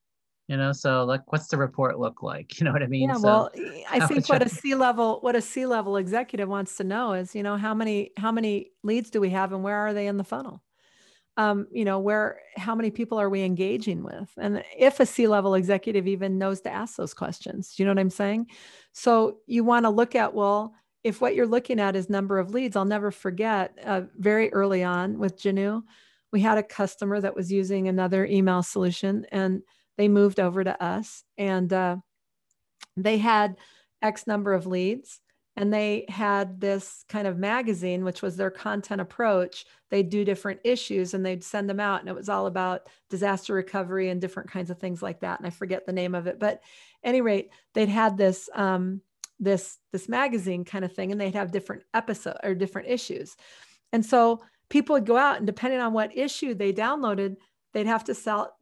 You 0.48 0.56
know, 0.56 0.72
so 0.72 1.04
like, 1.04 1.30
what's 1.32 1.48
the 1.48 1.58
report 1.58 2.00
look 2.00 2.24
like? 2.24 2.58
You 2.60 2.66
know 2.66 2.72
what 2.72 2.84
I 2.84 2.88
mean? 2.88 3.10
Yeah. 3.10 3.16
So, 3.16 3.22
well, 3.24 3.52
I 3.90 4.08
think 4.08 4.30
what 4.30 4.42
a 4.42 4.50
C-level, 4.50 5.20
what 5.22 5.36
a 5.36 5.42
C-level 5.42 5.98
executive 5.98 6.48
wants 6.48 6.78
to 6.78 6.84
know 6.84 7.14
is, 7.14 7.36
you 7.36 7.44
know, 7.44 7.58
how 7.58 7.74
many 7.74 8.12
how 8.16 8.32
many 8.32 8.72
leads 8.84 9.10
do 9.10 9.20
we 9.20 9.32
have, 9.32 9.52
and 9.52 9.64
where 9.64 9.76
are 9.76 9.94
they 9.94 10.08
in 10.08 10.18
the 10.18 10.24
funnel? 10.24 10.62
Um, 11.38 11.68
you 11.72 11.86
know 11.86 12.00
where 12.00 12.40
how 12.56 12.74
many 12.74 12.90
people 12.90 13.20
are 13.20 13.30
we 13.30 13.44
engaging 13.44 14.04
with? 14.04 14.30
And 14.38 14.64
if 14.78 15.00
a 15.00 15.06
c-level 15.06 15.54
executive 15.54 16.08
even 16.08 16.38
knows 16.38 16.62
to 16.62 16.72
ask 16.72 16.96
those 16.96 17.14
questions 17.14 17.76
Do 17.76 17.84
you 17.84 17.86
know 17.88 17.92
what 17.92 18.02
i'm 18.02 18.10
saying? 18.10 18.48
So 18.94 19.38
you 19.46 19.64
want 19.64 19.86
to 19.86 19.92
look 19.92 20.16
at 20.16 20.34
well 20.34 20.74
if 21.04 21.22
what 21.22 21.36
you're 21.36 21.48
looking 21.48 21.80
at 21.80 21.96
is 21.96 22.10
number 22.10 22.40
of 22.40 22.50
leads 22.50 22.76
i'll 22.76 22.86
never 22.86 23.12
forget 23.12 23.78
uh, 23.86 24.02
very 24.18 24.52
early 24.52 24.84
on 24.84 25.20
with 25.20 25.40
Genoo 25.40 25.84
we 26.32 26.42
had 26.42 26.58
a 26.58 26.64
customer 26.64 27.22
that 27.22 27.36
was 27.36 27.52
using 27.52 27.88
another 27.88 28.26
email 28.26 28.64
solution 28.64 29.26
and 29.32 29.62
they 29.98 30.08
moved 30.08 30.40
over 30.40 30.64
to 30.64 30.84
us 30.84 31.24
and 31.38 31.72
uh, 31.72 31.98
they 32.96 33.18
had 33.18 33.58
x 34.02 34.28
number 34.28 34.54
of 34.54 34.66
leads 34.66 35.22
and 35.58 35.74
they 35.74 36.06
had 36.08 36.62
this 36.62 37.04
kind 37.10 37.28
of 37.28 37.40
magazine 37.40 38.06
which 38.06 38.22
was 38.22 38.38
their 38.38 38.52
content 38.52 39.02
approach. 39.02 39.66
They'd 39.90 40.10
do 40.10 40.24
different 40.24 40.60
issues 40.64 41.16
and 41.16 41.26
they'd 41.26 41.44
send 41.44 41.68
them 41.68 41.80
out 41.80 42.00
and 42.00 42.08
it 42.08 42.16
was 42.16 42.30
all 42.30 42.46
about 42.46 42.88
disaster 43.10 43.56
recovery 43.56 44.10
and 44.10 44.22
different 44.22 44.52
kinds 44.52 44.70
of 44.70 44.78
things 44.78 45.02
like 45.02 45.20
that 45.22 45.40
and 45.40 45.48
i 45.48 45.50
forget 45.50 45.86
the 45.86 45.92
name 45.92 46.14
of 46.14 46.28
it. 46.28 46.40
But 46.40 46.62
any 47.04 47.22
rate 47.22 47.50
they'd 47.74 47.90
had 47.90 48.18
this 48.18 48.50
um, 48.54 49.02
this 49.40 49.80
this 49.92 50.08
magazine 50.08 50.64
kind 50.64 50.86
of 50.86 50.94
thing 50.94 51.12
and 51.12 51.20
they'd 51.20 51.34
have 51.34 51.52
different 51.52 51.84
episodes 51.94 52.38
or 52.44 52.54
different 52.54 52.88
issues. 52.88 53.36
And 53.92 54.06
so 54.06 54.44
people 54.70 54.94
would 54.94 55.08
go 55.08 55.18
out 55.18 55.38
and 55.38 55.48
depending 55.48 55.80
on 55.80 55.92
what 55.92 56.16
issue 56.16 56.54
they 56.54 56.72
downloaded 56.72 57.36
they'd 57.74 57.88
have 57.88 58.04
to 58.04 58.14
sell 58.14 58.56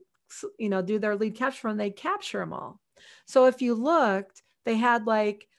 you 0.57 0.69
know 0.69 0.81
do 0.81 0.97
their 0.97 1.17
lead 1.17 1.35
capture 1.35 1.67
and 1.67 1.79
they'd 1.79 1.97
capture 1.97 2.39
them 2.39 2.53
all. 2.53 2.79
So 3.25 3.47
if 3.47 3.61
you 3.61 3.73
looked 3.73 4.43
they 4.63 4.77
had 4.77 5.05
like 5.05 5.49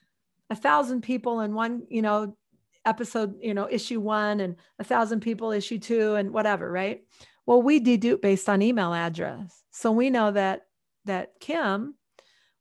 a 0.51 0.57
thousand 0.57 1.03
people 1.03 1.41
in 1.41 1.55
one, 1.55 1.83
you 1.89 2.03
know, 2.03 2.37
episode, 2.85 3.35
you 3.41 3.55
know, 3.55 3.69
issue 3.71 4.01
one 4.01 4.41
and 4.41 4.57
a 4.79 4.85
thousand 4.85 5.21
people 5.21 5.51
issue 5.51 5.79
two 5.79 6.15
and 6.15 6.33
whatever, 6.33 6.71
right? 6.71 7.03
Well, 7.45 7.63
we 7.63 7.81
dedupe 7.81 8.23
based 8.23 8.49
on 8.49 8.63
email 8.63 8.95
address. 8.95 9.63
So 9.71 9.93
we 9.93 10.11
know 10.11 10.31
that 10.33 10.63
that 11.05 11.39
Kim 11.41 11.95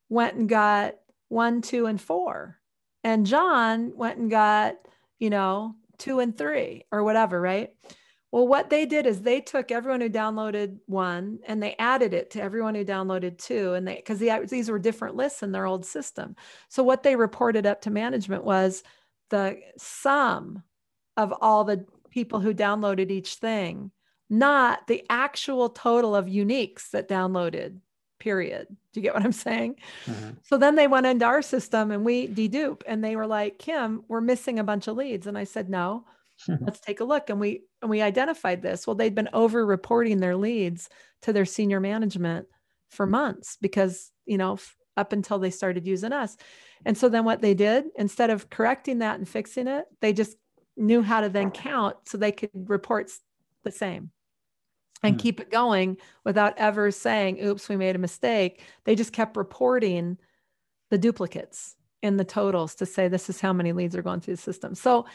went 0.10 0.36
and 0.36 0.50
got 0.50 0.96
one, 1.30 1.62
two, 1.62 1.86
and 1.88 2.00
four. 2.00 2.60
And 3.04 3.26
John 3.26 3.94
went 3.96 4.18
and 4.18 4.30
got, 4.30 4.76
you 5.20 5.30
know, 5.30 5.76
two 5.98 6.20
and 6.20 6.38
three 6.38 6.86
or 6.92 7.04
whatever, 7.04 7.40
right? 7.40 7.70
Well, 8.32 8.48
what 8.48 8.70
they 8.70 8.86
did 8.86 9.06
is 9.06 9.22
they 9.22 9.40
took 9.40 9.72
everyone 9.72 10.02
who 10.02 10.10
downloaded 10.10 10.80
one 10.88 11.40
and 11.48 11.64
they 11.64 11.76
added 11.80 12.14
it 12.14 12.32
to 12.32 12.42
everyone 12.42 12.76
who 12.76 12.84
downloaded 12.84 13.38
two. 13.38 13.74
And 13.74 13.88
they, 13.88 13.96
because 13.96 14.20
the, 14.20 14.46
these 14.50 14.70
were 14.70 14.80
different 14.80 15.16
lists 15.16 15.42
in 15.42 15.54
their 15.54 15.66
old 15.66 15.86
system. 15.86 16.36
So 16.68 16.84
what 16.84 17.04
they 17.04 17.16
reported 17.16 17.66
up 17.66 17.82
to 17.82 17.92
management 17.92 18.44
was 18.44 18.84
the 19.30 19.60
sum 19.78 20.64
of 21.16 21.34
all 21.40 21.64
the 21.64 21.86
people 22.10 22.40
who 22.40 22.54
downloaded 22.54 23.10
each 23.10 23.36
thing, 23.36 23.92
not 24.30 24.88
the 24.88 25.06
actual 25.10 25.70
total 25.70 26.16
of 26.16 26.26
uniques 26.26 26.90
that 26.92 27.08
downloaded, 27.08 27.80
period. 28.20 28.68
Do 28.92 29.00
you 29.00 29.02
get 29.02 29.14
what 29.14 29.24
I'm 29.24 29.32
saying? 29.32 29.76
Mm-hmm. 30.06 30.32
So 30.44 30.58
then 30.58 30.76
they 30.76 30.88
went 30.88 31.06
into 31.06 31.26
our 31.26 31.42
system 31.42 31.92
and 31.92 32.04
we 32.04 32.28
dedupe 32.28 32.82
and 32.86 33.04
they 33.04 33.16
were 33.16 33.28
like, 33.28 33.60
Kim, 33.60 34.04
we're 34.08 34.22
missing 34.22 34.60
a 34.60 34.64
bunch 34.64 34.88
of 34.88 34.98
leads. 34.98 35.28
And 35.28 35.38
I 35.38 35.44
said, 35.44 35.70
no, 35.70 36.06
let's 36.62 36.80
take 36.80 37.00
a 37.00 37.06
look. 37.06 37.30
And 37.30 37.40
we 37.40 37.64
and 37.82 37.90
we 37.90 38.02
identified 38.02 38.62
this. 38.62 38.86
Well, 38.86 38.96
they'd 38.96 39.16
been 39.16 39.30
over 39.34 39.66
reporting 39.66 40.20
their 40.20 40.36
leads 40.36 40.90
to 41.22 41.34
their 41.34 41.46
senior 41.46 41.80
management 41.80 42.48
for 42.90 43.06
months 43.06 43.58
because, 43.62 44.12
you 44.26 44.38
know, 44.38 44.58
up 44.98 45.12
until 45.12 45.40
they 45.40 45.50
started 45.50 45.86
using 45.86 46.14
us. 46.14 46.38
And 46.86 46.98
so 46.98 47.10
then 47.10 47.26
what 47.26 47.42
they 47.42 47.54
did, 47.54 47.86
instead 47.96 48.30
of 48.30 48.50
correcting 48.50 49.00
that 49.00 49.18
and 49.18 49.28
fixing 49.28 49.68
it, 49.68 49.86
they 50.02 50.14
just 50.14 50.38
knew 50.78 51.02
how 51.02 51.22
to 51.22 51.30
then 51.30 51.52
count 51.52 51.96
so 52.06 52.18
they 52.18 52.32
could 52.32 52.50
report 52.54 53.12
the 53.64 53.72
same 53.72 54.12
and 55.04 55.16
mm. 55.16 55.20
keep 55.20 55.40
it 55.40 55.52
going 55.52 55.98
without 56.24 56.54
ever 56.58 56.92
saying, 56.92 57.44
oops, 57.44 57.70
we 57.70 57.78
made 57.78 57.96
a 57.96 58.00
mistake. 58.00 58.62
They 58.84 58.96
just 58.96 59.14
kept 59.14 59.38
reporting 59.38 60.18
the 60.90 60.98
duplicates 60.98 61.76
in 62.02 62.18
the 62.18 62.26
totals 62.26 62.76
to 62.76 62.86
say 62.86 63.08
this 63.08 63.30
is 63.30 63.42
how 63.42 63.52
many 63.52 63.72
leads 63.74 63.96
are 63.96 64.04
going 64.04 64.20
through 64.20 64.36
the 64.36 64.42
system. 64.42 64.76
So 64.76 65.06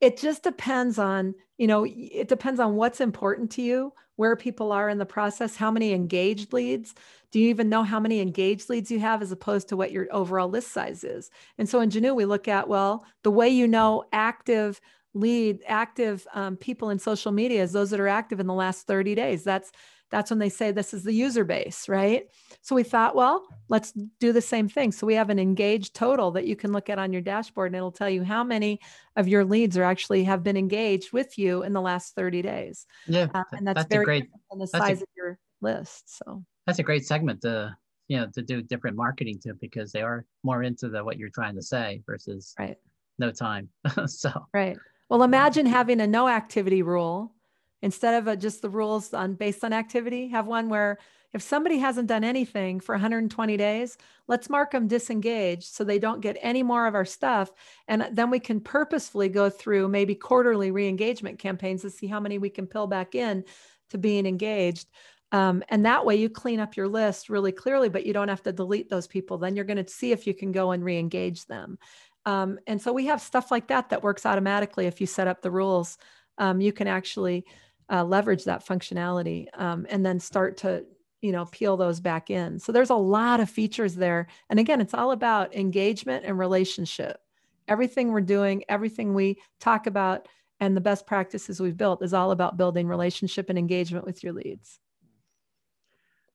it 0.00 0.16
just 0.16 0.42
depends 0.42 0.98
on 0.98 1.34
you 1.56 1.66
know 1.66 1.86
it 1.86 2.28
depends 2.28 2.60
on 2.60 2.76
what's 2.76 3.00
important 3.00 3.50
to 3.52 3.62
you 3.62 3.92
where 4.16 4.34
people 4.36 4.72
are 4.72 4.88
in 4.88 4.98
the 4.98 5.06
process 5.06 5.56
how 5.56 5.70
many 5.70 5.92
engaged 5.92 6.52
leads. 6.52 6.94
Do 7.30 7.38
you 7.38 7.48
even 7.50 7.68
know 7.68 7.82
how 7.82 8.00
many 8.00 8.20
engaged 8.20 8.68
leads 8.68 8.90
you 8.90 8.98
have 9.00 9.22
as 9.22 9.30
opposed 9.30 9.68
to 9.68 9.76
what 9.76 9.92
your 9.92 10.08
overall 10.10 10.48
list 10.48 10.72
size 10.72 11.04
is? 11.04 11.30
And 11.56 11.68
so 11.68 11.80
in 11.80 11.90
Genoo 11.90 12.16
we 12.16 12.24
look 12.24 12.48
at 12.48 12.68
well 12.68 13.04
the 13.22 13.30
way 13.30 13.48
you 13.48 13.68
know 13.68 14.04
active 14.12 14.80
lead 15.14 15.60
active 15.66 16.26
um, 16.34 16.56
people 16.56 16.90
in 16.90 16.98
social 16.98 17.32
media 17.32 17.62
is 17.62 17.72
those 17.72 17.90
that 17.90 18.00
are 18.00 18.08
active 18.08 18.40
in 18.40 18.46
the 18.46 18.54
last 18.54 18.86
30 18.86 19.14
days. 19.14 19.44
That's 19.44 19.72
that's 20.10 20.30
when 20.30 20.38
they 20.38 20.48
say 20.48 20.70
this 20.70 20.94
is 20.94 21.02
the 21.02 21.12
user 21.12 21.44
base, 21.44 21.88
right? 21.88 22.26
So 22.62 22.74
we 22.74 22.82
thought, 22.82 23.14
well, 23.14 23.46
let's 23.68 23.92
do 24.20 24.32
the 24.32 24.40
same 24.40 24.68
thing. 24.68 24.92
So 24.92 25.06
we 25.06 25.14
have 25.14 25.30
an 25.30 25.38
engaged 25.38 25.94
total 25.94 26.30
that 26.32 26.46
you 26.46 26.56
can 26.56 26.72
look 26.72 26.88
at 26.88 26.98
on 26.98 27.12
your 27.12 27.22
dashboard 27.22 27.68
and 27.68 27.76
it'll 27.76 27.92
tell 27.92 28.08
you 28.08 28.24
how 28.24 28.42
many 28.42 28.80
of 29.16 29.28
your 29.28 29.44
leads 29.44 29.76
are 29.76 29.84
actually 29.84 30.24
have 30.24 30.42
been 30.42 30.56
engaged 30.56 31.12
with 31.12 31.38
you 31.38 31.62
in 31.62 31.72
the 31.72 31.80
last 31.80 32.14
30 32.14 32.42
days. 32.42 32.86
Yeah. 33.06 33.28
Um, 33.34 33.44
and 33.52 33.66
that's, 33.66 33.80
that's 33.80 33.88
very 33.88 34.04
great 34.04 34.28
on 34.50 34.58
the 34.58 34.66
size 34.66 35.00
a, 35.00 35.04
of 35.04 35.08
your 35.16 35.38
list. 35.60 36.18
So 36.18 36.44
that's 36.66 36.78
a 36.78 36.84
great 36.84 37.06
segment 37.06 37.42
to, 37.42 37.76
you 38.08 38.18
know, 38.18 38.26
to 38.34 38.42
do 38.42 38.62
different 38.62 38.96
marketing 38.96 39.40
to 39.42 39.54
because 39.60 39.92
they 39.92 40.02
are 40.02 40.24
more 40.42 40.62
into 40.62 40.88
the 40.88 41.04
what 41.04 41.18
you're 41.18 41.30
trying 41.30 41.54
to 41.56 41.62
say 41.62 42.02
versus 42.06 42.54
right. 42.58 42.76
no 43.18 43.30
time. 43.30 43.68
so 44.06 44.32
right. 44.54 44.78
Well, 45.10 45.22
imagine 45.22 45.64
having 45.64 46.00
a 46.00 46.06
no 46.06 46.28
activity 46.28 46.82
rule 46.82 47.34
instead 47.82 48.14
of 48.14 48.26
a, 48.26 48.36
just 48.36 48.62
the 48.62 48.70
rules 48.70 49.14
on 49.14 49.34
based 49.34 49.64
on 49.64 49.72
activity 49.72 50.28
have 50.28 50.46
one 50.46 50.68
where 50.68 50.98
if 51.34 51.42
somebody 51.42 51.78
hasn't 51.78 52.08
done 52.08 52.24
anything 52.24 52.80
for 52.80 52.94
120 52.94 53.56
days 53.56 53.98
let's 54.28 54.50
mark 54.50 54.70
them 54.70 54.86
disengaged 54.86 55.64
so 55.64 55.82
they 55.82 55.98
don't 55.98 56.20
get 56.20 56.36
any 56.40 56.62
more 56.62 56.86
of 56.86 56.94
our 56.94 57.06
stuff. 57.06 57.50
And 57.88 58.06
then 58.12 58.30
we 58.30 58.38
can 58.38 58.60
purposefully 58.60 59.30
go 59.30 59.50
through 59.50 59.88
maybe 59.88 60.14
quarterly 60.14 60.70
re-engagement 60.70 61.38
campaigns 61.38 61.82
to 61.82 61.90
see 61.90 62.06
how 62.06 62.20
many 62.20 62.38
we 62.38 62.50
can 62.50 62.66
pill 62.66 62.86
back 62.86 63.14
in 63.14 63.44
to 63.90 63.98
being 63.98 64.26
engaged. 64.26 64.88
Um, 65.32 65.62
and 65.68 65.84
that 65.84 66.06
way 66.06 66.16
you 66.16 66.30
clean 66.30 66.60
up 66.60 66.76
your 66.76 66.88
list 66.88 67.28
really 67.28 67.52
clearly 67.52 67.88
but 67.88 68.06
you 68.06 68.12
don't 68.12 68.28
have 68.28 68.42
to 68.44 68.52
delete 68.52 68.90
those 68.90 69.06
people. 69.06 69.38
Then 69.38 69.56
you're 69.56 69.64
going 69.64 69.82
to 69.82 69.90
see 69.90 70.12
if 70.12 70.26
you 70.26 70.34
can 70.34 70.52
go 70.52 70.70
and 70.70 70.84
re-engage 70.84 71.46
them. 71.46 71.78
Um, 72.26 72.58
and 72.66 72.80
so 72.80 72.92
we 72.92 73.06
have 73.06 73.22
stuff 73.22 73.50
like 73.50 73.68
that 73.68 73.88
that 73.88 74.02
works 74.02 74.26
automatically 74.26 74.86
if 74.86 75.00
you 75.00 75.06
set 75.06 75.28
up 75.28 75.40
the 75.40 75.50
rules. 75.50 75.96
Um, 76.36 76.60
you 76.60 76.72
can 76.72 76.86
actually 76.86 77.46
uh, 77.90 78.04
leverage 78.04 78.44
that 78.44 78.66
functionality 78.66 79.46
um, 79.54 79.86
and 79.88 80.04
then 80.04 80.20
start 80.20 80.56
to 80.58 80.84
you 81.20 81.32
know 81.32 81.46
peel 81.46 81.76
those 81.76 82.00
back 82.00 82.30
in. 82.30 82.58
So 82.58 82.72
there's 82.72 82.90
a 82.90 82.94
lot 82.94 83.40
of 83.40 83.50
features 83.50 83.94
there. 83.94 84.28
And 84.50 84.60
again 84.60 84.80
it's 84.80 84.94
all 84.94 85.12
about 85.12 85.54
engagement 85.54 86.24
and 86.24 86.38
relationship. 86.38 87.20
Everything 87.66 88.12
we're 88.12 88.20
doing 88.20 88.64
everything 88.68 89.14
we 89.14 89.38
talk 89.60 89.86
about 89.86 90.28
and 90.60 90.76
the 90.76 90.80
best 90.80 91.06
practices 91.06 91.60
we've 91.60 91.76
built 91.76 92.02
is 92.02 92.12
all 92.12 92.30
about 92.30 92.56
building 92.56 92.88
relationship 92.88 93.48
and 93.48 93.58
engagement 93.58 94.04
with 94.04 94.24
your 94.24 94.32
leads. 94.32 94.80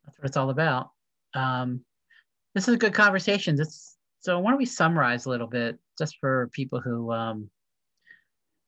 That's 0.05 0.17
what 0.17 0.27
it's 0.27 0.37
all 0.37 0.49
about. 0.49 0.91
Um, 1.33 1.81
this 2.53 2.67
is 2.67 2.75
a 2.75 2.77
good 2.77 2.93
conversation 2.93 3.55
this, 3.55 3.97
so 4.19 4.39
why 4.39 4.51
don't 4.51 4.59
we 4.59 4.65
summarize 4.65 5.25
a 5.25 5.29
little 5.29 5.47
bit 5.47 5.77
just 5.97 6.17
for 6.19 6.49
people 6.53 6.79
who 6.79 7.11
um, 7.11 7.49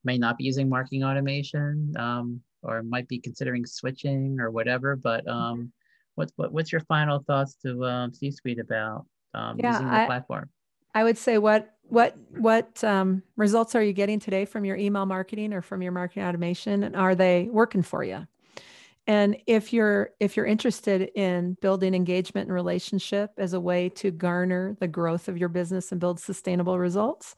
may 0.04 0.18
not 0.18 0.36
be 0.36 0.44
using 0.44 0.68
marketing 0.68 1.04
automation? 1.04 1.94
Um, 1.98 2.40
or 2.62 2.82
might 2.82 3.08
be 3.08 3.18
considering 3.18 3.66
switching 3.66 4.38
or 4.40 4.50
whatever. 4.50 4.96
But 4.96 5.26
mm-hmm. 5.26 5.38
um, 5.38 5.72
what, 6.14 6.30
what 6.36 6.52
what's 6.52 6.72
your 6.72 6.82
final 6.82 7.20
thoughts 7.20 7.56
to 7.64 7.84
um, 7.84 8.12
C-suite 8.12 8.58
about 8.58 9.06
um, 9.34 9.58
yeah, 9.58 9.72
using 9.72 9.86
the 9.86 10.02
I, 10.02 10.06
platform? 10.06 10.50
I 10.94 11.04
would 11.04 11.18
say 11.18 11.38
what 11.38 11.74
what 11.82 12.16
what 12.30 12.82
um, 12.82 13.22
results 13.36 13.74
are 13.74 13.82
you 13.82 13.92
getting 13.92 14.18
today 14.18 14.44
from 14.44 14.64
your 14.64 14.76
email 14.76 15.06
marketing 15.06 15.52
or 15.52 15.62
from 15.62 15.82
your 15.82 15.92
marketing 15.92 16.24
automation, 16.24 16.82
and 16.82 16.96
are 16.96 17.14
they 17.14 17.48
working 17.50 17.82
for 17.82 18.02
you? 18.02 18.26
And 19.06 19.36
if 19.46 19.72
you're 19.72 20.10
if 20.18 20.36
you're 20.36 20.46
interested 20.46 21.10
in 21.14 21.56
building 21.60 21.94
engagement 21.94 22.48
and 22.48 22.54
relationship 22.54 23.30
as 23.38 23.52
a 23.52 23.60
way 23.60 23.88
to 23.90 24.10
garner 24.10 24.76
the 24.80 24.88
growth 24.88 25.28
of 25.28 25.38
your 25.38 25.48
business 25.48 25.92
and 25.92 26.00
build 26.00 26.18
sustainable 26.18 26.78
results, 26.78 27.36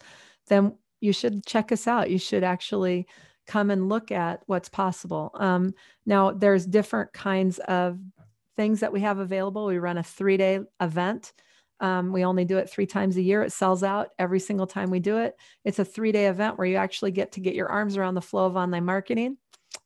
then 0.48 0.74
you 1.00 1.12
should 1.12 1.44
check 1.44 1.70
us 1.70 1.86
out. 1.86 2.10
You 2.10 2.18
should 2.18 2.42
actually 2.42 3.06
come 3.49 3.70
and 3.70 3.88
look 3.88 4.12
at 4.12 4.42
what's 4.46 4.68
possible. 4.68 5.32
Um, 5.34 5.74
now, 6.07 6.30
there's 6.30 6.66
different 6.66 7.12
kinds 7.12 7.59
of 7.61 7.99
things 8.57 8.80
that 8.80 8.92
we 8.92 9.01
have 9.01 9.18
available. 9.18 9.66
We 9.66 9.78
run 9.78 9.99
a 9.99 10.03
three 10.03 10.36
day 10.36 10.61
event. 10.80 11.32
Um, 11.80 12.12
we 12.12 12.24
only 12.24 12.44
do 12.44 12.59
it 12.59 12.68
three 12.68 12.86
times 12.86 13.16
a 13.16 13.22
year. 13.22 13.42
It 13.42 13.53
sells 13.53 13.82
out 13.82 14.11
every 14.18 14.40
single 14.40 14.66
time 14.66 14.90
we 14.90 15.01
do 15.01 15.18
it. 15.18 15.36
It's 15.64 15.78
a 15.78 15.84
three 15.84 16.12
day 16.12 16.26
event 16.26 16.59
where 16.59 16.66
you 16.66 16.76
actually 16.76 17.11
get 17.11 17.32
to 17.32 17.40
get 17.40 17.55
your 17.55 17.68
arms 17.68 17.96
around 17.96 18.14
the 18.14 18.20
flow 18.20 18.46
of 18.46 18.57
online 18.57 18.84
marketing. 18.84 19.38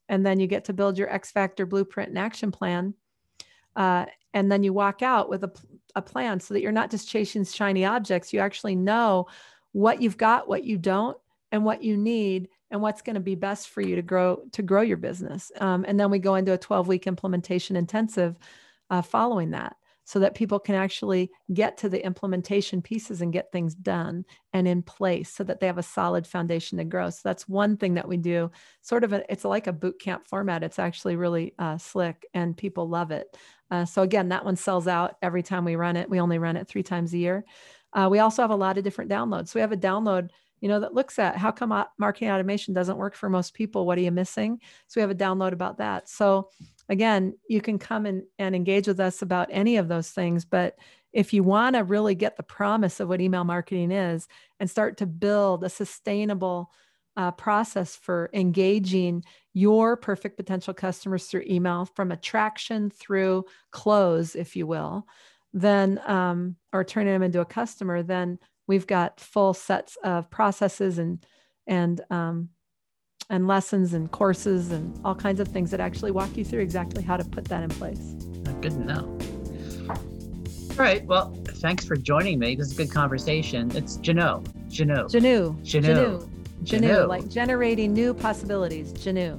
And 0.09 0.27
then 0.27 0.41
you 0.41 0.47
get 0.47 0.65
to 0.67 0.73
build 0.73 0.99
your 0.99 1.11
X 1.11 1.31
Factor 1.31 1.65
blueprint 1.65 2.09
and 2.09 2.19
action 2.19 2.51
plan. 2.51 2.95
Uh, 3.77 4.07
and 4.35 4.51
then 4.51 4.65
you 4.65 4.73
walk 4.73 5.03
out 5.03 5.29
with 5.29 5.45
a, 5.45 5.53
a 5.95 6.03
plan 6.03 6.41
so 6.41 6.55
that 6.55 6.63
you're 6.63 6.73
not 6.73 6.91
just 6.91 7.09
chasing 7.09 7.45
shiny 7.45 7.85
objects. 7.85 8.33
You 8.33 8.41
actually 8.41 8.75
know 8.75 9.29
what 9.73 10.03
you've 10.03 10.19
got, 10.19 10.49
what 10.49 10.65
you 10.65 10.79
don't, 10.79 11.17
and 11.53 11.65
what 11.65 11.83
you 11.83 11.97
need 11.97 12.49
and 12.73 12.81
what's 12.81 13.03
going 13.03 13.15
to 13.15 13.21
be 13.21 13.37
best 13.37 13.69
for 13.69 13.83
you 13.83 13.95
to 13.95 14.03
grow 14.03 14.43
to 14.53 14.63
grow 14.63 14.81
your 14.81 14.97
business. 14.97 15.53
Um, 15.61 15.85
and 15.87 16.01
then 16.01 16.11
we 16.11 16.19
go 16.19 16.35
into 16.35 16.55
a 16.55 16.59
12 16.59 16.89
week 16.89 17.07
implementation 17.07 17.77
intensive 17.77 18.37
uh, 18.91 19.03
following 19.03 19.51
that 19.51 19.77
so 20.05 20.19
that 20.19 20.35
people 20.35 20.59
can 20.59 20.75
actually 20.75 21.31
get 21.55 21.77
to 21.77 21.89
the 21.89 22.05
implementation 22.05 22.83
pieces 22.83 23.21
and 23.21 23.33
get 23.33 23.53
things 23.53 23.75
done 23.75 24.25
and 24.53 24.67
in 24.67 24.83
place 24.83 25.33
so 25.33 25.45
that 25.45 25.61
they 25.61 25.67
have 25.67 25.79
a 25.79 25.83
solid 25.83 26.27
foundation 26.27 26.79
to 26.79 26.85
grow. 26.85 27.09
So 27.09 27.21
that's 27.23 27.49
one 27.49 27.77
thing 27.77 27.95
that 27.95 28.09
we 28.09 28.17
do 28.17 28.51
sort 28.81 29.05
of 29.05 29.13
a, 29.13 29.31
it's 29.31 29.45
like 29.45 29.69
a 29.69 29.73
boot 29.73 30.01
camp 30.01 30.27
format. 30.27 30.65
It's 30.65 30.81
actually 30.81 31.15
really 31.15 31.55
uh, 31.59 31.79
slick 31.79 32.27
and 32.35 32.57
people 32.57 32.89
love 32.89 33.13
it. 33.13 33.37
Uh, 33.71 33.85
so 33.85 34.03
again 34.03 34.31
that 34.31 34.45
one 34.45 34.57
sells 34.57 34.89
out 34.89 35.17
every 35.23 35.43
time 35.43 35.65
we 35.65 35.77
run 35.77 35.97
it. 35.97 36.11
We 36.11 36.21
only 36.21 36.39
run 36.39 36.57
it 36.57 36.67
three 36.67 36.83
times 36.83 37.13
a 37.13 37.19
year. 37.19 37.45
Uh, 37.93 38.09
we 38.11 38.19
also 38.19 38.43
have 38.43 38.51
a 38.51 38.57
lot 38.57 38.79
of 38.79 38.85
different 38.85 39.11
downloads. 39.11 39.49
So 39.49 39.59
we 39.59 39.61
have 39.61 39.73
a 39.73 39.77
download 39.77 40.31
you 40.63 40.69
know, 40.69 40.79
that 40.79 40.95
looks 40.95 41.19
at 41.19 41.37
how 41.37 41.51
come 41.51 41.85
marketing 41.99 42.31
automation 42.31 42.73
doesn't 42.73 42.97
work 42.97 43.17
for 43.17 43.29
most 43.29 43.53
people. 43.53 43.85
What 43.85 43.99
are 43.99 44.03
you 44.03 44.13
missing? 44.13 44.61
So 44.87 44.99
we 44.99 45.03
have 45.03 45.11
a 45.11 45.15
download 45.15 45.53
about 45.53 45.79
that. 45.79 46.09
So 46.09 46.51
again, 46.89 47.37
you 47.49 47.61
can 47.61 47.81
come 47.81 48.07
and, 48.07 48.23
and 48.39 48.55
engage 48.55 48.87
with 48.87 49.01
us 49.01 49.23
about 49.23 49.49
any 49.51 49.77
of 49.77 49.89
those 49.89 50.11
things. 50.11 50.45
But 50.45 50.79
if 51.13 51.33
you 51.33 51.43
want 51.43 51.75
to 51.75 51.83
really 51.83 52.15
get 52.15 52.37
the 52.37 52.45
promise 52.45 53.01
of 53.01 53.09
what 53.09 53.21
email 53.21 53.43
marketing 53.43 53.91
is 53.91 54.29
and 54.61 54.71
start 54.71 54.99
to 54.99 55.07
build 55.07 55.65
a 55.65 55.69
sustainable 55.69 56.71
uh, 57.17 57.33
process 57.33 57.97
for 57.97 58.31
engaging 58.33 59.25
your 59.55 59.97
perfect 59.97 60.37
potential 60.37 60.73
customers 60.73 61.27
through 61.27 61.43
email 61.51 61.87
from 61.97 62.13
attraction 62.13 62.89
through 62.89 63.45
close, 63.73 64.37
if 64.37 64.55
you 64.55 64.69
will, 64.69 65.09
then, 65.53 66.01
um, 66.07 66.55
or 66.73 66.85
turning 66.85 67.13
them 67.13 67.23
into 67.25 67.41
a 67.41 67.45
customer, 67.45 68.05
then 68.05 68.39
we've 68.73 68.87
got 68.87 69.21
full 69.21 69.53
sets 69.53 69.99
of 70.03 70.31
processes 70.31 70.99
and 70.99 71.25
and 71.67 72.01
um, 72.11 72.49
and 73.29 73.47
lessons 73.47 73.93
and 73.93 74.11
courses 74.11 74.73
and 74.73 74.99
all 75.05 75.15
kinds 75.15 75.41
of 75.41 75.49
things 75.49 75.71
that 75.71 75.79
actually 75.79 76.11
walk 76.11 76.35
you 76.39 76.45
through 76.45 76.61
exactly 76.61 77.03
how 77.03 77.19
to 77.19 77.25
put 77.25 77.45
that 77.45 77.63
in 77.63 77.69
place. 77.69 78.17
Good 78.63 78.73
to 78.73 78.81
know. 78.81 79.19
All 79.91 80.77
right. 80.79 81.05
Well, 81.05 81.35
thanks 81.57 81.85
for 81.85 81.97
joining 81.97 82.39
me. 82.39 82.55
This 82.55 82.69
is 82.69 82.73
a 82.73 82.77
good 82.83 82.91
conversation. 82.91 83.71
It's. 83.77 83.99
Genoo. 83.99 84.43
Genoo. 84.71 85.05
Genoo. 85.11 85.61
Genoo. 85.63 86.29
Genoo. 86.65 87.09
Like 87.09 87.29
generating 87.29 87.93
new 87.93 88.15
possibilities. 88.15 88.95
Genoo. 88.95 89.39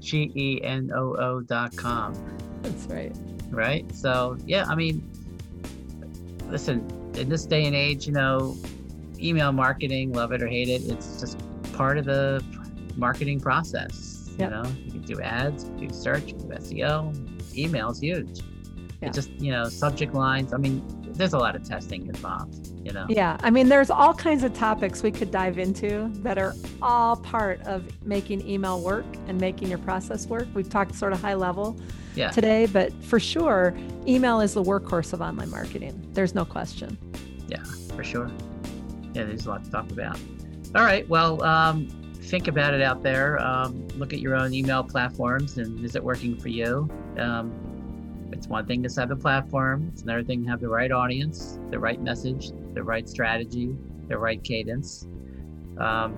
G 0.00 0.32
E 0.34 0.60
N 0.64 0.90
O 0.92 1.14
O 1.14 1.40
dot 1.40 1.76
com. 1.76 2.14
That's 2.62 2.86
right. 2.86 3.14
Right. 3.50 3.94
So, 3.94 4.36
yeah, 4.44 4.64
I 4.66 4.74
mean, 4.74 5.08
listen, 6.48 6.84
in 7.16 7.28
this 7.28 7.46
day 7.46 7.64
and 7.64 7.74
age, 7.74 8.06
you 8.06 8.12
know, 8.12 8.56
email 9.18 9.52
marketing, 9.52 10.12
love 10.12 10.32
it 10.32 10.42
or 10.42 10.48
hate 10.48 10.68
it, 10.68 10.82
it's 10.84 11.20
just 11.20 11.38
part 11.72 11.98
of 11.98 12.04
the 12.04 12.42
marketing 12.96 13.40
process. 13.40 14.30
Yep. 14.38 14.50
You 14.50 14.56
know, 14.56 14.70
you 14.84 14.90
can 14.92 15.02
do 15.02 15.20
ads, 15.20 15.64
do 15.64 15.88
search, 15.90 16.26
do 16.26 16.44
SEO. 16.44 17.56
Email's 17.56 18.00
huge. 18.00 18.40
Yeah. 19.00 19.08
It 19.08 19.14
just, 19.14 19.30
you 19.32 19.50
know, 19.50 19.64
subject 19.68 20.14
lines. 20.14 20.52
I 20.52 20.58
mean, 20.58 20.82
there's 21.16 21.32
a 21.32 21.38
lot 21.38 21.56
of 21.56 21.66
testing 21.66 22.06
involved, 22.06 22.68
you 22.84 22.92
know. 22.92 23.06
Yeah, 23.08 23.38
I 23.42 23.50
mean, 23.50 23.68
there's 23.68 23.90
all 23.90 24.12
kinds 24.14 24.44
of 24.44 24.52
topics 24.54 25.02
we 25.02 25.10
could 25.10 25.30
dive 25.30 25.58
into 25.58 26.10
that 26.22 26.38
are 26.38 26.54
all 26.82 27.16
part 27.16 27.60
of 27.62 27.84
making 28.06 28.46
email 28.46 28.80
work 28.82 29.06
and 29.26 29.40
making 29.40 29.68
your 29.68 29.78
process 29.78 30.26
work. 30.26 30.46
We've 30.54 30.68
talked 30.68 30.94
sort 30.94 31.12
of 31.12 31.20
high 31.20 31.34
level 31.34 31.76
Yeah. 32.14 32.30
today, 32.30 32.66
but 32.66 32.92
for 33.04 33.18
sure, 33.18 33.74
email 34.06 34.40
is 34.40 34.54
the 34.54 34.62
workhorse 34.62 35.12
of 35.12 35.20
online 35.20 35.50
marketing. 35.50 36.06
There's 36.12 36.34
no 36.34 36.44
question. 36.44 36.98
Yeah, 37.48 37.62
for 37.94 38.04
sure. 38.04 38.30
Yeah, 39.14 39.24
there's 39.24 39.46
a 39.46 39.50
lot 39.50 39.64
to 39.64 39.70
talk 39.70 39.90
about. 39.90 40.18
All 40.74 40.82
right, 40.82 41.08
well, 41.08 41.42
um, 41.42 41.88
think 42.22 42.48
about 42.48 42.74
it 42.74 42.82
out 42.82 43.02
there. 43.02 43.40
Um, 43.40 43.86
look 43.96 44.12
at 44.12 44.18
your 44.20 44.34
own 44.34 44.52
email 44.52 44.82
platforms 44.84 45.56
and 45.58 45.82
is 45.84 45.94
it 45.96 46.04
working 46.04 46.36
for 46.36 46.48
you? 46.48 46.88
Um, 47.18 47.52
it's 48.32 48.48
one 48.48 48.66
thing 48.66 48.82
to 48.82 48.88
set 48.88 49.10
a 49.10 49.16
platform. 49.16 49.90
It's 49.92 50.02
another 50.02 50.24
thing 50.24 50.44
to 50.44 50.50
have 50.50 50.60
the 50.60 50.68
right 50.68 50.92
audience, 50.92 51.58
the 51.70 51.78
right 51.78 52.00
message, 52.00 52.50
the 52.74 52.82
right 52.82 53.08
strategy, 53.08 53.74
the 54.08 54.18
right 54.18 54.42
cadence. 54.42 55.06
Um, 55.78 56.16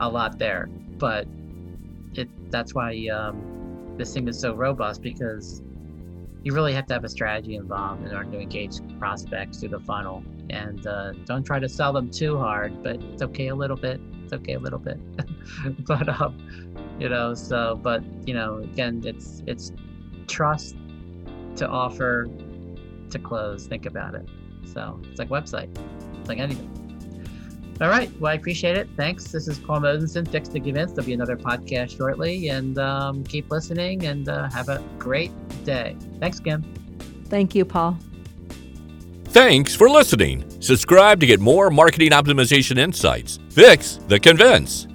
a 0.00 0.08
lot 0.08 0.38
there, 0.38 0.68
but 0.98 1.26
it 2.14 2.28
that's 2.50 2.74
why 2.74 3.06
um, 3.08 3.94
this 3.96 4.12
thing 4.14 4.28
is 4.28 4.38
so 4.38 4.54
robust 4.54 5.02
because 5.02 5.62
you 6.42 6.52
really 6.52 6.72
have 6.72 6.86
to 6.86 6.94
have 6.94 7.04
a 7.04 7.08
strategy 7.08 7.54
involved 7.54 8.04
in 8.06 8.14
order 8.14 8.30
to 8.32 8.40
engage 8.40 8.80
prospects 8.98 9.60
through 9.60 9.68
the 9.68 9.80
funnel 9.80 10.24
and 10.50 10.86
uh, 10.86 11.12
don't 11.24 11.44
try 11.44 11.58
to 11.58 11.68
sell 11.68 11.92
them 11.92 12.10
too 12.10 12.38
hard 12.38 12.82
but 12.82 12.96
it's 12.96 13.22
okay 13.22 13.48
a 13.48 13.54
little 13.54 13.76
bit 13.76 14.00
it's 14.24 14.32
okay 14.32 14.54
a 14.54 14.58
little 14.58 14.78
bit 14.78 14.98
but 15.86 16.08
um 16.08 16.36
you 16.98 17.08
know 17.08 17.32
so 17.34 17.78
but 17.82 18.02
you 18.26 18.34
know 18.34 18.58
again 18.58 19.00
it's 19.04 19.42
it's 19.46 19.72
trust 20.26 20.76
to 21.56 21.68
offer 21.68 22.28
to 23.10 23.18
close. 23.18 23.66
Think 23.66 23.86
about 23.86 24.14
it. 24.14 24.28
So 24.64 25.00
it's 25.04 25.18
like 25.18 25.28
website. 25.28 25.68
It's 26.20 26.28
like 26.28 26.38
anything. 26.38 26.68
All 27.80 27.88
right. 27.88 28.10
Well 28.20 28.30
i 28.30 28.34
appreciate 28.34 28.76
it. 28.76 28.88
Thanks. 28.96 29.32
This 29.32 29.48
is 29.48 29.58
paul 29.58 29.80
mosenson 29.80 30.28
fix 30.28 30.48
the 30.48 30.58
events. 30.68 30.92
There'll 30.92 31.06
be 31.06 31.14
another 31.14 31.36
podcast 31.36 31.96
shortly. 31.96 32.48
And 32.48 32.78
um, 32.78 33.24
keep 33.24 33.50
listening 33.50 34.06
and 34.06 34.28
uh, 34.28 34.48
have 34.50 34.68
a 34.68 34.82
great 34.98 35.32
day. 35.64 35.96
Thanks 36.20 36.38
kim 36.38 36.62
Thank 37.26 37.54
you, 37.54 37.64
Paul. 37.64 37.98
Thanks 39.24 39.74
for 39.74 39.88
listening. 39.88 40.44
Subscribe 40.60 41.18
to 41.20 41.26
get 41.26 41.40
more 41.40 41.70
marketing 41.70 42.10
optimization 42.10 42.76
insights. 42.76 43.38
Fix 43.48 43.98
the 44.06 44.20
convince. 44.20 44.86